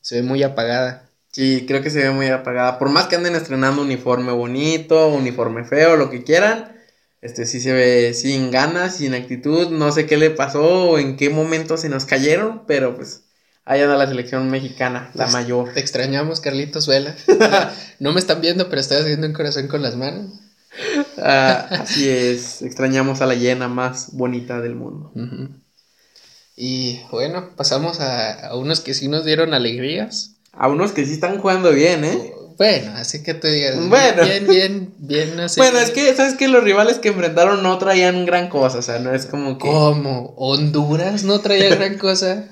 Se 0.00 0.16
ve 0.16 0.22
muy 0.22 0.42
apagada. 0.42 1.08
Sí, 1.32 1.64
creo 1.66 1.82
que 1.82 1.90
se 1.90 2.00
ve 2.00 2.10
muy 2.10 2.26
apagada. 2.28 2.78
Por 2.78 2.88
más 2.88 3.06
que 3.06 3.16
anden 3.16 3.34
estrenando 3.34 3.82
uniforme 3.82 4.32
bonito, 4.32 5.08
uniforme 5.08 5.64
feo, 5.64 5.96
lo 5.96 6.10
que 6.10 6.24
quieran, 6.24 6.79
este 7.22 7.44
sí 7.46 7.60
se 7.60 7.72
ve 7.72 8.14
sin 8.14 8.50
ganas, 8.50 8.96
sin 8.96 9.14
actitud. 9.14 9.68
No 9.70 9.92
sé 9.92 10.06
qué 10.06 10.16
le 10.16 10.30
pasó 10.30 10.90
o 10.90 10.98
en 10.98 11.16
qué 11.16 11.30
momento 11.30 11.76
se 11.76 11.88
nos 11.88 12.06
cayeron, 12.06 12.62
pero 12.66 12.96
pues 12.96 13.24
ahí 13.64 13.82
anda 13.82 13.96
la 13.96 14.06
selección 14.06 14.50
mexicana, 14.50 15.10
la 15.14 15.26
mayor. 15.28 15.72
Te 15.74 15.80
extrañamos, 15.80 16.40
Carlitos 16.40 16.86
Vela. 16.86 17.14
no 17.98 18.12
me 18.12 18.20
están 18.20 18.40
viendo, 18.40 18.68
pero 18.68 18.80
estoy 18.80 18.98
haciendo 18.98 19.26
un 19.26 19.34
corazón 19.34 19.68
con 19.68 19.82
las 19.82 19.96
manos. 19.96 20.40
Ah, 21.18 21.66
así 21.70 22.08
es, 22.08 22.62
extrañamos 22.62 23.20
a 23.20 23.26
la 23.26 23.34
llena 23.34 23.68
más 23.68 24.12
bonita 24.12 24.60
del 24.60 24.74
mundo. 24.74 25.12
Y 26.56 27.00
bueno, 27.10 27.50
pasamos 27.56 28.00
a, 28.00 28.54
unos 28.54 28.80
que 28.80 28.94
sí 28.94 29.08
nos 29.08 29.24
dieron 29.24 29.52
alegrías. 29.52 30.36
A 30.52 30.68
unos 30.68 30.92
que 30.92 31.04
sí 31.04 31.12
están 31.12 31.38
jugando 31.38 31.72
bien, 31.72 32.04
¿eh? 32.04 32.32
Bueno, 32.60 32.92
así 32.94 33.22
que 33.22 33.32
te 33.32 33.50
digas. 33.50 33.88
Bueno. 33.88 34.22
Bien, 34.22 34.46
bien, 34.46 34.94
bien. 34.98 35.34
bueno, 35.56 35.78
es 35.78 35.92
que, 35.92 36.14
¿sabes 36.14 36.34
que 36.34 36.46
Los 36.46 36.62
rivales 36.62 36.98
que 36.98 37.08
enfrentaron 37.08 37.62
no 37.62 37.78
traían 37.78 38.26
gran 38.26 38.50
cosa, 38.50 38.80
o 38.80 38.82
sea, 38.82 38.98
no 38.98 39.14
es 39.14 39.24
como 39.24 39.56
que... 39.56 39.66
¿Cómo? 39.66 40.34
¿Honduras 40.36 41.24
no 41.24 41.40
traía 41.40 41.74
gran 41.74 41.96
cosa? 41.96 42.44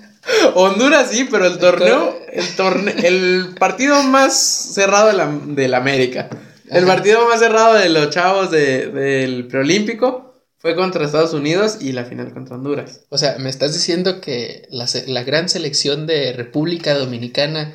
Honduras 0.55 1.11
sí, 1.11 1.29
pero 1.31 1.45
el 1.45 1.59
torneo, 1.59 2.19
el 2.33 2.57
torneo, 2.57 2.95
el 2.97 3.55
partido 3.59 4.03
más 4.03 4.35
cerrado 4.35 5.09
de 5.09 5.13
la, 5.13 5.31
de 5.47 5.69
la 5.69 5.77
América. 5.77 6.31
El 6.71 6.87
partido 6.87 7.29
más 7.29 7.41
cerrado 7.41 7.75
de 7.75 7.91
los 7.91 8.09
chavos 8.09 8.51
de, 8.51 8.87
del 8.87 9.47
preolímpico 9.47 10.33
fue 10.57 10.75
contra 10.75 11.05
Estados 11.05 11.35
Unidos 11.35 11.77
y 11.83 11.93
la 11.93 12.07
final 12.07 12.33
contra 12.33 12.57
Honduras. 12.57 13.03
O 13.11 13.19
sea, 13.19 13.37
me 13.39 13.51
estás 13.51 13.75
diciendo 13.75 14.23
que 14.23 14.67
la, 14.71 15.23
gran 15.23 15.51
selección 15.51 16.07
de 16.07 16.33
República 16.33 16.95
Dominicana 16.95 17.75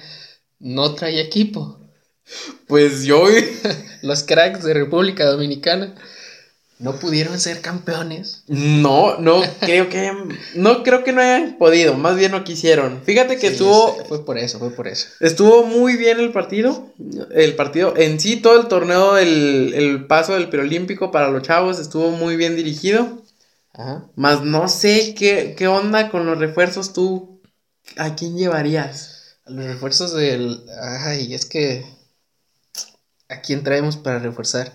no 0.59 0.95
trae 0.95 1.21
equipo. 1.21 1.82
Pues 2.67 3.03
yo. 3.03 3.25
Los 4.01 4.23
cracks 4.23 4.63
de 4.63 4.73
República 4.73 5.25
Dominicana. 5.25 5.95
no 6.79 6.99
pudieron 6.99 7.39
ser 7.39 7.62
campeones. 7.62 8.43
No, 8.47 9.17
no 9.17 9.41
creo 9.62 9.89
que 9.89 10.12
no 10.55 10.83
creo 10.83 11.03
que 11.03 11.13
no 11.13 11.21
hayan 11.21 11.57
podido, 11.57 11.93
más 11.95 12.17
bien 12.17 12.31
no 12.31 12.43
quisieron. 12.43 13.01
Fíjate 13.03 13.38
que 13.38 13.47
estuvo 13.47 14.03
fue 14.05 14.25
por 14.25 14.38
eso, 14.38 14.59
fue 14.59 14.71
por 14.71 14.88
eso. 14.88 15.07
Estuvo 15.21 15.63
muy 15.65 15.95
bien 15.95 16.19
el 16.19 16.31
partido, 16.31 16.91
el 17.31 17.55
partido 17.55 17.93
en 17.95 18.19
sí 18.19 18.38
todo 18.38 18.59
el 18.59 18.67
torneo 18.67 19.17
el, 19.17 19.73
el 19.73 20.07
paso 20.07 20.33
del 20.33 20.49
preolímpico 20.49 21.12
para 21.12 21.29
los 21.29 21.43
chavos 21.43 21.79
estuvo 21.79 22.12
muy 22.12 22.36
bien 22.36 22.55
dirigido. 22.55 23.21
Ajá. 23.73 24.05
Más 24.15 24.43
no 24.43 24.67
sé 24.67 25.15
qué, 25.15 25.55
qué 25.57 25.67
onda 25.67 26.09
con 26.09 26.25
los 26.25 26.38
refuerzos 26.38 26.93
tú 26.93 27.41
¿a 27.97 28.15
quién 28.15 28.38
llevarías? 28.38 29.38
Los 29.45 29.65
refuerzos 29.65 30.13
del 30.13 30.62
ay, 30.81 31.33
es 31.33 31.45
que 31.45 31.86
¿a 33.33 33.41
quién 33.41 33.63
traemos 33.63 33.97
para 33.97 34.19
reforzar? 34.19 34.71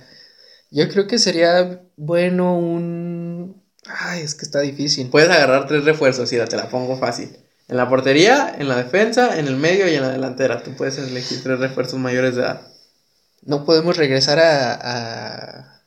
Yo 0.71 0.89
creo 0.89 1.07
que 1.07 1.19
sería 1.19 1.83
bueno 1.97 2.59
un... 2.59 3.63
Ay, 3.87 4.21
es 4.21 4.35
que 4.35 4.45
está 4.45 4.61
difícil. 4.61 5.09
Puedes 5.09 5.31
agarrar 5.31 5.67
tres 5.67 5.85
refuerzos, 5.85 6.33
y 6.33 6.37
te 6.37 6.57
la 6.57 6.69
pongo 6.69 6.99
fácil. 6.99 7.37
En 7.69 7.77
la 7.77 7.89
portería, 7.89 8.55
en 8.59 8.69
la 8.69 8.77
defensa, 8.77 9.39
en 9.39 9.47
el 9.47 9.57
medio 9.57 9.89
y 9.89 9.95
en 9.95 10.03
la 10.03 10.11
delantera. 10.11 10.63
Tú 10.63 10.75
puedes 10.77 10.99
elegir 10.99 11.43
tres 11.43 11.59
refuerzos 11.59 11.99
mayores 11.99 12.35
de 12.35 12.43
edad. 12.43 12.61
No 13.43 13.65
podemos 13.65 13.97
regresar 13.97 14.39
a, 14.39 14.75
a, 14.75 15.83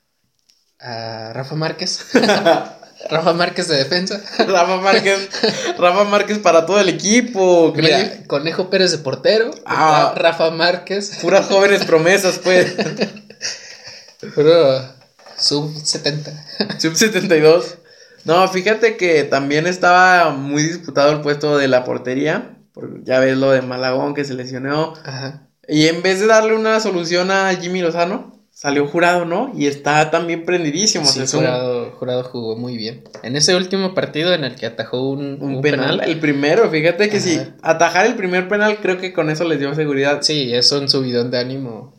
a 0.80 1.34
Rafa 1.34 1.56
Márquez. 1.56 2.06
Rafa 3.10 3.34
Márquez 3.34 3.68
de 3.68 3.78
defensa. 3.78 4.22
Rafa 4.38 4.78
Márquez. 4.78 5.30
Rafa 5.78 6.04
Márquez 6.06 6.40
para 6.40 6.66
todo 6.66 6.80
el 6.80 6.90
equipo. 6.90 7.74
Mira, 7.76 8.24
Conejo 8.28 8.70
Pérez 8.70 8.92
de 8.92 9.00
portero. 9.00 9.52
Ah, 9.66 10.14
Rafa 10.16 10.52
Márquez. 10.52 11.18
Puras 11.22 11.48
jóvenes 11.48 11.86
promesas, 11.86 12.40
pues. 12.40 12.74
Pero 14.36 14.94
sub 15.38 15.74
70. 15.84 16.32
Sub 16.80 16.96
72. 16.96 17.76
No, 18.24 18.48
fíjate 18.48 18.98
que 18.98 19.24
también 19.24 19.66
estaba 19.66 20.30
muy 20.30 20.64
disputado 20.64 21.12
el 21.12 21.22
puesto 21.22 21.58
de 21.58 21.68
la 21.68 21.84
portería. 21.84 22.58
Porque 22.74 23.02
ya 23.04 23.20
ves 23.20 23.36
lo 23.38 23.52
de 23.52 23.62
Malagón 23.62 24.14
que 24.14 24.24
se 24.24 24.36
lesionó. 24.36 24.94
Ajá. 25.04 25.48
Y 25.68 25.88
en 25.88 26.02
vez 26.02 26.20
de 26.20 26.28
darle 26.28 26.56
una 26.56 26.80
solución 26.80 27.32
a 27.32 27.54
Jimmy 27.56 27.82
Lozano, 27.82 28.41
salió 28.62 28.86
jurado, 28.88 29.26
¿no? 29.26 29.52
Y 29.58 29.66
está 29.66 30.12
también 30.12 30.46
prendidísimo. 30.46 31.04
Sí, 31.04 31.26
jurado, 31.26 31.94
jurado, 31.94 32.24
jugó 32.24 32.56
muy 32.56 32.78
bien. 32.78 33.04
En 33.24 33.36
ese 33.36 33.56
último 33.56 33.96
partido 33.96 34.36
en 34.36 34.44
el 34.44 34.54
que 34.54 34.68
atajó 34.68 35.10
un, 35.10 35.62
penal, 35.64 36.00
El 36.06 36.20
primero, 36.20 36.70
fíjate 36.70 37.10
que 37.10 37.20
si 37.20 37.42
atajar 37.64 38.06
el 38.06 38.14
primer 38.14 38.48
penal, 38.48 38.78
creo 38.80 39.00
que 39.00 39.14
con 39.14 39.32
eso 39.32 39.46
les 39.46 39.58
dio 39.58 39.74
seguridad. 39.74 40.22
Sí, 40.22 40.54
eso 40.54 40.80
un 40.80 40.90
subidón 40.90 41.32
de 41.32 41.40
ánimo 41.40 41.96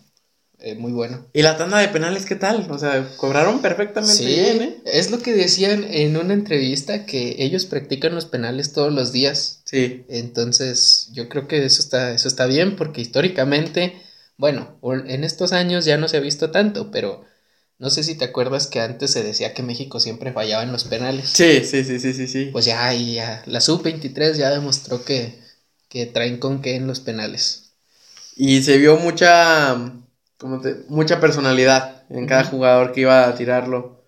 eh, 0.60 0.76
muy 0.76 0.92
bueno. 0.92 1.26
¿Y 1.32 1.42
la 1.42 1.56
tanda 1.56 1.78
de 1.78 1.88
penales 1.88 2.26
qué 2.26 2.36
tal? 2.36 2.68
O 2.70 2.78
sea, 2.78 3.08
cobraron 3.16 3.60
perfectamente 3.60 4.24
bien, 4.24 4.62
¿eh? 4.62 4.76
Es 4.84 5.10
lo 5.10 5.18
que 5.18 5.32
decían 5.32 5.84
en 5.90 6.16
una 6.16 6.32
entrevista 6.32 7.06
que 7.06 7.34
ellos 7.40 7.66
practican 7.66 8.14
los 8.14 8.26
penales 8.26 8.72
todos 8.72 8.92
los 8.92 9.10
días. 9.10 9.62
Sí. 9.64 10.04
Entonces, 10.08 11.10
yo 11.12 11.28
creo 11.28 11.48
que 11.48 11.64
eso 11.64 11.82
está, 11.82 12.12
eso 12.12 12.28
está 12.28 12.46
bien 12.46 12.76
porque 12.76 13.00
históricamente, 13.00 14.00
bueno, 14.42 14.76
en 15.06 15.22
estos 15.22 15.52
años 15.52 15.84
ya 15.84 15.98
no 15.98 16.08
se 16.08 16.16
ha 16.16 16.20
visto 16.20 16.50
tanto, 16.50 16.90
pero 16.90 17.24
no 17.78 17.90
sé 17.90 18.02
si 18.02 18.16
te 18.16 18.24
acuerdas 18.24 18.66
que 18.66 18.80
antes 18.80 19.12
se 19.12 19.22
decía 19.22 19.54
que 19.54 19.62
México 19.62 20.00
siempre 20.00 20.32
fallaba 20.32 20.64
en 20.64 20.72
los 20.72 20.82
penales. 20.82 21.28
Sí, 21.28 21.64
sí, 21.64 21.84
sí, 21.84 22.00
sí, 22.00 22.12
sí, 22.12 22.26
sí. 22.26 22.48
Pues 22.50 22.64
ya, 22.64 22.84
ahí 22.84 23.14
ya, 23.14 23.44
la 23.46 23.60
sub-23 23.60 24.34
ya 24.34 24.50
demostró 24.50 25.04
que, 25.04 25.38
que 25.88 26.06
traen 26.06 26.38
con 26.38 26.60
qué 26.60 26.74
en 26.74 26.88
los 26.88 26.98
penales. 26.98 27.74
Y 28.34 28.64
se 28.64 28.78
vio 28.78 28.96
mucha 28.96 29.80
como 30.38 30.60
mucha 30.88 31.20
personalidad 31.20 32.02
en 32.10 32.26
cada 32.26 32.42
jugador 32.42 32.90
que 32.90 33.02
iba 33.02 33.28
a 33.28 33.36
tirarlo. 33.36 34.02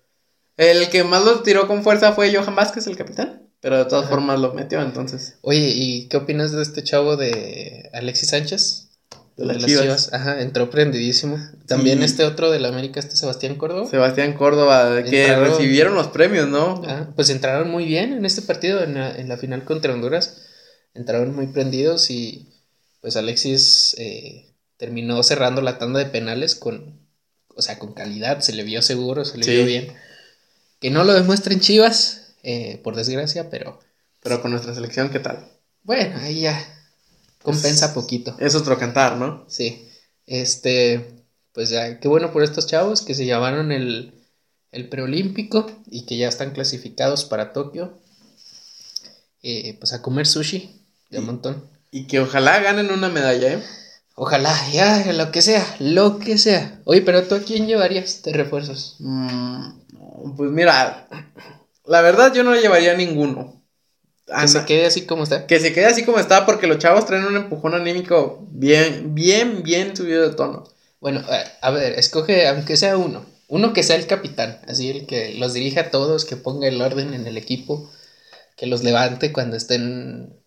El 0.57 0.89
que 0.89 1.05
más 1.05 1.23
lo 1.23 1.43
tiró 1.43 1.65
con 1.65 1.81
fuerza 1.81 2.11
fue 2.11 2.35
Johan 2.35 2.57
Vázquez, 2.57 2.87
el 2.87 2.97
capitán. 2.97 3.47
Pero 3.61 3.77
de 3.77 3.85
todas 3.85 4.09
formas 4.09 4.37
lo 4.37 4.53
metió, 4.53 4.81
entonces. 4.81 5.37
Oye, 5.43 5.71
¿y 5.73 6.09
qué 6.09 6.17
opinas 6.17 6.51
de 6.51 6.61
este 6.61 6.83
chavo 6.83 7.15
de 7.15 7.89
Alexis 7.93 8.31
Sánchez? 8.31 8.84
De, 9.37 9.45
las 9.45 9.65
Chivas. 9.65 10.13
Ajá, 10.13 10.41
entró 10.41 10.69
prendidísimo. 10.69 11.37
También 11.67 12.03
este 12.03 12.23
otro 12.23 12.51
de 12.51 12.59
la 12.59 12.69
América, 12.69 12.99
este 13.01 13.17
Sebastián 13.17 13.55
Córdoba. 13.55 13.89
Sebastián 13.89 14.33
Córdoba, 14.33 15.03
que 15.03 15.35
recibieron 15.35 15.93
los 15.95 16.07
premios, 16.07 16.47
¿no? 16.47 16.81
pues 17.15 17.29
entraron 17.29 17.69
muy 17.69 17.85
bien 17.85 18.13
en 18.13 18.25
este 18.25 18.41
partido, 18.41 18.81
en 18.81 18.93
la, 18.93 19.13
en 19.15 19.27
la, 19.27 19.37
final 19.37 19.65
contra 19.65 19.93
Honduras. 19.93 20.41
Entraron 20.93 21.35
muy 21.35 21.47
prendidos 21.47 22.09
y 22.09 22.53
pues 23.01 23.17
Alexis 23.17 23.95
eh, 23.97 24.53
terminó 24.77 25.21
cerrando 25.21 25.61
la 25.61 25.77
tanda 25.77 25.99
de 25.99 26.05
penales 26.05 26.55
con, 26.55 26.97
o 27.55 27.61
sea, 27.61 27.77
con 27.77 27.93
calidad, 27.93 28.39
se 28.39 28.53
le 28.53 28.63
vio 28.63 28.81
seguro, 28.81 29.25
se 29.25 29.37
le 29.37 29.45
vio 29.45 29.65
bien. 29.65 29.93
Que 30.79 30.91
no 30.91 31.03
lo 31.03 31.13
demuestra 31.13 31.53
en 31.53 31.59
Chivas, 31.59 32.35
eh, 32.43 32.79
por 32.83 32.95
desgracia, 32.95 33.49
pero... 33.49 33.79
Pero 34.23 34.41
con 34.41 34.51
nuestra 34.51 34.73
selección, 34.73 35.09
¿qué 35.09 35.19
tal? 35.19 35.45
Bueno, 35.83 36.17
ahí 36.21 36.41
ya 36.41 36.74
compensa 37.45 37.93
poquito. 37.93 38.35
Es 38.39 38.55
otro 38.55 38.77
cantar, 38.77 39.15
¿no? 39.15 39.45
Sí. 39.47 39.87
Este, 40.25 41.23
pues 41.53 41.69
ya, 41.69 41.99
qué 42.01 42.09
bueno 42.09 42.33
por 42.33 42.43
estos 42.43 42.67
chavos 42.67 43.01
que 43.01 43.15
se 43.15 43.25
llamaron 43.25 43.71
el, 43.71 44.13
el 44.71 44.89
preolímpico 44.89 45.71
y 45.89 46.05
que 46.05 46.17
ya 46.17 46.27
están 46.27 46.51
clasificados 46.51 47.23
para 47.23 47.53
Tokio. 47.53 47.97
Eh, 49.41 49.77
pues 49.79 49.93
a 49.93 50.01
comer 50.01 50.27
sushi 50.27 50.81
de 51.09 51.19
un 51.19 51.25
montón. 51.27 51.63
Y 51.91 52.07
que 52.07 52.19
ojalá 52.19 52.59
ganen 52.59 52.91
una 52.91 53.09
medalla, 53.09 53.53
¿eh? 53.53 53.63
Ojalá, 54.15 54.53
ya, 54.71 55.11
lo 55.13 55.31
que 55.31 55.41
sea, 55.41 55.63
lo 55.79 56.19
que 56.19 56.37
sea. 56.37 56.81
Oye, 56.85 57.01
pero 57.01 57.23
tú 57.23 57.35
a 57.35 57.41
quién 57.41 57.67
llevarías 57.67 58.23
de 58.23 58.33
refuerzos? 58.33 58.95
Mm, 58.99 60.35
pues 60.35 60.51
mira, 60.51 61.07
la 61.85 62.01
verdad 62.01 62.33
yo 62.33 62.43
no 62.43 62.55
llevaría 62.55 62.93
a 62.93 62.97
Que 64.25 64.47
se 64.47 64.65
quede 64.65 64.85
así 64.85 65.05
como 65.05 65.23
está. 65.23 65.45
Que 65.45 65.59
se 65.59 65.73
quede 65.73 65.85
así 65.85 66.03
como 66.03 66.19
está 66.19 66.45
porque 66.45 66.67
los 66.67 66.79
chavos 66.79 67.05
traen 67.05 67.25
un 67.25 67.35
empujón 67.35 67.75
anímico 67.75 68.45
bien, 68.49 69.13
bien, 69.13 69.61
bien 69.63 69.95
subido 69.95 70.27
de 70.27 70.35
tono. 70.35 70.63
Bueno, 70.99 71.23
a 71.61 71.71
ver, 71.71 71.93
escoge, 71.99 72.47
aunque 72.47 72.77
sea 72.77 72.97
uno. 72.97 73.25
Uno 73.47 73.73
que 73.73 73.83
sea 73.83 73.95
el 73.95 74.07
capitán, 74.07 74.59
así 74.67 74.89
el 74.89 75.05
que 75.05 75.35
los 75.35 75.53
dirija 75.53 75.81
a 75.81 75.91
todos, 75.91 76.25
que 76.25 76.35
ponga 76.35 76.67
el 76.67 76.81
orden 76.81 77.13
en 77.13 77.27
el 77.27 77.37
equipo, 77.37 77.91
que 78.57 78.65
los 78.65 78.83
levante 78.83 79.31
cuando 79.31 79.55
estén... 79.55 80.41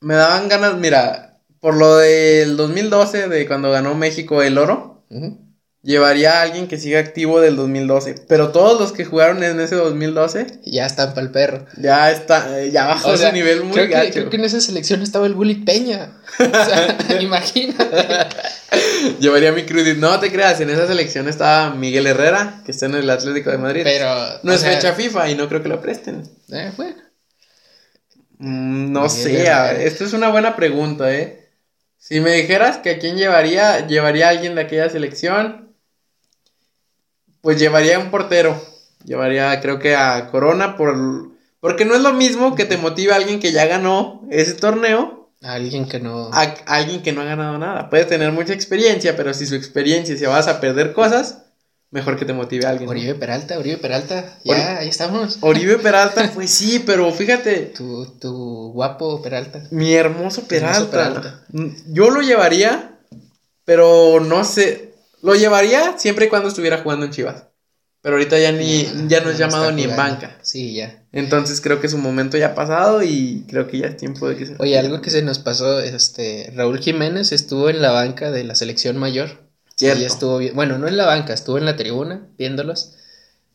Me 0.00 0.14
daban 0.14 0.48
ganas, 0.48 0.76
mira, 0.76 1.40
por 1.58 1.74
lo 1.76 1.96
del 1.96 2.56
2012, 2.56 3.28
de 3.28 3.48
cuando 3.48 3.72
ganó 3.72 3.96
México 3.96 4.42
el 4.42 4.58
oro, 4.58 5.02
llevaría 5.82 6.38
a 6.38 6.42
alguien 6.42 6.68
que 6.68 6.78
siga 6.78 7.00
activo 7.00 7.40
del 7.40 7.56
2012. 7.56 8.14
Pero 8.28 8.50
todos 8.50 8.80
los 8.80 8.92
que 8.92 9.04
jugaron 9.04 9.42
en 9.42 9.60
ese 9.60 9.76
2012 9.76 10.60
ya 10.64 10.86
están 10.86 11.10
para 11.10 11.22
el 11.22 11.30
perro. 11.30 11.66
Ya 11.76 12.10
está, 12.10 12.60
eh, 12.60 12.70
ya 12.70 12.86
bajó 12.86 13.14
ese 13.14 13.32
nivel 13.32 13.64
muy 13.64 13.72
creo 13.72 13.88
Que, 13.88 14.10
creo 14.10 14.30
que 14.30 14.36
en 14.36 14.44
esa 14.44 14.60
selección 14.60 15.02
estaba 15.02 15.26
el 15.26 15.34
Bully 15.34 15.56
Peña. 15.56 16.20
O 16.38 16.44
sea, 16.44 16.98
imagínate. 17.20 17.86
Llevaría 19.20 19.50
a 19.50 19.52
mi 19.52 19.64
Crudit. 19.64 19.98
No 19.98 20.18
te 20.20 20.30
creas, 20.30 20.60
en 20.60 20.70
esa 20.70 20.86
selección 20.86 21.28
estaba 21.28 21.74
Miguel 21.74 22.06
Herrera, 22.06 22.62
que 22.64 22.72
está 22.72 22.86
en 22.86 22.94
el 22.94 23.08
Atlético 23.08 23.50
de 23.50 23.58
Madrid. 23.58 23.82
Pero. 23.84 24.40
No 24.42 24.52
es 24.52 24.64
fecha 24.64 24.92
FIFA 24.92 25.30
y 25.30 25.34
no 25.36 25.48
creo 25.48 25.62
que 25.62 25.68
lo 25.68 25.80
presten. 25.80 26.28
Eh, 26.52 26.72
bueno. 26.76 26.96
Mm, 28.38 28.92
no 28.92 29.08
sé, 29.08 29.48
esto 29.84 30.04
es 30.04 30.12
una 30.12 30.28
buena 30.28 30.54
pregunta, 30.54 31.12
¿eh? 31.12 31.48
Si 31.98 32.20
me 32.20 32.32
dijeras 32.34 32.78
que 32.78 32.90
a 32.90 32.98
quién 32.98 33.16
llevaría, 33.16 33.86
llevaría 33.86 34.28
a 34.28 34.30
alguien 34.30 34.54
de 34.54 34.62
aquella 34.62 34.88
selección, 34.88 35.67
pues 37.40 37.58
llevaría 37.58 37.96
a 37.96 38.00
un 38.00 38.10
portero. 38.10 38.60
Llevaría, 39.04 39.60
creo 39.60 39.78
que 39.78 39.94
a 39.94 40.30
Corona, 40.30 40.76
por, 40.76 40.96
porque 41.60 41.84
no 41.84 41.94
es 41.94 42.02
lo 42.02 42.12
mismo 42.12 42.54
que 42.54 42.64
te 42.64 42.76
motive 42.76 43.12
a 43.12 43.16
alguien 43.16 43.40
que 43.40 43.52
ya 43.52 43.66
ganó 43.66 44.22
ese 44.30 44.54
torneo. 44.54 45.30
A 45.42 45.54
alguien 45.54 45.88
que 45.88 46.00
no. 46.00 46.30
A, 46.32 46.54
alguien 46.66 47.02
que 47.02 47.12
no 47.12 47.22
ha 47.22 47.24
ganado 47.24 47.58
nada. 47.58 47.90
Puedes 47.90 48.08
tener 48.08 48.32
mucha 48.32 48.52
experiencia, 48.52 49.16
pero 49.16 49.32
si 49.34 49.46
su 49.46 49.54
experiencia 49.54 50.16
se 50.16 50.26
vas 50.26 50.48
a 50.48 50.60
perder 50.60 50.92
cosas, 50.92 51.44
mejor 51.90 52.18
que 52.18 52.24
te 52.24 52.32
motive 52.32 52.66
a 52.66 52.70
alguien. 52.70 52.88
Oribe 52.88 53.14
Peralta, 53.14 53.58
Oribe 53.58 53.76
Peralta, 53.78 54.38
ya, 54.44 54.78
ahí 54.78 54.88
estamos. 54.88 55.38
Oribe 55.40 55.78
Peralta, 55.82 56.30
pues 56.34 56.50
sí, 56.50 56.82
pero 56.84 57.10
fíjate. 57.12 57.66
Tu, 57.66 58.06
tu 58.18 58.72
guapo 58.72 59.22
Peralta. 59.22 59.62
Mi 59.70 59.94
hermoso 59.94 60.46
Peralta. 60.46 61.44
Yo 61.86 62.10
lo 62.10 62.20
llevaría, 62.20 62.98
pero 63.64 64.20
no 64.20 64.44
sé. 64.44 64.87
Lo 65.22 65.34
llevaría 65.34 65.98
siempre 65.98 66.26
y 66.26 66.28
cuando 66.28 66.48
estuviera 66.48 66.78
jugando 66.78 67.06
en 67.06 67.12
Chivas. 67.12 67.44
Pero 68.00 68.14
ahorita 68.14 68.38
ya 68.38 68.52
ni, 68.52 68.86
ya 69.08 69.20
no 69.20 69.30
es 69.30 69.38
llamado 69.38 69.72
ni 69.72 69.82
en 69.82 69.96
banca. 69.96 70.38
Sí, 70.42 70.74
ya. 70.74 71.02
Entonces 71.10 71.60
creo 71.60 71.80
que 71.80 71.88
su 71.88 71.98
momento 71.98 72.38
ya 72.38 72.48
ha 72.48 72.54
pasado 72.54 73.02
y 73.02 73.44
creo 73.48 73.66
que 73.66 73.78
ya 73.78 73.88
es 73.88 73.96
tiempo 73.96 74.28
de 74.28 74.36
que 74.36 74.46
se. 74.46 74.56
Oye, 74.58 74.78
algo 74.78 75.00
que 75.00 75.10
se 75.10 75.22
nos 75.22 75.40
pasó, 75.40 75.80
este, 75.80 76.52
Raúl 76.54 76.78
Jiménez 76.78 77.32
estuvo 77.32 77.68
en 77.68 77.82
la 77.82 77.90
banca 77.90 78.30
de 78.30 78.44
la 78.44 78.54
selección 78.54 78.96
mayor 78.98 79.48
y 79.76 79.86
estuvo 79.86 80.38
bien. 80.38 80.54
Bueno, 80.54 80.78
no 80.78 80.86
en 80.86 80.96
la 80.96 81.06
banca, 81.06 81.34
estuvo 81.34 81.58
en 81.58 81.64
la 81.64 81.76
tribuna 81.76 82.26
viéndolos. 82.38 82.94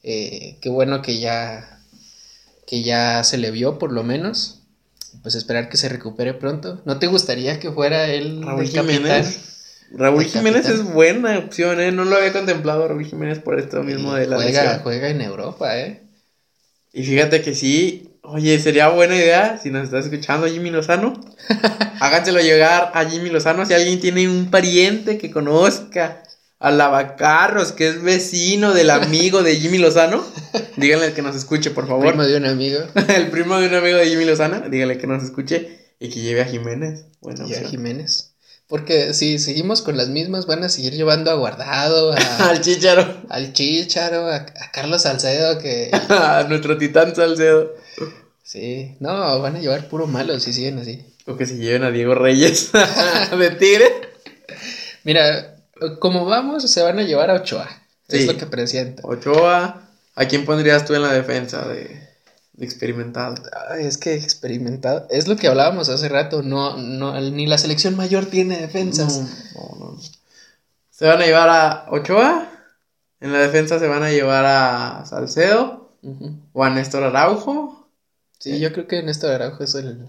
Eh, 0.03 0.57
qué 0.61 0.67
bueno 0.67 1.01
que 1.01 1.19
ya, 1.19 1.79
que 2.67 2.83
ya 2.83 3.23
se 3.23 3.37
le 3.37 3.51
vio 3.51 3.79
por 3.79 3.93
lo 3.93 4.03
menos. 4.03 4.59
Pues 5.21 5.35
esperar 5.35 5.69
que 5.69 5.77
se 5.77 5.89
recupere 5.89 6.33
pronto. 6.33 6.81
¿No 6.85 6.97
te 6.99 7.07
gustaría 7.07 7.59
que 7.59 7.71
fuera 7.71 8.07
él 8.07 8.41
Raúl 8.43 8.67
Jiménez? 8.67 9.52
Raúl 9.91 10.25
Jiménez 10.25 10.67
es 10.67 10.83
buena 10.83 11.37
opción, 11.37 11.79
¿eh? 11.79 11.91
No 11.91 12.05
lo 12.05 12.15
había 12.15 12.33
contemplado 12.33 12.87
Raúl 12.87 13.05
Jiménez 13.05 13.39
por 13.39 13.59
esto 13.59 13.83
mismo 13.83 14.13
de 14.13 14.27
la 14.27 14.37
juega, 14.37 14.79
juega 14.79 15.09
en 15.09 15.21
Europa, 15.21 15.79
¿eh? 15.79 16.01
Y 16.93 17.03
fíjate 17.03 17.41
que 17.41 17.55
sí, 17.55 18.11
oye, 18.21 18.59
sería 18.59 18.89
buena 18.89 19.15
idea, 19.15 19.59
si 19.61 19.69
nos 19.69 19.85
estás 19.85 20.05
escuchando 20.05 20.47
Jimmy 20.47 20.69
Lozano, 20.69 21.13
háganselo 21.99 22.39
llegar 22.39 22.91
a 22.93 23.05
Jimmy 23.05 23.29
Lozano 23.29 23.65
si 23.65 23.73
alguien 23.73 23.99
tiene 23.99 24.27
un 24.27 24.49
pariente 24.49 25.17
que 25.17 25.31
conozca 25.31 26.23
a 26.59 26.71
Lavacarros, 26.71 27.73
que 27.73 27.89
es 27.89 28.01
vecino 28.01 28.73
del 28.73 28.89
amigo 28.89 29.43
de 29.43 29.57
Jimmy 29.57 29.79
Lozano, 29.79 30.23
díganle 30.77 31.13
que 31.13 31.21
nos 31.21 31.35
escuche, 31.35 31.71
por 31.71 31.87
favor. 31.87 32.05
El 32.05 32.11
primo 32.13 32.25
de 32.25 32.37
un 32.37 32.45
amigo. 32.45 32.79
El 33.09 33.27
primo 33.29 33.59
de 33.59 33.67
un 33.67 33.75
amigo 33.75 33.97
de 33.97 34.07
Jimmy 34.07 34.25
Lozano, 34.25 34.61
díganle 34.69 34.97
que 34.97 35.07
nos 35.07 35.23
escuche 35.23 35.95
y 35.99 36.09
que 36.09 36.21
lleve 36.21 36.41
a 36.41 36.45
Jiménez. 36.45 37.05
Bueno, 37.19 37.47
y 37.47 37.53
a 37.53 37.67
Jiménez. 37.67 38.32
Porque 38.73 39.13
si 39.13 39.37
seguimos 39.37 39.83
con 39.83 39.97
las 39.97 40.09
mismas, 40.09 40.47
van 40.47 40.63
a 40.63 40.67
seguir 40.67 40.93
llevando 40.93 41.29
a 41.29 41.35
Guardado, 41.35 42.11
al 42.39 42.59
Chicharo, 42.59 43.21
al 43.29 43.53
Chicharo, 43.53 44.27
a, 44.27 44.47
Carlos 44.73 45.03
Salcedo, 45.03 45.59
que. 45.59 45.91
a 46.09 46.47
nuestro 46.49 46.75
titán 46.79 47.15
Salcedo. 47.15 47.75
Sí, 48.41 48.95
no, 48.99 49.39
van 49.41 49.57
a 49.57 49.59
llevar 49.59 49.87
puro 49.89 50.07
malo 50.07 50.39
si 50.39 50.53
siguen 50.53 50.79
así. 50.79 51.05
O 51.27 51.37
que 51.37 51.45
se 51.45 51.57
lleven 51.57 51.83
a 51.83 51.91
Diego 51.91 52.15
Reyes 52.15 52.71
de 53.37 53.51
Tigre. 53.51 53.91
Mira, 55.03 55.55
como 55.99 56.25
vamos, 56.25 56.67
se 56.67 56.81
van 56.81 56.97
a 56.97 57.03
llevar 57.03 57.29
a 57.29 57.35
Ochoa. 57.35 57.69
Es 58.07 58.25
lo 58.25 58.35
que 58.35 58.47
presiento. 58.47 59.07
Ochoa, 59.07 59.87
¿a 60.15 60.25
quién 60.25 60.45
pondrías 60.45 60.83
tú 60.83 60.95
en 60.95 61.03
la 61.03 61.13
defensa 61.13 61.67
de.? 61.67 62.12
Experimentado. 62.59 63.35
es 63.79 63.97
que 63.97 64.13
experimentado. 64.13 65.07
Es 65.09 65.27
lo 65.27 65.35
que 65.35 65.47
hablábamos 65.47 65.89
hace 65.89 66.09
rato. 66.09 66.43
No, 66.43 66.77
no, 66.77 67.19
ni 67.19 67.47
la 67.47 67.57
selección 67.57 67.95
mayor 67.95 68.25
tiene 68.25 68.57
defensas. 68.57 69.23
se 70.89 71.07
van 71.07 71.21
a 71.21 71.25
llevar 71.25 71.49
a 71.49 71.85
Ochoa. 71.89 72.49
En 73.19 73.31
la 73.31 73.39
defensa 73.39 73.79
se 73.79 73.87
van 73.87 74.03
a 74.03 74.11
llevar 74.11 74.45
a 74.45 75.05
Salcedo. 75.05 75.91
O 76.51 76.63
a 76.63 76.69
Néstor 76.69 77.03
Araujo. 77.03 77.89
Sí, 78.39 78.59
yo 78.59 78.73
creo 78.73 78.87
que 78.87 79.01
Néstor 79.03 79.31
Araujo 79.31 79.63
es 79.63 79.75
el. 79.75 80.07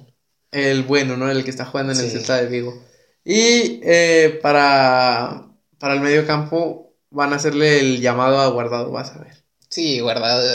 El 0.51 0.83
bueno, 0.83 1.17
¿no? 1.17 1.31
El 1.31 1.45
que 1.45 1.51
está 1.51 1.65
jugando 1.65 1.93
en 1.93 2.01
el 2.01 2.11
Celta 2.11 2.37
de 2.37 2.47
Vigo. 2.47 2.81
Y 3.25 3.81
eh, 3.83 4.39
para, 4.43 5.49
para 5.79 5.95
el 5.95 6.01
medio 6.01 6.27
campo 6.27 6.95
van 7.11 7.33
a 7.33 7.37
hacerle 7.37 7.81
el 7.81 8.01
llamado 8.01 8.39
a 8.39 8.49
Guardado, 8.49 8.91
vas 8.91 9.13
a 9.13 9.19
ver. 9.19 9.45
Sí, 9.69 10.01
Guardado 10.01 10.47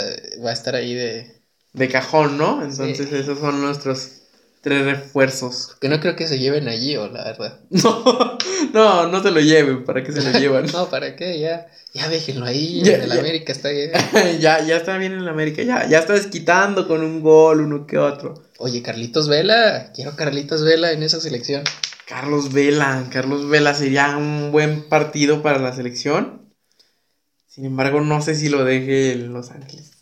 va 0.43 0.51
a 0.51 0.53
estar 0.53 0.75
ahí 0.75 0.93
de, 0.93 1.38
de 1.73 1.87
cajón, 1.87 2.37
¿no? 2.37 2.63
Entonces 2.63 3.11
esos 3.11 3.39
son 3.39 3.61
nuestros 3.61 4.19
tres 4.61 4.85
refuerzos. 4.85 5.75
Que 5.79 5.89
no 5.89 5.99
creo 5.99 6.15
que 6.15 6.27
se 6.27 6.39
lleven 6.39 6.67
allí, 6.67 6.95
o 6.97 7.07
la 7.07 7.23
verdad. 7.23 7.59
No, 7.69 8.37
no, 8.73 9.07
no 9.07 9.23
se 9.23 9.31
lo 9.31 9.39
lleven, 9.39 9.85
¿para 9.85 10.03
qué 10.03 10.11
se 10.11 10.21
lo 10.21 10.31
llevan? 10.39 10.65
no, 10.73 10.89
¿para 10.89 11.15
qué? 11.15 11.39
Ya, 11.39 11.67
ya 11.93 12.09
déjenlo 12.09 12.45
ahí, 12.45 12.81
en 12.85 13.01
el 13.01 13.11
América 13.11 13.51
está 13.51 13.69
bien. 13.69 13.91
ya, 14.39 14.65
ya 14.65 14.77
está 14.77 14.97
bien 14.97 15.13
en 15.13 15.19
el 15.19 15.27
América, 15.29 15.63
ya, 15.63 15.87
ya 15.87 15.99
está 15.99 16.13
desquitando 16.13 16.87
con 16.87 17.03
un 17.03 17.21
gol, 17.21 17.61
uno 17.61 17.87
que 17.87 17.97
otro. 17.97 18.43
Oye, 18.57 18.81
Carlitos 18.81 19.29
Vela, 19.29 19.91
quiero 19.95 20.15
Carlitos 20.15 20.63
Vela 20.63 20.91
en 20.91 21.03
esa 21.03 21.21
selección. 21.21 21.63
Carlos 22.05 22.51
Vela, 22.51 23.07
Carlos 23.11 23.47
Vela 23.47 23.73
sería 23.73 24.17
un 24.17 24.51
buen 24.51 24.89
partido 24.89 25.41
para 25.41 25.59
la 25.59 25.73
selección. 25.73 26.53
Sin 27.47 27.65
embargo, 27.65 28.01
no 28.01 28.21
sé 28.21 28.35
si 28.35 28.49
lo 28.49 28.65
deje 28.65 29.13
en 29.13 29.31
Los 29.31 29.51
Ángeles 29.51 29.98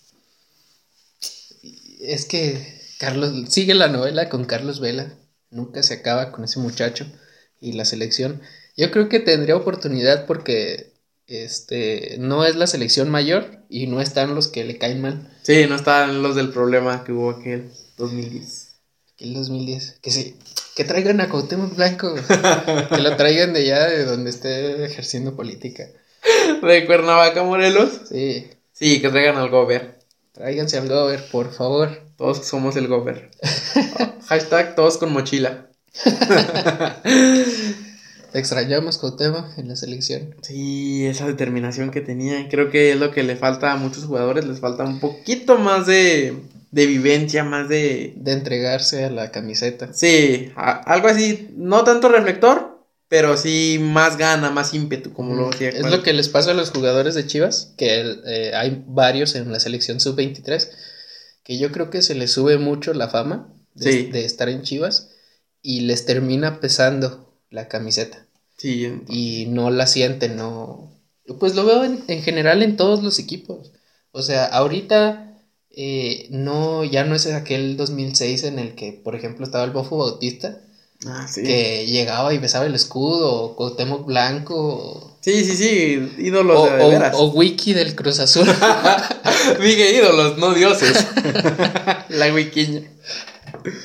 es 2.07 2.25
que 2.25 2.81
Carlos 2.99 3.31
sigue 3.49 3.75
la 3.75 3.87
novela 3.87 4.29
con 4.29 4.45
Carlos 4.45 4.79
Vela. 4.79 5.13
Nunca 5.49 5.83
se 5.83 5.95
acaba 5.95 6.31
con 6.31 6.43
ese 6.43 6.59
muchacho 6.59 7.05
y 7.61 7.73
la 7.73 7.85
selección. 7.85 8.41
Yo 8.75 8.91
creo 8.91 9.09
que 9.09 9.19
tendría 9.19 9.55
oportunidad 9.55 10.25
porque 10.25 10.93
este 11.27 12.15
no 12.19 12.45
es 12.45 12.55
la 12.55 12.67
selección 12.67 13.09
mayor 13.09 13.59
y 13.69 13.87
no 13.87 14.01
están 14.01 14.35
los 14.35 14.47
que 14.47 14.63
le 14.63 14.77
caen 14.77 15.01
mal. 15.01 15.29
Sí, 15.43 15.65
no 15.67 15.75
están 15.75 16.21
los 16.21 16.35
del 16.35 16.49
problema 16.49 17.03
que 17.03 17.11
hubo 17.11 17.31
aquel 17.31 17.69
2010. 17.97 18.75
Aquel 19.13 19.33
2010. 19.33 19.99
Que 20.01 20.11
sí, 20.11 20.35
que 20.75 20.83
traigan 20.83 21.21
a 21.21 21.29
Cuauhtémoc 21.29 21.75
Blanco. 21.75 22.15
que 22.95 23.01
lo 23.01 23.15
traigan 23.17 23.53
de 23.53 23.61
allá 23.61 23.87
de 23.87 24.05
donde 24.05 24.29
esté 24.29 24.85
ejerciendo 24.85 25.35
política. 25.35 25.87
¿De 26.61 26.85
Cuernavaca, 26.85 27.43
Morelos? 27.43 27.89
Sí. 28.09 28.47
Sí, 28.73 29.01
que 29.01 29.09
traigan 29.09 29.37
al 29.37 29.49
gobierno. 29.49 29.96
Tráiganse 30.37 30.77
al 30.77 30.87
Gober, 30.87 31.23
por 31.31 31.51
favor. 31.51 31.89
Todos 32.15 32.45
somos 32.45 32.75
el 32.75 32.87
Gober. 32.87 33.31
Hashtag 34.27 34.75
todos 34.75 34.97
con 34.97 35.11
mochila. 35.11 35.65
extrañamos 38.33 39.01
tema 39.17 39.51
en 39.57 39.67
la 39.67 39.75
selección. 39.75 40.35
Sí, 40.43 41.07
esa 41.07 41.25
determinación 41.25 41.89
que 41.89 42.01
tenía. 42.01 42.47
Creo 42.49 42.69
que 42.69 42.91
es 42.91 42.99
lo 42.99 43.11
que 43.11 43.23
le 43.23 43.35
falta 43.35 43.71
a 43.71 43.77
muchos 43.77 44.05
jugadores. 44.05 44.45
Les 44.45 44.59
falta 44.59 44.83
un 44.83 44.99
poquito 44.99 45.57
más 45.57 45.87
de, 45.87 46.37
de 46.69 46.85
vivencia, 46.85 47.43
más 47.43 47.67
de... 47.67 48.13
De 48.17 48.33
entregarse 48.33 49.05
a 49.05 49.09
la 49.09 49.31
camiseta. 49.31 49.91
Sí, 49.91 50.51
algo 50.55 51.07
así. 51.07 51.49
No 51.57 51.83
tanto 51.83 52.09
reflector, 52.09 52.76
pero 53.09 53.37
sí 53.37 53.77
más 53.79 54.17
gana, 54.17 54.51
más 54.51 54.73
ímpetu, 54.73 55.13
como 55.13 55.35
lo 55.35 55.49
decía. 55.49 55.69
Es 55.69 55.89
lo 55.89 56.03
que 56.03 56.13
les 56.13 56.27
pasa 56.29 56.51
a 56.51 56.53
los 56.53 56.71
jugadores 56.71 57.15
de 57.15 57.25
Chivas, 57.25 57.73
que 57.77 58.19
eh, 58.25 58.51
hay 58.53 58.83
varios 58.85 59.35
en 59.35 59.51
la 59.51 59.59
selección 59.59 59.99
sub-23, 59.99 60.69
que 61.43 61.57
yo 61.57 61.71
creo 61.71 61.89
que 61.89 62.01
se 62.01 62.15
les 62.15 62.31
sube 62.31 62.57
mucho 62.57 62.93
la 62.93 63.07
fama 63.07 63.53
de, 63.75 64.25
estar 64.25 64.49
en 64.49 64.63
Chivas 64.63 65.11
y 65.61 65.81
les 65.81 66.05
termina 66.05 66.59
pesando 66.59 67.33
la 67.49 67.69
camiseta. 67.69 68.25
Sí. 68.57 69.01
Y 69.07 69.45
no 69.47 69.69
la 69.69 69.87
sienten, 69.87 70.35
no... 70.35 70.93
Pues 71.39 71.55
lo 71.55 71.65
veo 71.65 71.83
en, 71.83 72.23
general 72.23 72.63
en 72.63 72.77
todos 72.77 73.03
los 73.03 73.19
equipos. 73.19 73.73
O 74.11 74.21
sea, 74.21 74.45
ahorita 74.45 75.37
eh, 75.69 76.27
no, 76.29 76.83
ya 76.83 77.03
no 77.03 77.15
es 77.15 77.27
aquel 77.27 77.77
2006 77.77 78.43
en 78.43 78.59
el 78.59 78.75
que, 78.75 78.93
por 78.93 79.15
ejemplo, 79.15 79.45
estaba 79.45 79.65
el 79.65 79.71
Bofo 79.71 79.97
Bautista 79.97 80.61
Ah, 81.05 81.27
sí. 81.27 81.43
Que 81.43 81.85
llegaba 81.85 82.33
y 82.33 82.39
besaba 82.39 82.65
el 82.65 82.75
escudo, 82.75 83.31
o 83.31 83.55
Cuauhtémoc 83.55 84.05
Blanco. 84.05 85.17
Sí, 85.21 85.43
sí, 85.45 85.57
sí, 85.57 86.13
ídolos 86.17 86.59
o, 86.59 86.65
de, 86.65 86.89
veras. 86.89 87.13
O, 87.15 87.31
Wiki 87.31 87.73
del 87.73 87.95
Cruz 87.95 88.19
Azul. 88.19 88.47
Dije 89.61 89.95
ídolos, 89.95 90.37
no 90.37 90.53
dioses. 90.53 91.05
La 92.09 92.33
wikiña. 92.33 92.81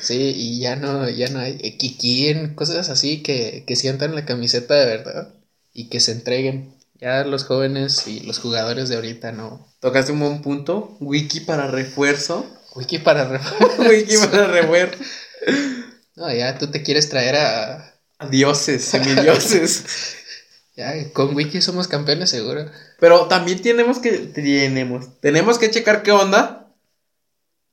Sí, 0.00 0.32
y 0.36 0.60
ya 0.60 0.76
no, 0.76 1.08
ya 1.08 1.28
no 1.28 1.40
hay 1.40 1.58
Kikín, 1.76 2.54
cosas 2.54 2.88
así 2.88 3.22
que, 3.22 3.64
que 3.66 3.76
sientan 3.76 4.14
la 4.14 4.24
camiseta 4.24 4.74
de 4.74 4.86
verdad 4.86 5.34
y 5.72 5.88
que 5.88 6.00
se 6.00 6.12
entreguen. 6.12 6.74
Ya 7.00 7.24
los 7.24 7.44
jóvenes 7.44 8.06
y 8.06 8.20
los 8.20 8.38
jugadores 8.38 8.88
de 8.88 8.94
ahorita 8.94 9.32
no. 9.32 9.66
Tocaste 9.80 10.12
un 10.12 10.20
buen 10.20 10.40
punto. 10.40 10.96
Wiki 11.00 11.40
para 11.40 11.66
refuerzo. 11.66 12.46
Wiki 12.76 12.98
para 12.98 13.24
refuerzo. 13.24 13.82
Wiki 13.88 14.16
para 14.18 14.46
refuerzo. 14.46 14.98
No, 16.22 16.32
ya 16.32 16.56
tú 16.56 16.68
te 16.68 16.84
quieres 16.84 17.08
traer 17.08 17.34
a... 17.34 17.96
a 18.18 18.28
dioses, 18.28 18.84
semidioses. 18.84 20.14
ya, 20.76 20.92
con 21.12 21.34
Wiki 21.34 21.60
somos 21.60 21.88
campeones 21.88 22.30
seguro. 22.30 22.70
Pero 23.00 23.26
también 23.26 23.60
tenemos 23.60 23.98
que... 23.98 24.10
Tenemos. 24.12 25.18
Tenemos 25.18 25.58
que 25.58 25.72
checar 25.72 26.04
qué 26.04 26.12
onda 26.12 26.68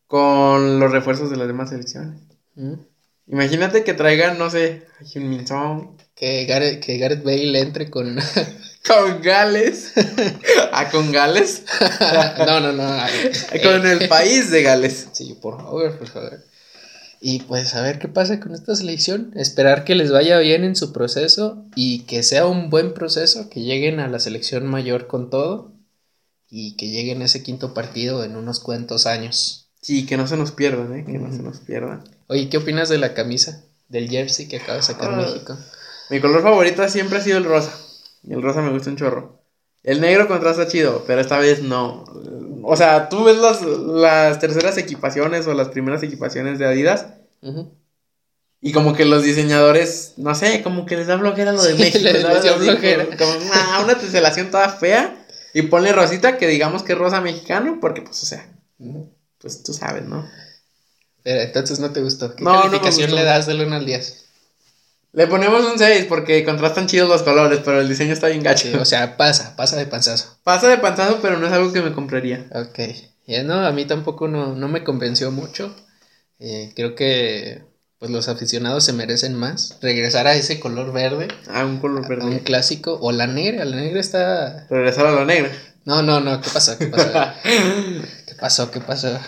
con 0.08 0.80
los 0.80 0.92
refuerzos 0.92 1.30
de 1.30 1.38
las 1.38 1.46
demás 1.46 1.70
selecciones. 1.70 2.22
¿Mm? 2.56 2.74
Imagínate 3.28 3.84
que 3.84 3.94
traigan, 3.94 4.40
no 4.40 4.50
sé, 4.50 4.88
a 5.00 5.20
Minson. 5.20 5.96
Que 6.16 6.46
Gareth, 6.46 6.84
que 6.84 6.98
Gareth 6.98 7.24
Bale 7.24 7.60
entre 7.60 7.92
con... 7.92 8.18
con 8.88 9.22
Gales. 9.22 9.94
¿A 10.74 10.90
con 10.90 11.12
Gales? 11.12 11.66
no, 12.40 12.60
no, 12.62 12.72
no. 12.72 12.98
con 13.62 13.86
el 13.86 14.08
país 14.08 14.50
de 14.50 14.64
Gales. 14.64 15.10
Sí, 15.12 15.38
por 15.40 15.58
favor, 15.58 16.00
por 16.00 16.08
favor. 16.08 16.49
Y 17.22 17.40
pues 17.42 17.76
a 17.76 17.82
ver 17.82 18.00
qué 18.00 18.08
pasa 18.08 18.40
con 18.40 18.54
esta 18.54 18.76
selección. 18.76 19.32
Esperar 19.36 19.84
que 19.84 19.96
les 19.96 20.12
vaya 20.12 20.40
bien 20.40 20.64
en 20.64 20.76
su 20.76 20.94
proceso 20.94 21.66
y 21.76 22.04
que 22.04 22.24
sea 22.24 22.46
un 22.46 22.70
buen 22.70 22.94
proceso, 22.94 23.50
que 23.50 23.62
lleguen 23.62 24.00
a 24.00 24.08
la 24.08 24.20
selección 24.20 24.66
mayor 24.66 25.08
con 25.08 25.30
todo 25.30 25.74
y 26.50 26.76
que 26.78 26.88
lleguen 26.88 27.22
a 27.22 27.26
ese 27.26 27.44
quinto 27.44 27.74
partido 27.74 28.24
en 28.24 28.36
unos 28.36 28.60
cuantos 28.60 29.06
años. 29.06 29.70
Sí, 29.82 30.06
que 30.06 30.18
no 30.18 30.28
se 30.28 30.38
nos 30.38 30.52
pierdan, 30.52 30.94
¿eh? 30.94 31.06
Que 31.06 31.18
no 31.18 31.32
se 31.32 31.44
nos 31.44 31.60
pierdan. 31.60 32.04
Oye, 32.28 32.50
¿qué 32.50 32.58
opinas 32.58 32.90
de 32.90 32.98
la 32.98 33.14
camisa, 33.14 33.64
del 33.88 34.10
jersey 34.10 34.48
que 34.48 34.58
acaba 34.58 34.78
de 34.78 34.84
sacar 34.84 35.14
ah, 35.14 35.18
México? 35.18 35.58
Mi 36.10 36.20
color 36.20 36.42
favorito 36.42 36.88
siempre 36.90 37.20
ha 37.20 37.22
sido 37.22 37.38
el 37.38 37.46
rosa. 37.46 37.78
Y 38.24 38.34
el 38.34 38.42
rosa 38.42 38.62
me 38.62 38.72
gusta 38.72 38.90
un 38.90 38.98
chorro. 38.98 39.40
El 39.84 40.02
negro 40.02 40.28
contrasta 40.28 40.68
chido, 40.68 41.04
pero 41.08 41.22
esta 41.22 41.40
vez 41.40 41.64
no. 41.64 42.04
O 42.72 42.76
sea, 42.76 43.10
tú 43.10 43.24
ves 43.24 43.38
las, 43.38 43.64
las 43.64 44.38
terceras 44.38 44.78
equipaciones 44.78 45.48
o 45.48 45.56
las 45.56 45.70
primeras 45.70 46.04
equipaciones 46.04 46.60
de 46.60 46.68
Adidas. 46.68 47.08
Y 48.62 48.74
como 48.74 48.94
que 48.94 49.06
los 49.06 49.24
diseñadores, 49.24 50.14
no 50.18 50.36
sé, 50.36 50.62
como 50.62 50.86
que 50.86 50.96
les 50.96 51.08
da 51.08 51.18
flojera 51.18 51.52
lo 51.52 51.64
de 51.64 51.74
México. 51.74 51.98
Les 52.04 52.22
da 52.22 52.40
flojera. 52.40 53.08
Como, 53.18 53.84
una 53.84 53.98
teselación 53.98 54.52
toda 54.52 54.70
fea. 54.70 55.26
Y 55.52 55.64
ponle 55.64 55.94
rosita 55.94 56.38
que 56.38 56.48
digamos 56.48 56.84
que 56.84 56.94
es 56.94 57.00
rosa 57.00 57.22
mexicano, 57.22 57.80
porque 57.82 58.04
pues, 58.04 58.22
o 58.22 58.26
sea, 58.28 58.48
pues 59.40 59.64
tú 59.64 59.74
sabes, 59.74 60.04
¿no? 60.06 60.30
Pero 61.24 61.42
entonces 61.42 61.80
no 61.80 61.92
te 61.92 62.02
gustó. 62.02 62.36
¿Qué 62.36 62.44
calificación 62.44 63.16
le 63.16 63.24
das 63.24 63.48
del 63.48 63.62
1 63.62 63.78
al 63.78 63.86
10? 63.88 64.29
Le 65.12 65.28
ponemos 65.28 65.65
un 65.65 65.80
6 65.80 66.06
porque 66.08 66.45
contrastan 66.45 66.88
chidos 66.88 67.10
los 67.10 67.24
colores, 67.24 67.62
pero 67.65 67.82
el 67.82 67.89
diseño 67.89 68.13
está 68.13 68.28
bien 68.28 68.43
gacho. 68.43 68.69
o 68.80 68.86
sea, 68.86 69.17
pasa, 69.17 69.56
pasa 69.56 69.78
de 69.78 69.88
panzazo. 69.88 70.38
Pasa 70.43 70.67
de 70.67 70.78
panzazo, 70.78 71.19
pero 71.22 71.39
no 71.39 71.48
es 71.48 71.54
algo 71.54 71.74
que 71.74 71.82
me 71.82 71.93
compraría. 71.93 72.45
Ok. 72.54 72.80
Ya 73.26 73.43
no, 73.43 73.65
a 73.65 73.72
mí 73.72 73.86
tampoco 73.86 74.28
no, 74.28 74.56
no 74.56 74.67
me 74.67 74.84
convenció 74.84 75.32
mucho. 75.32 75.76
Eh, 76.39 76.72
creo 76.76 76.95
que 76.95 77.63
pues 78.00 78.12
los 78.12 78.30
aficionados 78.30 78.86
se 78.86 78.93
merecen 78.93 79.36
más. 79.36 79.78
Regresar 79.82 80.26
a 80.28 80.36
ese 80.36 80.60
color 80.60 80.93
verde. 80.93 81.28
Ah, 81.48 81.65
un 81.65 81.80
color 81.80 82.08
verde. 82.08 82.26
un 82.26 82.39
clásico. 82.39 82.98
O 83.02 83.12
la 83.12 83.28
negra, 83.28 83.65
la 83.65 83.76
negra 83.76 84.00
está. 84.00 84.67
Regresar 84.69 85.06
a 85.08 85.12
la 85.12 85.26
negra. 85.26 85.52
No, 85.86 86.02
no, 86.02 86.19
no, 86.19 86.39
¿qué 86.39 86.50
pasó? 86.54 86.78
¿Qué 86.78 86.88
pasó? 86.88 87.12
¿Qué 87.43 88.36
pasó? 88.39 88.72
¿Qué 88.72 88.80
pasó? 88.80 89.19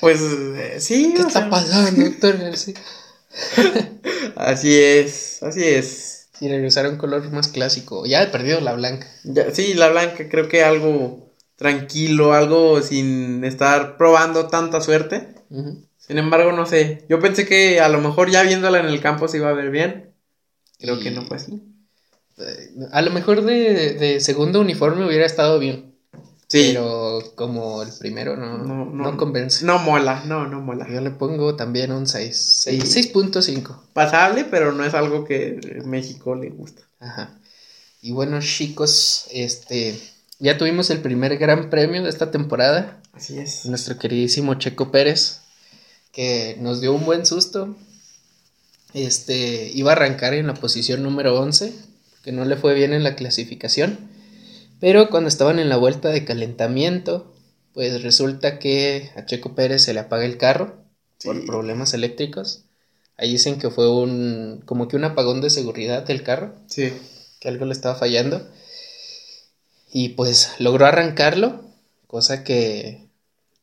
pues 0.00 0.20
eh, 0.20 0.76
sí. 0.80 1.12
¿Qué 1.14 1.22
está 1.22 1.50
pasando, 1.50 2.04
doctor? 2.04 2.36
así 4.36 4.80
es, 4.80 5.42
así 5.42 5.64
es. 5.64 6.28
Sí, 6.38 6.48
regresar 6.48 6.86
a 6.86 6.90
un 6.90 6.96
color 6.96 7.30
más 7.30 7.48
clásico. 7.48 8.06
Ya 8.06 8.22
he 8.22 8.26
perdido 8.26 8.60
la 8.60 8.74
blanca. 8.74 9.08
sí, 9.52 9.74
la 9.74 9.88
blanca 9.88 10.28
creo 10.28 10.48
que 10.48 10.64
algo 10.64 11.32
tranquilo, 11.56 12.32
algo 12.32 12.82
sin 12.82 13.44
estar 13.44 13.96
probando 13.96 14.48
tanta 14.48 14.80
suerte. 14.80 15.28
Sin 15.96 16.18
embargo, 16.18 16.52
no 16.52 16.66
sé. 16.66 17.04
Yo 17.08 17.20
pensé 17.20 17.46
que 17.46 17.80
a 17.80 17.88
lo 17.88 18.00
mejor 18.00 18.30
ya 18.30 18.42
viéndola 18.42 18.80
en 18.80 18.86
el 18.86 19.00
campo 19.00 19.28
se 19.28 19.38
iba 19.38 19.48
a 19.48 19.54
ver 19.54 19.70
bien. 19.70 20.12
Creo 20.78 20.98
que 20.98 21.10
no 21.10 21.22
fue 21.22 21.36
así. 21.36 21.62
Eh, 22.38 22.70
a 22.90 23.00
lo 23.02 23.12
mejor 23.12 23.42
de, 23.42 23.94
de, 23.94 24.20
segundo 24.20 24.60
uniforme 24.60 25.06
hubiera 25.06 25.24
estado 25.24 25.58
bien. 25.58 25.93
Sí. 26.54 26.68
Pero 26.68 27.32
como 27.34 27.82
el 27.82 27.88
primero 27.98 28.36
no, 28.36 28.84
no, 28.86 29.16
convence. 29.16 29.64
No 29.66 29.80
mola, 29.80 30.22
no, 30.24 30.46
no 30.46 30.60
mola. 30.60 30.86
Yo 30.88 31.00
le 31.00 31.10
pongo 31.10 31.56
también 31.56 31.90
un 31.90 32.06
6. 32.06 32.66
6.5. 32.68 33.76
Pasable, 33.92 34.44
pero 34.44 34.70
no 34.70 34.84
es 34.84 34.94
algo 34.94 35.24
que 35.24 35.82
México 35.84 36.36
le 36.36 36.50
gusta. 36.50 36.82
Ajá. 37.00 37.36
Y 38.00 38.12
bueno, 38.12 38.38
chicos, 38.40 39.26
este. 39.32 39.98
Ya 40.38 40.56
tuvimos 40.56 40.90
el 40.90 41.00
primer 41.00 41.38
gran 41.38 41.70
premio 41.70 42.04
de 42.04 42.08
esta 42.08 42.30
temporada. 42.30 43.02
Así 43.12 43.36
es. 43.36 43.66
Nuestro 43.66 43.98
queridísimo 43.98 44.54
Checo 44.54 44.92
Pérez 44.92 45.40
que 46.12 46.56
nos 46.60 46.80
dio 46.80 46.92
un 46.92 47.04
buen 47.04 47.26
susto. 47.26 47.76
Este, 48.92 49.72
iba 49.74 49.90
a 49.90 49.96
arrancar 49.96 50.34
en 50.34 50.46
la 50.46 50.54
posición 50.54 51.02
número 51.02 51.36
11, 51.40 51.74
que 52.22 52.30
no 52.30 52.44
le 52.44 52.54
fue 52.54 52.74
bien 52.74 52.92
en 52.92 53.02
la 53.02 53.16
clasificación, 53.16 53.98
pero 54.80 55.10
cuando 55.10 55.28
estaban 55.28 55.58
en 55.58 55.68
la 55.68 55.76
vuelta 55.76 56.08
de 56.10 56.24
calentamiento, 56.24 57.32
pues 57.72 58.02
resulta 58.02 58.58
que 58.58 59.10
a 59.16 59.26
Checo 59.26 59.54
Pérez 59.54 59.82
se 59.82 59.94
le 59.94 60.00
apaga 60.00 60.24
el 60.24 60.38
carro 60.38 60.76
por 61.22 61.44
problemas 61.46 61.94
eléctricos. 61.94 62.64
Ahí 63.16 63.32
dicen 63.32 63.58
que 63.58 63.70
fue 63.70 63.90
un 63.90 64.62
como 64.64 64.88
que 64.88 64.96
un 64.96 65.04
apagón 65.04 65.40
de 65.40 65.50
seguridad 65.50 66.04
del 66.04 66.22
carro. 66.22 66.54
Sí. 66.66 66.92
Que 67.40 67.48
algo 67.48 67.64
le 67.64 67.72
estaba 67.72 67.94
fallando. 67.94 68.46
Y 69.92 70.10
pues 70.10 70.52
logró 70.58 70.86
arrancarlo, 70.86 71.62
cosa 72.06 72.42
que 72.42 73.04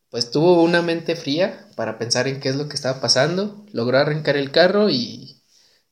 pues 0.09 0.29
tuvo 0.29 0.61
una 0.61 0.81
mente 0.81 1.15
fría 1.15 1.67
para 1.75 1.97
pensar 1.97 2.27
en 2.27 2.39
qué 2.39 2.49
es 2.49 2.55
lo 2.55 2.67
que 2.67 2.75
estaba 2.75 2.99
pasando, 3.01 3.65
logró 3.71 3.97
arrancar 3.97 4.35
el 4.37 4.51
carro 4.51 4.89
y 4.89 5.40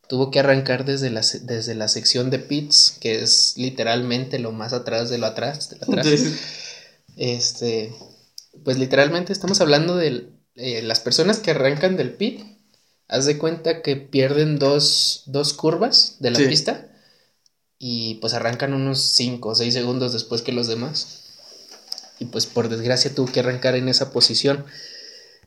tuvo 0.09 0.31
que 0.31 0.39
arrancar 0.39 0.85
desde 0.85 1.11
la, 1.11 1.21
desde 1.21 1.75
la 1.75 1.87
sección 1.87 2.31
de 2.31 2.39
pits, 2.39 2.97
que 2.99 3.21
es 3.21 3.53
literalmente 3.57 4.39
lo 4.39 4.51
más 4.51 4.73
atrás 4.73 5.11
de 5.11 5.19
lo 5.19 5.27
atrás, 5.27 5.69
de 5.69 5.77
lo 5.77 5.83
atrás. 5.83 6.09
Este, 7.21 7.93
pues 8.63 8.77
literalmente 8.77 9.33
estamos 9.33 9.59
hablando 9.59 9.97
de 9.97 10.29
eh, 10.55 10.81
las 10.83 11.01
personas 11.01 11.39
que 11.39 11.51
arrancan 11.51 11.97
del 11.97 12.13
pit, 12.13 12.41
haz 13.09 13.25
de 13.25 13.37
cuenta 13.37 13.81
que 13.81 13.97
pierden 13.97 14.57
dos, 14.57 15.23
dos 15.25 15.51
curvas 15.51 16.15
de 16.19 16.31
la 16.31 16.39
pista 16.39 16.87
y 17.77 18.15
pues 18.21 18.33
arrancan 18.33 18.73
unos 18.73 19.01
5 19.01 19.49
o 19.49 19.55
6 19.55 19.73
segundos 19.73 20.13
después 20.13 20.41
que 20.41 20.53
los 20.53 20.67
demás 20.67 21.25
y 22.19 22.25
pues 22.25 22.45
por 22.45 22.69
desgracia 22.69 23.13
tuvo 23.13 23.31
que 23.31 23.41
arrancar 23.41 23.75
en 23.75 23.89
esa 23.89 24.11
posición. 24.13 24.65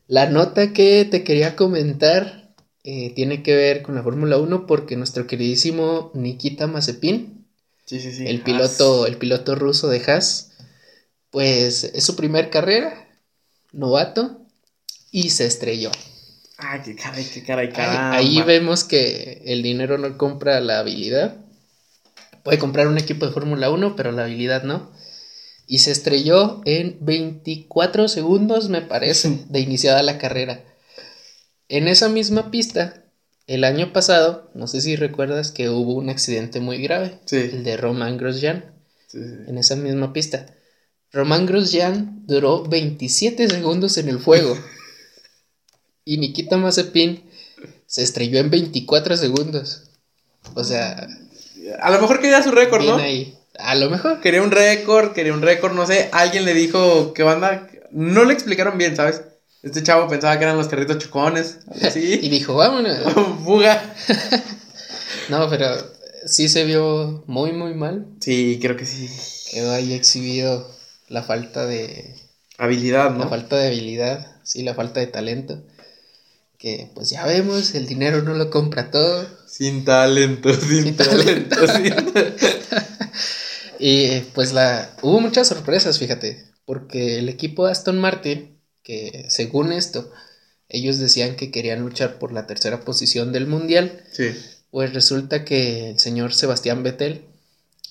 La 0.09 0.29
nota 0.29 0.75
que 0.75 1.07
te 1.07 1.25
quería 1.25 1.57
comentar 1.57 2.42
eh, 2.85 3.13
tiene 3.15 3.43
que 3.43 3.55
ver 3.55 3.83
con 3.83 3.95
la 3.95 4.03
Fórmula 4.03 4.39
1 4.39 4.67
porque 4.67 4.97
nuestro 4.97 5.27
queridísimo 5.27 6.11
Nikita 6.15 6.67
Mazepin, 6.67 7.47
el, 7.91 8.43
piloto, 8.43 9.07
el 9.07 9.17
piloto 9.19 9.55
ruso 9.55 9.89
de 9.89 10.03
Haas, 10.05 10.53
pues 11.31 11.85
es 11.85 12.05
su 12.05 12.17
primer 12.17 12.51
carrera, 12.51 13.09
novato, 13.73 14.41
y 15.11 15.31
se 15.31 15.47
estrelló. 15.47 15.91
Ay, 16.59 16.81
qué 16.85 16.95
caray, 16.95 17.25
qué 17.25 17.43
caray, 17.43 17.71
Ahí, 17.75 18.39
ahí 18.39 18.43
vemos 18.43 18.85
que 18.85 19.43
el 19.45 19.63
dinero 19.63 19.99
no 19.99 20.17
compra 20.17 20.61
la 20.61 20.79
habilidad. 20.79 21.37
Puede 22.43 22.59
comprar 22.59 22.89
un 22.89 22.99
equipo 22.99 23.27
de 23.27 23.33
Fórmula 23.33 23.71
1, 23.71 23.95
pero 23.97 24.13
la 24.13 24.25
habilidad 24.25 24.63
no 24.63 24.91
y 25.73 25.79
se 25.79 25.91
estrelló 25.91 26.61
en 26.65 26.99
24 27.01 28.07
segundos, 28.09 28.69
me 28.69 28.83
parece, 28.83 29.45
de 29.49 29.61
iniciada 29.61 30.03
la 30.03 30.19
carrera. 30.19 30.63
En 31.73 31.89
esa 31.89 32.11
misma 32.11 32.51
pista, 32.51 33.03
el 33.47 33.65
año 33.65 33.95
pasado, 33.95 34.51
no 34.53 34.67
sé 34.67 34.83
si 34.83 34.95
recuerdas 34.95 35.53
que 35.53 35.71
hubo 35.71 35.95
un 35.95 36.11
accidente 36.11 36.61
muy 36.61 36.77
grave, 36.77 37.19
el 37.31 37.65
de 37.65 37.79
Roman 37.79 38.19
Grosjean, 38.19 38.75
en 39.15 39.57
esa 39.57 39.75
misma 39.75 40.13
pista. 40.13 40.55
Roman 41.13 41.47
Grosjean 41.47 42.27
duró 42.27 42.63
27 42.65 43.49
segundos 43.49 43.97
en 43.97 44.11
el 44.11 44.19
fuego 44.19 44.55
y 46.05 46.19
Nikita 46.19 46.59
Mazepin 46.59 47.25
se 47.87 48.03
estrelló 48.03 48.39
en 48.41 48.51
24 48.51 49.17
segundos. 49.17 49.85
O 50.55 50.65
sea, 50.65 51.09
a 51.81 51.91
lo 51.91 52.03
mejor 52.03 52.21
quería 52.21 52.43
su 52.43 52.51
récord, 52.51 52.85
¿no? 52.85 52.97
Ahí. 52.97 53.39
A 53.59 53.77
lo 53.77 53.89
mejor. 53.89 54.21
Quería 54.21 54.43
un 54.43 54.51
récord, 54.51 55.15
quería 55.15 55.33
un 55.33 55.41
récord, 55.41 55.73
no 55.73 55.87
sé. 55.87 56.11
Alguien 56.13 56.45
le 56.45 56.53
dijo 56.53 57.15
que 57.15 57.23
banda. 57.23 57.67
No 57.93 58.25
le 58.25 58.35
explicaron 58.35 58.77
bien, 58.77 58.95
¿sabes? 58.95 59.23
Este 59.63 59.83
chavo 59.83 60.09
pensaba 60.09 60.37
que 60.39 60.45
eran 60.45 60.57
los 60.57 60.69
carritos 60.69 60.99
chocones. 60.99 61.59
Y 61.95 62.29
dijo, 62.29 62.55
vámonos. 62.55 62.99
Fuga. 63.45 63.95
no, 65.29 65.49
pero 65.49 65.69
sí 66.27 66.49
se 66.49 66.65
vio 66.65 67.23
muy, 67.27 67.53
muy 67.53 67.75
mal. 67.75 68.07
Sí, 68.21 68.59
creo 68.61 68.77
que 68.77 68.87
sí. 68.87 69.09
Quedó 69.51 69.73
ahí 69.73 69.93
exhibido 69.93 70.69
la 71.09 71.23
falta 71.23 71.67
de. 71.67 72.17
Habilidad, 72.59 73.11
¿no? 73.11 73.21
La 73.21 73.29
falta 73.29 73.57
de 73.57 73.69
habilidad, 73.69 74.37
sí, 74.43 74.63
la 74.63 74.75
falta 74.75 75.01
de 75.01 75.07
talento. 75.07 75.63
Que 76.59 76.91
pues 76.95 77.11
ya 77.11 77.27
vemos, 77.27 77.75
el 77.75 77.87
dinero 77.87 78.23
no 78.23 78.35
lo 78.35 78.51
compra 78.51 78.91
todo. 78.91 79.27
Sin 79.47 79.85
talento, 79.85 80.53
sin, 80.55 80.97
talento. 80.97 81.57
talento. 81.67 82.21
Y 83.85 84.21
pues 84.33 84.53
la 84.53 84.95
hubo 85.03 85.21
muchas 85.21 85.49
sorpresas, 85.49 85.99
fíjate, 85.99 86.45
porque 86.65 87.19
el 87.19 87.29
equipo 87.29 87.67
Aston 87.67 87.99
Martin, 87.99 88.57
que 88.83 89.27
según 89.29 89.73
esto, 89.73 90.11
ellos 90.69 90.99
decían 90.99 91.37
que 91.37 91.51
querían 91.51 91.81
luchar 91.81 92.19
por 92.19 92.33
la 92.33 92.47
tercera 92.47 92.81
posición 92.81 93.33
del 93.33 93.47
mundial, 93.47 94.03
pues 94.71 94.95
resulta 94.95 95.45
que 95.45 95.91
el 95.91 95.99
señor 95.99 96.33
Sebastián 96.35 96.83
Vettel, 96.83 97.27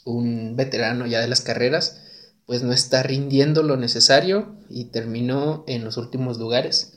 un 0.04 0.56
veterano 0.56 1.06
ya 1.06 1.20
de 1.22 1.28
las 1.28 1.42
carreras, 1.42 2.02
pues 2.46 2.64
no 2.64 2.74
está 2.74 3.04
rindiendo 3.04 3.64
lo 3.64 3.78
necesario 3.78 4.56
y 4.70 4.86
terminó 4.86 5.64
en 5.68 5.84
los 5.84 5.98
últimos 5.98 6.38
lugares. 6.38 6.94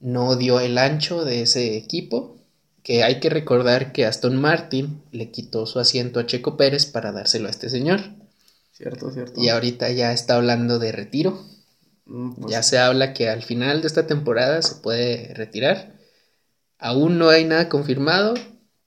No 0.00 0.36
dio 0.36 0.60
el 0.60 0.76
ancho 0.76 1.24
de 1.24 1.42
ese 1.42 1.76
equipo 1.76 2.36
que 2.82 3.04
hay 3.04 3.20
que 3.20 3.30
recordar 3.30 3.92
que 3.92 4.06
Aston 4.06 4.36
Martin 4.36 5.02
le 5.12 5.30
quitó 5.30 5.66
su 5.66 5.78
asiento 5.78 6.18
a 6.18 6.26
Checo 6.26 6.56
Pérez 6.56 6.86
para 6.86 7.12
dárselo 7.12 7.46
a 7.46 7.50
este 7.50 7.70
señor. 7.70 8.00
Cierto, 8.72 9.10
cierto. 9.10 9.40
Y 9.40 9.50
ahorita 9.50 9.90
ya 9.90 10.12
está 10.12 10.36
hablando 10.36 10.78
de 10.78 10.92
retiro. 10.92 11.44
Mm, 12.10 12.32
pues 12.32 12.50
ya 12.50 12.62
se 12.64 12.78
habla 12.78 13.14
que 13.14 13.28
al 13.28 13.42
final 13.42 13.80
de 13.80 13.86
esta 13.86 14.06
temporada 14.06 14.60
se 14.62 14.74
puede 14.76 15.32
retirar. 15.34 15.94
Aún 16.78 17.18
no 17.18 17.28
hay 17.28 17.44
nada 17.44 17.68
confirmado, 17.68 18.34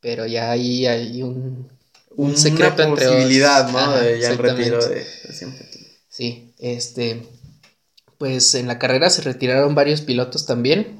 pero 0.01 0.25
ya 0.25 0.51
ahí 0.51 0.85
hay 0.85 1.23
un, 1.23 1.71
un 2.17 2.35
secreto 2.35 2.85
Una 2.85 2.95
posibilidad, 2.95 3.71
¿no? 3.71 3.97
de 3.97 4.19
ya 4.19 4.29
el 4.29 4.37
retiro 4.37 4.85
de, 4.85 5.05
siempre. 5.31 5.69
Sí, 6.09 6.53
este, 6.59 7.23
pues 8.17 8.55
en 8.55 8.67
la 8.67 8.77
carrera 8.77 9.09
se 9.09 9.21
retiraron 9.21 9.73
varios 9.73 10.01
pilotos 10.01 10.45
también 10.45 10.99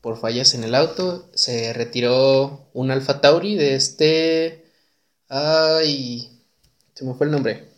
por 0.00 0.16
fallas 0.16 0.54
en 0.54 0.62
el 0.62 0.76
auto. 0.76 1.28
Se 1.34 1.72
retiró 1.72 2.68
un 2.72 2.92
Alfa 2.92 3.20
Tauri 3.20 3.56
de 3.56 3.74
este. 3.74 4.64
Ay. 5.28 6.30
Se 6.94 7.04
me 7.04 7.14
fue 7.14 7.26
el 7.26 7.32
nombre. 7.32 7.68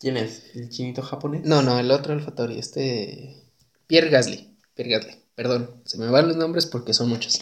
¿Quién 0.00 0.16
es? 0.16 0.42
¿El 0.54 0.68
chinito 0.68 1.02
japonés? 1.02 1.44
No, 1.44 1.62
no, 1.62 1.78
el 1.78 1.90
otro 1.90 2.12
Alfa 2.12 2.34
Tauri, 2.34 2.58
este. 2.58 3.45
Pierre 3.86 4.10
Gasly. 4.10 4.56
Pierre 4.74 4.90
Gasly, 4.90 5.16
perdón, 5.34 5.70
se 5.84 5.98
me 5.98 6.08
van 6.08 6.28
los 6.28 6.36
nombres 6.36 6.66
porque 6.66 6.94
son 6.94 7.08
muchos. 7.08 7.40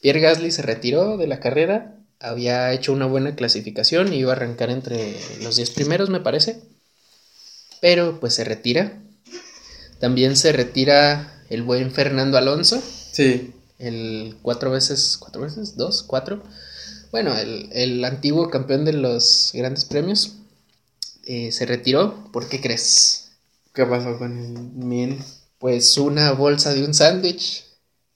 Pierre 0.00 0.20
Gasly 0.20 0.50
se 0.50 0.62
retiró 0.62 1.16
de 1.16 1.26
la 1.26 1.40
carrera. 1.40 1.96
Había 2.18 2.72
hecho 2.72 2.92
una 2.92 3.06
buena 3.06 3.34
clasificación 3.34 4.12
y 4.12 4.18
iba 4.18 4.32
a 4.32 4.36
arrancar 4.36 4.70
entre 4.70 5.16
los 5.42 5.56
10 5.56 5.70
primeros, 5.70 6.08
me 6.08 6.20
parece. 6.20 6.62
Pero 7.80 8.20
pues 8.20 8.34
se 8.34 8.44
retira. 8.44 9.00
También 9.98 10.36
se 10.36 10.52
retira 10.52 11.42
el 11.50 11.62
buen 11.62 11.92
Fernando 11.92 12.38
Alonso. 12.38 12.82
Sí 13.12 13.52
el 13.82 14.36
cuatro 14.42 14.70
veces, 14.70 15.16
cuatro 15.18 15.42
veces, 15.42 15.76
dos, 15.76 16.04
cuatro, 16.04 16.42
Bueno, 17.10 17.36
el, 17.36 18.04
antiguo 18.04 18.48
campeón 18.48 18.84
de 18.84 18.92
los 18.94 19.50
grandes 19.52 19.84
premios 19.84 20.36
eh, 21.24 21.52
se 21.52 21.66
retiró. 21.66 22.30
¿Por 22.32 22.48
qué 22.48 22.60
crees? 22.60 23.32
¿Qué 23.74 23.84
pasó 23.84 24.16
con 24.18 24.38
el 24.38 24.52
Min? 24.86 25.18
Pues 25.62 25.96
una 25.96 26.32
bolsa 26.32 26.74
de 26.74 26.84
un 26.84 26.92
sándwich 26.92 27.64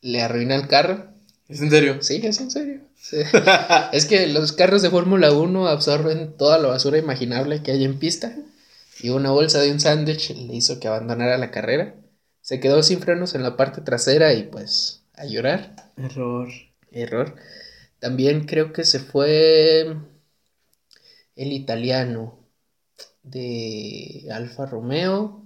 le 0.01 0.21
arruina 0.21 0.57
el 0.57 0.67
carro. 0.67 1.13
¿Es 1.47 1.61
en 1.61 1.71
serio? 1.71 2.03
Sí, 2.03 2.21
es 2.25 2.41
en 2.41 2.51
serio. 2.51 2.81
es 3.93 4.07
que 4.07 4.27
los 4.27 4.51
carros 4.51 4.83
de 4.83 4.91
Fórmula 4.91 5.31
1 5.31 5.69
absorben 5.69 6.37
toda 6.37 6.59
la 6.59 6.67
basura 6.67 6.99
imaginable 6.99 7.63
que 7.63 7.71
hay 7.71 7.85
en 7.85 8.01
pista. 8.01 8.35
Y 9.01 9.11
una 9.11 9.31
bolsa 9.31 9.61
de 9.61 9.71
un 9.71 9.79
sándwich 9.79 10.31
le 10.31 10.57
hizo 10.57 10.81
que 10.81 10.89
abandonara 10.89 11.39
la 11.39 11.53
carrera. 11.53 11.95
Se 12.41 12.59
quedó 12.59 12.83
sin 12.83 12.99
frenos 12.99 13.37
en 13.37 13.45
la 13.45 13.57
parte 13.57 13.81
trasera 13.81 14.35
y 14.35 14.43
pues 14.43 15.05
a 15.15 15.25
llorar. 15.25 15.93
Error. 15.97 16.49
Error. 16.91 17.37
También 18.01 18.47
creo 18.47 18.73
que 18.73 18.83
se 18.83 18.99
fue 18.99 19.97
el 21.37 21.53
italiano 21.53 22.41
de 23.23 24.27
Alfa 24.33 24.67
Romeo. 24.67 25.46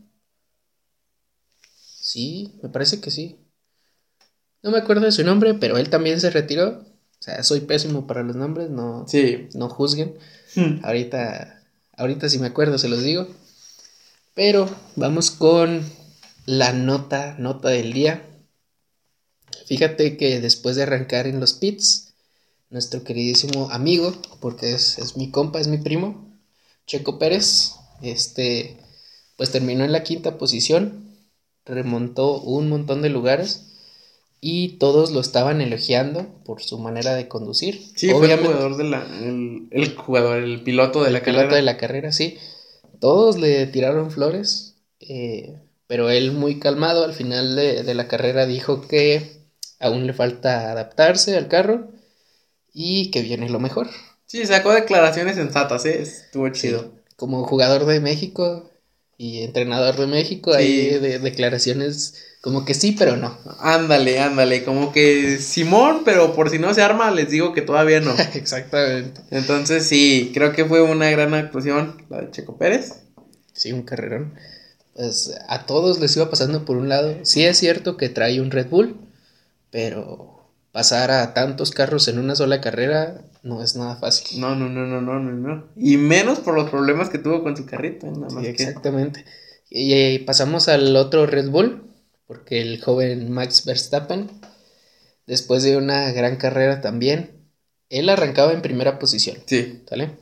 Sí, 2.10 2.58
me 2.60 2.68
parece 2.68 3.00
que 3.00 3.12
sí. 3.12 3.38
No 4.64 4.72
me 4.72 4.78
acuerdo 4.78 5.04
de 5.04 5.12
su 5.12 5.22
nombre, 5.22 5.54
pero 5.54 5.78
él 5.78 5.90
también 5.90 6.20
se 6.20 6.30
retiró. 6.30 6.80
O 6.80 7.22
sea, 7.22 7.44
soy 7.44 7.60
pésimo 7.60 8.08
para 8.08 8.24
los 8.24 8.34
nombres, 8.34 8.68
no, 8.68 9.06
sí. 9.06 9.48
no 9.54 9.68
juzguen. 9.68 10.18
Hmm. 10.56 10.84
Ahorita, 10.84 11.62
ahorita 11.96 12.28
si 12.28 12.40
me 12.40 12.48
acuerdo 12.48 12.78
se 12.78 12.88
los 12.88 13.04
digo. 13.04 13.28
Pero 14.34 14.68
vamos 14.96 15.30
con 15.30 15.84
la 16.46 16.72
nota, 16.72 17.36
nota 17.38 17.68
del 17.68 17.92
día. 17.92 18.26
Fíjate 19.66 20.16
que 20.16 20.40
después 20.40 20.74
de 20.74 20.82
arrancar 20.82 21.28
en 21.28 21.38
los 21.38 21.52
pits, 21.52 22.14
nuestro 22.70 23.04
queridísimo 23.04 23.70
amigo, 23.70 24.20
porque 24.40 24.72
es, 24.72 24.98
es 24.98 25.16
mi 25.16 25.30
compa, 25.30 25.60
es 25.60 25.68
mi 25.68 25.78
primo, 25.78 26.36
Checo 26.88 27.20
Pérez, 27.20 27.76
este, 28.02 28.78
pues 29.36 29.52
terminó 29.52 29.84
en 29.84 29.92
la 29.92 30.02
quinta 30.02 30.38
posición, 30.38 31.09
remontó 31.64 32.40
un 32.40 32.68
montón 32.68 33.02
de 33.02 33.10
lugares 33.10 33.66
y 34.40 34.78
todos 34.78 35.10
lo 35.10 35.20
estaban 35.20 35.60
elogiando 35.60 36.26
por 36.44 36.62
su 36.62 36.78
manera 36.78 37.14
de 37.14 37.28
conducir. 37.28 37.82
Sí, 37.94 38.10
fue 38.10 38.32
el 38.32 38.40
jugador 38.40 38.76
de 38.76 38.84
la, 38.84 39.06
el, 39.70 39.94
jugador, 39.96 40.38
el 40.38 40.62
piloto 40.62 41.04
de 41.04 41.10
la 41.10 41.22
carrera. 41.22 41.54
De 41.54 41.62
la 41.62 41.76
carrera, 41.76 42.12
sí. 42.12 42.38
Todos 43.00 43.38
le 43.38 43.66
tiraron 43.66 44.10
flores, 44.10 44.76
eh, 45.00 45.58
pero 45.86 46.10
él 46.10 46.32
muy 46.32 46.58
calmado 46.58 47.04
al 47.04 47.12
final 47.12 47.54
de, 47.54 47.82
de, 47.82 47.94
la 47.94 48.08
carrera 48.08 48.46
dijo 48.46 48.86
que 48.86 49.40
aún 49.78 50.06
le 50.06 50.12
falta 50.12 50.70
adaptarse 50.70 51.36
al 51.36 51.48
carro 51.48 51.88
y 52.72 53.10
que 53.10 53.22
viene 53.22 53.48
lo 53.48 53.60
mejor. 53.60 53.88
Sí, 54.26 54.46
sacó 54.46 54.72
declaraciones 54.72 55.36
sensatas, 55.36 55.84
¿eh? 55.86 56.02
estuvo 56.02 56.48
chido. 56.50 56.92
Como 57.16 57.44
jugador 57.44 57.84
de 57.84 58.00
México 58.00 58.70
y 59.20 59.42
entrenador 59.42 59.96
de 59.98 60.06
México, 60.06 60.54
hay 60.54 60.98
de 60.98 61.18
declaraciones 61.18 62.14
como 62.40 62.64
que 62.64 62.72
sí, 62.72 62.96
pero 62.98 63.18
no. 63.18 63.36
Ándale, 63.58 64.18
ándale, 64.18 64.64
como 64.64 64.92
que 64.92 65.36
Simón, 65.36 66.04
pero 66.06 66.34
por 66.34 66.48
si 66.48 66.58
no 66.58 66.72
se 66.72 66.80
arma, 66.80 67.10
les 67.10 67.28
digo 67.28 67.52
que 67.52 67.60
todavía 67.60 68.00
no. 68.00 68.14
Exactamente. 68.34 69.20
Entonces 69.30 69.86
sí, 69.86 70.30
creo 70.32 70.52
que 70.52 70.64
fue 70.64 70.80
una 70.80 71.10
gran 71.10 71.34
actuación 71.34 72.02
la 72.08 72.22
de 72.22 72.30
Checo 72.30 72.56
Pérez. 72.56 72.94
Sí, 73.52 73.72
un 73.72 73.82
carrerón. 73.82 74.32
Pues 74.94 75.34
a 75.48 75.66
todos 75.66 76.00
les 76.00 76.16
iba 76.16 76.30
pasando 76.30 76.64
por 76.64 76.78
un 76.78 76.88
lado. 76.88 77.14
Sí 77.24 77.44
es 77.44 77.58
cierto 77.58 77.98
que 77.98 78.08
trae 78.08 78.40
un 78.40 78.50
Red 78.50 78.68
Bull, 78.70 78.96
pero 79.70 80.48
pasar 80.72 81.10
a 81.10 81.34
tantos 81.34 81.72
carros 81.72 82.08
en 82.08 82.18
una 82.18 82.36
sola 82.36 82.62
carrera 82.62 83.20
no 83.42 83.62
es 83.62 83.76
nada 83.76 83.96
fácil. 83.96 84.40
No, 84.40 84.54
no, 84.54 84.68
no, 84.68 84.86
no, 84.86 85.00
no, 85.00 85.18
no, 85.18 85.32
no. 85.32 85.68
Y 85.76 85.96
menos 85.96 86.40
por 86.40 86.54
los 86.54 86.70
problemas 86.70 87.08
que 87.08 87.18
tuvo 87.18 87.42
con 87.42 87.56
su 87.56 87.66
carrito. 87.66 88.06
Nada 88.06 88.34
más 88.34 88.44
exactamente. 88.44 89.24
Y 89.68 90.18
pasamos 90.20 90.68
al 90.68 90.96
otro 90.96 91.26
Red 91.26 91.48
Bull, 91.50 91.90
porque 92.26 92.60
el 92.60 92.82
joven 92.82 93.30
Max 93.30 93.64
Verstappen, 93.64 94.30
después 95.26 95.62
de 95.62 95.76
una 95.76 96.10
gran 96.12 96.36
carrera 96.36 96.80
también, 96.80 97.40
él 97.88 98.08
arrancaba 98.08 98.52
en 98.52 98.62
primera 98.62 98.98
posición. 98.98 99.38
Sí. 99.46 99.82
¿Sale? 99.88 100.16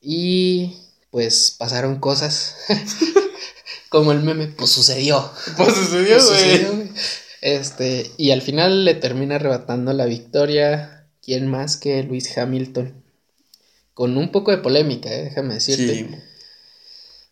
Y 0.00 0.76
pues 1.10 1.54
pasaron 1.58 2.00
cosas. 2.00 2.56
Como 3.88 4.12
el 4.12 4.20
meme, 4.20 4.48
pues 4.48 4.70
sucedió. 4.70 5.30
Pues 5.56 5.74
sucedió, 5.74 6.16
pues 6.16 6.68
güey. 6.68 6.90
este, 7.40 8.10
y 8.16 8.32
al 8.32 8.42
final 8.42 8.84
le 8.84 8.94
termina 8.94 9.36
arrebatando 9.36 9.92
la 9.92 10.06
victoria. 10.06 11.03
¿Quién 11.24 11.48
más 11.48 11.76
que 11.76 12.02
Luis 12.02 12.36
Hamilton? 12.36 13.02
Con 13.94 14.16
un 14.16 14.30
poco 14.30 14.50
de 14.50 14.58
polémica, 14.58 15.08
¿eh? 15.12 15.24
déjame 15.24 15.54
decirte. 15.54 15.94
Sí. 15.94 16.08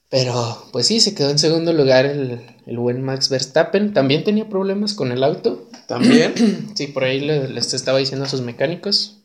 Pero, 0.09 0.69
pues 0.73 0.87
sí, 0.87 1.01
se 1.01 1.15
quedó 1.15 1.31
en 1.31 1.39
segundo 1.39 1.73
lugar 1.73 2.05
el, 2.05 2.41
buen 2.67 3.03
Max 3.03 3.29
Verstappen. 3.29 3.95
También 3.95 4.25
tenía 4.25 4.49
problemas 4.49 4.95
con 4.95 5.11
el 5.11 5.25
auto. 5.25 5.69
¿También? 5.89 6.35
sí, 6.75 6.87
por 6.87 7.05
ahí 7.05 7.21
les 7.21 7.73
estaba 7.75 7.99
diciendo 7.99 8.27
a 8.27 8.29
sus 8.29 8.43
mecánicos. 8.43 9.23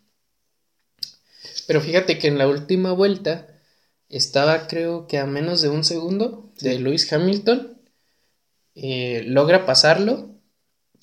Pero 1.67 1.81
fíjate 1.81 2.17
que 2.17 2.27
en 2.27 2.37
la 2.37 2.47
última 2.47 2.93
vuelta 2.93 3.47
estaba 4.07 4.67
creo 4.67 5.07
que 5.07 5.17
a 5.17 5.25
menos 5.25 5.61
de 5.61 5.67
un 5.69 5.83
segundo 5.83 6.51
de 6.61 6.79
Lewis 6.79 7.11
Hamilton. 7.11 7.77
Eh, 8.75 9.23
logra 9.25 9.65
pasarlo, 9.65 10.29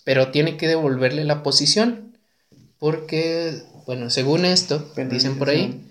pero 0.05 0.31
tiene 0.31 0.57
que 0.57 0.69
devolverle 0.69 1.25
la 1.25 1.43
posición. 1.43 2.14
Porque, 2.85 3.63
bueno, 3.87 4.11
según 4.11 4.45
esto, 4.45 4.93
dicen 5.09 5.39
por 5.39 5.49
ahí, 5.49 5.91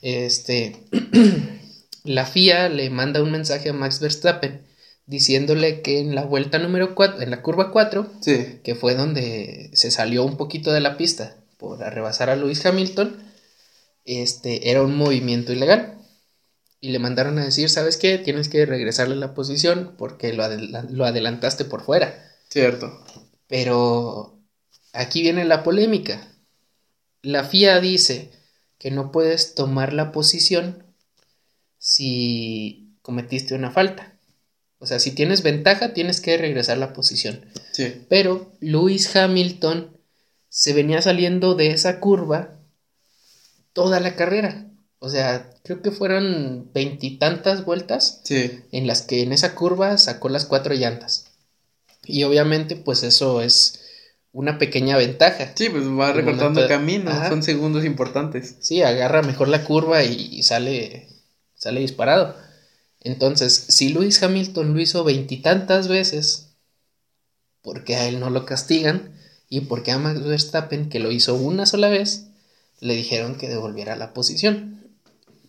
este... 0.00 0.76
la 2.04 2.24
FIA 2.24 2.68
le 2.68 2.88
manda 2.88 3.20
un 3.20 3.32
mensaje 3.32 3.70
a 3.70 3.72
Max 3.72 3.98
Verstappen 3.98 4.64
diciéndole 5.06 5.82
que 5.82 5.98
en 5.98 6.14
la 6.14 6.22
vuelta 6.22 6.60
número 6.60 6.94
4, 6.94 7.20
en 7.20 7.32
la 7.32 7.42
curva 7.42 7.72
4, 7.72 8.12
que 8.62 8.76
fue 8.76 8.94
donde 8.94 9.70
se 9.72 9.90
salió 9.90 10.24
un 10.24 10.36
poquito 10.36 10.70
de 10.70 10.80
la 10.80 10.96
pista 10.96 11.34
por 11.58 11.82
arrebasar 11.82 12.30
a 12.30 12.36
Lewis 12.36 12.64
Hamilton, 12.64 13.16
este, 14.04 14.70
era 14.70 14.84
un 14.84 14.96
movimiento 14.96 15.52
ilegal. 15.52 15.98
Y 16.80 16.90
le 16.90 17.00
mandaron 17.00 17.40
a 17.40 17.44
decir, 17.44 17.70
¿sabes 17.70 17.96
qué? 17.96 18.18
Tienes 18.18 18.48
que 18.48 18.66
regresarle 18.66 19.16
la 19.16 19.34
posición 19.34 19.96
porque 19.98 20.32
lo, 20.32 20.44
lo 20.90 21.04
adelantaste 21.06 21.64
por 21.64 21.82
fuera. 21.82 22.14
Cierto. 22.48 23.04
Pero 23.48 24.39
aquí 24.92 25.22
viene 25.22 25.44
la 25.44 25.62
polémica. 25.62 26.28
La 27.22 27.44
FIA 27.44 27.80
dice 27.80 28.30
que 28.78 28.90
no 28.90 29.12
puedes 29.12 29.54
tomar 29.54 29.92
la 29.92 30.12
posición 30.12 30.84
si 31.78 32.96
cometiste 33.02 33.54
una 33.54 33.70
falta. 33.70 34.16
O 34.78 34.86
sea, 34.86 34.98
si 34.98 35.12
tienes 35.12 35.42
ventaja, 35.42 35.92
tienes 35.92 36.20
que 36.20 36.36
regresar 36.38 36.78
la 36.78 36.94
posición. 36.94 37.44
Sí. 37.72 38.06
Pero 38.08 38.50
Lewis 38.60 39.14
Hamilton 39.14 39.96
se 40.48 40.72
venía 40.72 41.02
saliendo 41.02 41.54
de 41.54 41.72
esa 41.72 42.00
curva 42.00 42.58
toda 43.72 44.00
la 44.00 44.16
carrera. 44.16 44.66
O 44.98 45.08
sea, 45.08 45.50
creo 45.62 45.82
que 45.82 45.90
fueron 45.90 46.70
veintitantas 46.72 47.64
vueltas 47.64 48.20
sí. 48.24 48.60
en 48.72 48.86
las 48.86 49.02
que 49.02 49.22
en 49.22 49.32
esa 49.32 49.54
curva 49.54 49.96
sacó 49.98 50.28
las 50.28 50.46
cuatro 50.46 50.74
llantas. 50.74 51.26
Y 52.04 52.24
obviamente, 52.24 52.76
pues 52.76 53.02
eso 53.02 53.42
es 53.42 53.80
una 54.32 54.58
pequeña 54.58 54.96
ventaja. 54.96 55.52
Sí, 55.54 55.68
pues 55.68 55.84
va 55.84 56.12
recortando 56.12 56.66
camino, 56.68 57.10
son 57.28 57.42
segundos 57.42 57.84
importantes. 57.84 58.56
Sí, 58.60 58.82
agarra 58.82 59.22
mejor 59.22 59.48
la 59.48 59.64
curva 59.64 60.04
y 60.04 60.42
sale 60.42 61.08
sale 61.60 61.80
disparado. 61.80 62.34
Entonces, 63.00 63.66
si 63.68 63.90
Luis 63.90 64.22
Hamilton 64.22 64.74
lo 64.74 64.80
hizo 64.80 65.04
veintitantas 65.04 65.88
veces, 65.88 66.48
¿por 67.62 67.84
qué 67.84 67.96
a 67.96 68.08
él 68.08 68.18
no 68.18 68.30
lo 68.30 68.46
castigan? 68.46 69.14
Y 69.48 69.60
porque 69.60 69.92
a 69.92 69.98
Max 69.98 70.24
Verstappen, 70.24 70.88
que 70.88 71.00
lo 71.00 71.12
hizo 71.12 71.34
una 71.34 71.66
sola 71.66 71.88
vez, 71.88 72.28
le 72.80 72.94
dijeron 72.94 73.36
que 73.36 73.48
devolviera 73.48 73.94
la 73.96 74.14
posición. 74.14 74.90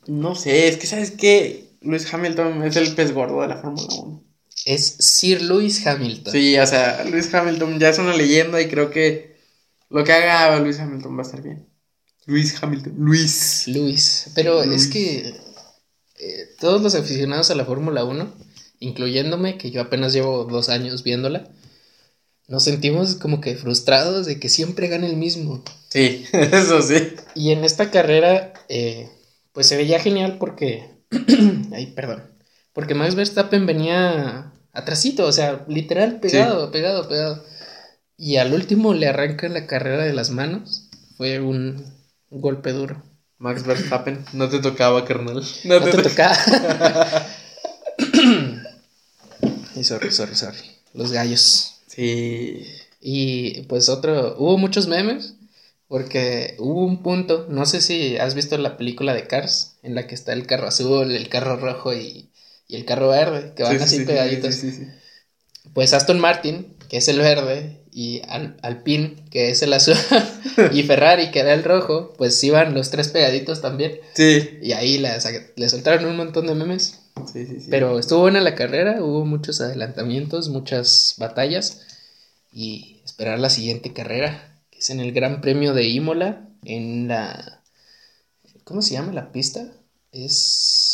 No 0.06 0.36
sé, 0.36 0.68
es 0.68 0.78
que 0.78 0.88
sabes 0.88 1.12
que 1.12 1.70
Luis 1.82 2.14
Hamilton 2.14 2.64
es 2.64 2.76
el 2.76 2.94
pez 2.94 3.14
gordo 3.14 3.42
de 3.42 3.48
la 3.48 3.58
Fórmula 3.58 3.88
1. 4.04 4.24
Es 4.66 4.96
Sir 5.00 5.42
Luis 5.42 5.86
Hamilton. 5.86 6.32
Sí, 6.32 6.58
o 6.58 6.68
sea, 6.68 7.04
Luis 7.06 7.34
Hamilton 7.34 7.80
ya 7.80 7.90
es 7.90 8.00
una 8.00 8.16
leyenda 8.16 8.62
y 8.62 8.68
creo 8.68 8.92
que 8.92 9.38
lo 9.90 10.04
que 10.04 10.14
haga 10.14 10.60
Luis 10.60 10.80
Hamilton 10.80 11.18
va 11.18 11.22
a 11.22 11.26
estar 11.26 11.42
bien. 11.42 11.68
Luis 12.26 12.62
Hamilton. 12.62 12.94
Luis. 12.98 13.68
Luis. 13.68 14.28
Pero 14.36 14.62
es 14.64 14.88
que 14.88 15.34
eh, 16.20 16.50
todos 16.60 16.82
los 16.82 16.96
aficionados 16.96 17.50
a 17.50 17.56
la 17.56 17.66
Fórmula 17.66 18.04
1, 18.04 18.32
incluyéndome, 18.80 19.58
que 19.58 19.72
yo 19.72 19.82
apenas 19.82 20.14
llevo 20.14 20.46
dos 20.46 20.70
años 20.70 21.04
viéndola, 21.04 21.50
nos 22.48 22.64
sentimos 22.64 23.16
como 23.16 23.42
que 23.42 23.56
frustrados 23.56 24.26
de 24.26 24.40
que 24.40 24.50
siempre 24.50 24.88
gane 24.88 25.08
el 25.08 25.18
mismo. 25.18 25.64
Sí, 25.90 26.26
eso 26.34 26.82
sí. 26.82 27.14
Y 27.34 27.52
en 27.52 27.64
esta 27.64 27.90
carrera, 27.90 28.54
eh, 28.70 29.10
pues 29.52 29.68
se 29.68 29.78
veía 29.78 30.00
genial 30.00 30.38
porque. 30.38 30.90
Ay, 31.74 31.88
perdón. 31.88 32.31
Porque 32.74 32.96
Max 32.96 33.16
Verstappen 33.16 33.66
venía 33.66 34.52
atrasito, 34.74 35.26
o 35.26 35.32
sea, 35.32 35.66
literal 35.68 36.20
pegado, 36.20 36.72
pegado, 36.72 37.08
pegado. 37.08 37.44
Y 38.18 38.38
al 38.38 38.54
último 38.54 38.94
le 38.94 39.08
arranca 39.08 39.50
la 39.50 39.68
carrera 39.68 40.06
de 40.06 40.14
las 40.14 40.30
manos. 40.30 40.90
Fue 41.18 41.40
un, 41.40 41.84
golpe 42.30 42.72
duro. 42.72 43.04
Max 43.38 43.66
Verstappen, 43.66 44.24
no 44.34 44.50
te 44.50 44.60
tocaba, 44.60 45.04
carnal. 45.06 45.44
No, 45.66 45.82
te, 45.82 45.92
tocaba. 45.92 46.38
y 49.76 49.84
sorry, 49.84 50.12
sorry, 50.12 50.36
sorry. 50.36 50.60
Los 50.94 51.12
gallos. 51.12 51.82
Sí. 51.88 52.66
Y 53.02 53.64
pues 53.64 53.90
otro, 53.90 54.36
hubo 54.38 54.58
muchos 54.58 54.88
memes 54.88 55.34
porque 55.92 56.56
hubo 56.58 56.86
un 56.86 57.04
punto, 57.04 57.48
no 57.50 57.66
sé 57.66 57.82
si 57.82 58.16
has 58.16 58.34
visto 58.34 58.58
la 58.58 58.78
película 58.78 59.14
de 59.14 59.28
Cars, 59.28 59.76
en 59.84 59.94
la 59.94 60.08
que 60.08 60.16
está 60.16 60.32
el 60.32 60.48
carro 60.48 60.70
azul, 60.70 61.12
el 61.12 61.28
carro 61.28 61.58
rojo 61.58 61.94
y, 61.94 62.31
el 62.76 62.86
carro 62.86 63.10
verde, 63.10 63.54
que 63.56 63.64
van 63.64 63.82
así 63.82 64.06
pegaditos. 64.06 64.62
pues 65.74 65.94
Aston 65.94 66.20
Martin, 66.20 66.76
que 66.90 66.98
es 66.98 67.08
el 67.08 67.20
verde, 67.20 67.82
y 67.92 68.22
Alpine, 68.62 69.16
que 69.30 69.50
es 69.50 69.62
el 69.62 69.74
azul, 69.74 69.96
y 70.74 70.84
Ferrari, 70.84 71.32
que 71.32 71.40
era 71.40 71.54
el 71.54 71.64
rojo, 71.64 72.14
pues 72.18 72.42
iban 72.44 72.74
los 72.74 72.90
tres 72.90 73.10
pegaditos 73.10 73.62
también. 73.62 74.00
Sí. 74.14 74.60
Y 74.62 74.72
ahí 74.72 74.98
le 74.98 75.70
soltaron 75.70 76.06
un 76.06 76.16
montón 76.16 76.48
de 76.48 76.56
memes. 76.56 77.00
Sí, 77.32 77.46
sí, 77.46 77.60
sí. 77.60 77.68
Pero 77.70 78.00
estuvo 78.00 78.22
buena 78.22 78.40
la 78.40 78.56
carrera, 78.56 79.04
hubo 79.04 79.26
muchos 79.26 79.60
adelantamientos, 79.60 80.50
muchas 80.50 81.16
batallas 81.18 81.82
y 82.52 83.02
esperar 83.04 83.40
la 83.40 83.50
siguiente 83.50 83.94
carrera, 83.94 84.58
que 84.72 84.80
es 84.80 84.90
en 84.90 85.00
el 85.00 85.12
Gran 85.12 85.42
Premio 85.42 85.74
de 85.74 85.88
Imola, 85.88 86.48
en 86.64 87.08
la... 87.08 87.62
¿Cómo 88.64 88.82
se 88.82 88.94
llama 88.94 89.12
la 89.12 89.32
pista? 89.32 89.68
Es... 90.12 90.91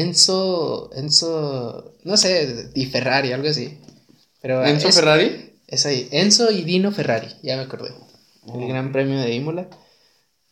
Enzo... 0.00 0.90
Enzo... 0.94 1.94
No 2.04 2.16
sé, 2.16 2.68
Di 2.74 2.86
Ferrari, 2.86 3.32
algo 3.32 3.48
así. 3.48 3.78
Pero 4.40 4.64
¿Enzo 4.64 4.92
Ferrari? 4.92 5.52
Es 5.66 5.86
ahí. 5.86 6.08
Enzo 6.10 6.50
y 6.50 6.62
Dino 6.62 6.92
Ferrari, 6.92 7.28
ya 7.42 7.56
me 7.56 7.62
acordé. 7.62 7.88
El 7.88 8.64
oh. 8.64 8.68
Gran 8.68 8.92
Premio 8.92 9.18
de 9.20 9.34
Imola. 9.34 9.68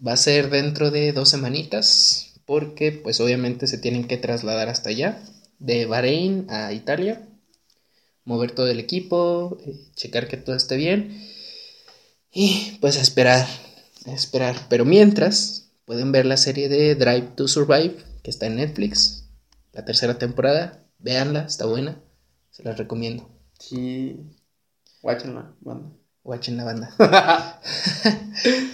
Va 0.05 0.12
a 0.12 0.16
ser 0.16 0.51
dentro 0.51 0.90
de 0.90 1.12
dos 1.12 1.28
semanitas, 1.28 2.34
porque 2.45 2.92
pues 2.92 3.20
obviamente 3.20 3.66
se 3.66 3.78
tienen 3.78 4.07
que 4.07 4.16
trasladar 4.16 4.68
hasta 4.68 4.90
allá, 4.90 5.22
de 5.59 5.86
Bahrein 5.86 6.47
a 6.51 6.72
Italia 6.72 7.22
mover 8.24 8.53
todo 8.53 8.68
el 8.68 8.80
equipo, 8.80 9.59
eh, 9.66 9.76
checar 9.95 10.28
que 10.28 10.36
todo 10.36 10.57
esté 10.57 10.76
bien 10.76 11.28
y 12.32 12.78
pues 12.80 12.97
a 12.97 13.03
esperar, 13.03 13.47
a 14.07 14.12
esperar. 14.12 14.57
Pero 14.68 14.84
mientras, 14.84 15.68
pueden 15.84 16.12
ver 16.12 16.26
la 16.26 16.36
serie 16.36 16.68
de 16.68 16.95
Drive 16.95 17.28
to 17.36 17.49
Survive, 17.49 17.97
que 18.22 18.30
está 18.30 18.47
en 18.47 18.57
Netflix, 18.57 19.24
la 19.75 19.85
tercera 19.85 20.18
temporada, 20.18 20.83
véanla, 20.99 21.45
está 21.45 21.66
buena, 21.66 22.01
se 22.51 22.62
la 22.62 22.72
recomiendo. 22.72 23.29
Sí, 23.59 24.20
watchen 25.03 25.35
la 25.35 25.55
banda. 25.61 25.91
Watchen 26.22 26.57
la 26.57 26.64
banda. 26.64 27.61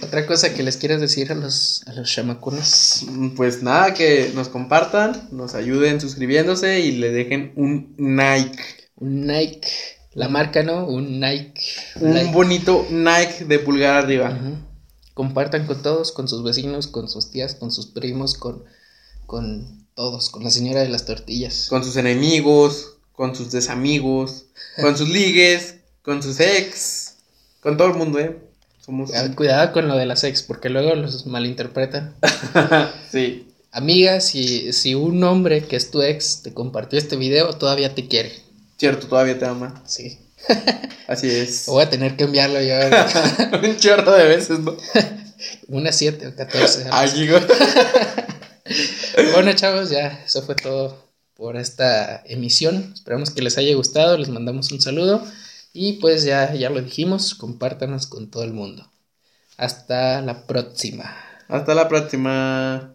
Otra 0.03 0.25
cosa 0.25 0.53
que 0.53 0.63
les 0.63 0.77
quieras 0.77 1.01
decir 1.01 1.33
a 1.33 1.35
los, 1.35 1.85
a 1.85 1.91
los 1.91 2.09
chamacunos. 2.09 3.05
Pues 3.35 3.61
nada, 3.61 3.93
que 3.93 4.31
nos 4.33 4.47
compartan, 4.47 5.27
nos 5.31 5.53
ayuden 5.53 5.99
suscribiéndose 5.99 6.79
y 6.79 6.93
le 6.93 7.11
dejen 7.11 7.51
un 7.57 7.93
like 7.97 8.81
un 9.01 9.25
Nike, 9.25 9.67
la 10.13 10.29
marca, 10.29 10.61
¿no? 10.61 10.85
Un 10.85 11.19
Nike. 11.19 11.59
Un 11.99 12.31
bonito 12.31 12.85
Nike 12.91 13.45
de 13.45 13.57
pulgar 13.57 13.95
arriba. 13.95 14.37
Compartan 15.15 15.65
con 15.65 15.81
todos, 15.81 16.11
con 16.11 16.27
sus 16.27 16.43
vecinos, 16.43 16.85
con 16.85 17.09
sus 17.09 17.31
tías, 17.31 17.55
con 17.55 17.71
sus 17.71 17.87
primos, 17.87 18.35
con, 18.35 18.63
con 19.25 19.80
todos, 19.95 20.29
con 20.29 20.43
la 20.43 20.49
señora 20.49 20.81
de 20.81 20.89
las 20.89 21.05
tortillas. 21.05 21.67
Con 21.69 21.83
sus 21.83 21.95
enemigos, 21.97 22.97
con 23.13 23.35
sus 23.35 23.51
desamigos, 23.51 24.45
con 24.81 24.97
sus 24.97 25.09
ligues, 25.09 25.75
con 26.01 26.23
sus 26.23 26.39
ex, 26.39 27.15
con 27.61 27.77
todo 27.77 27.89
el 27.89 27.93
mundo, 27.95 28.19
¿eh? 28.19 28.37
Somos... 28.79 29.11
Cuidado 29.35 29.71
con 29.73 29.87
lo 29.87 29.95
de 29.95 30.05
las 30.05 30.23
ex, 30.23 30.41
porque 30.43 30.69
luego 30.69 30.95
los 30.95 31.27
malinterpretan. 31.27 32.15
sí. 33.11 33.47
Amiga, 33.71 34.19
si, 34.19 34.73
si 34.73 34.95
un 34.95 35.23
hombre 35.23 35.63
que 35.63 35.75
es 35.75 35.91
tu 35.91 36.01
ex 36.01 36.41
te 36.41 36.53
compartió 36.53 36.97
este 36.97 37.15
video, 37.15 37.53
todavía 37.53 37.93
te 37.93 38.07
quiere. 38.07 38.33
Cierto, 38.77 39.07
todavía 39.07 39.37
te 39.37 39.45
ama. 39.45 39.83
Sí. 39.85 40.17
Así 41.07 41.29
es. 41.29 41.65
Voy 41.67 41.83
a 41.83 41.89
tener 41.89 42.15
que 42.15 42.23
enviarlo 42.23 42.59
yo. 42.61 42.73
Un 43.63 43.77
chorro 43.77 44.11
de 44.13 44.25
veces, 44.25 44.59
¿no? 44.59 44.75
Unas 45.67 45.95
7 45.95 46.27
o 46.27 46.35
14. 46.35 46.87
Ay, 46.91 47.29
bueno, 49.31 49.53
chavos, 49.53 49.89
ya 49.89 50.23
eso 50.25 50.41
fue 50.41 50.55
todo 50.55 51.11
por 51.35 51.57
esta 51.57 52.21
emisión. 52.25 52.91
Esperamos 52.93 53.31
que 53.31 53.41
les 53.41 53.57
haya 53.57 53.75
gustado. 53.75 54.17
Les 54.17 54.29
mandamos 54.29 54.71
un 54.71 54.81
saludo. 54.81 55.23
Y 55.73 55.93
pues 55.93 56.23
ya, 56.23 56.53
ya 56.53 56.69
lo 56.69 56.81
dijimos, 56.81 57.35
compártanos 57.35 58.07
con 58.07 58.29
todo 58.29 58.43
el 58.43 58.53
mundo. 58.53 58.91
Hasta 59.57 60.21
la 60.21 60.45
próxima. 60.45 61.15
Hasta 61.47 61.73
la 61.73 61.87
próxima. 61.87 62.93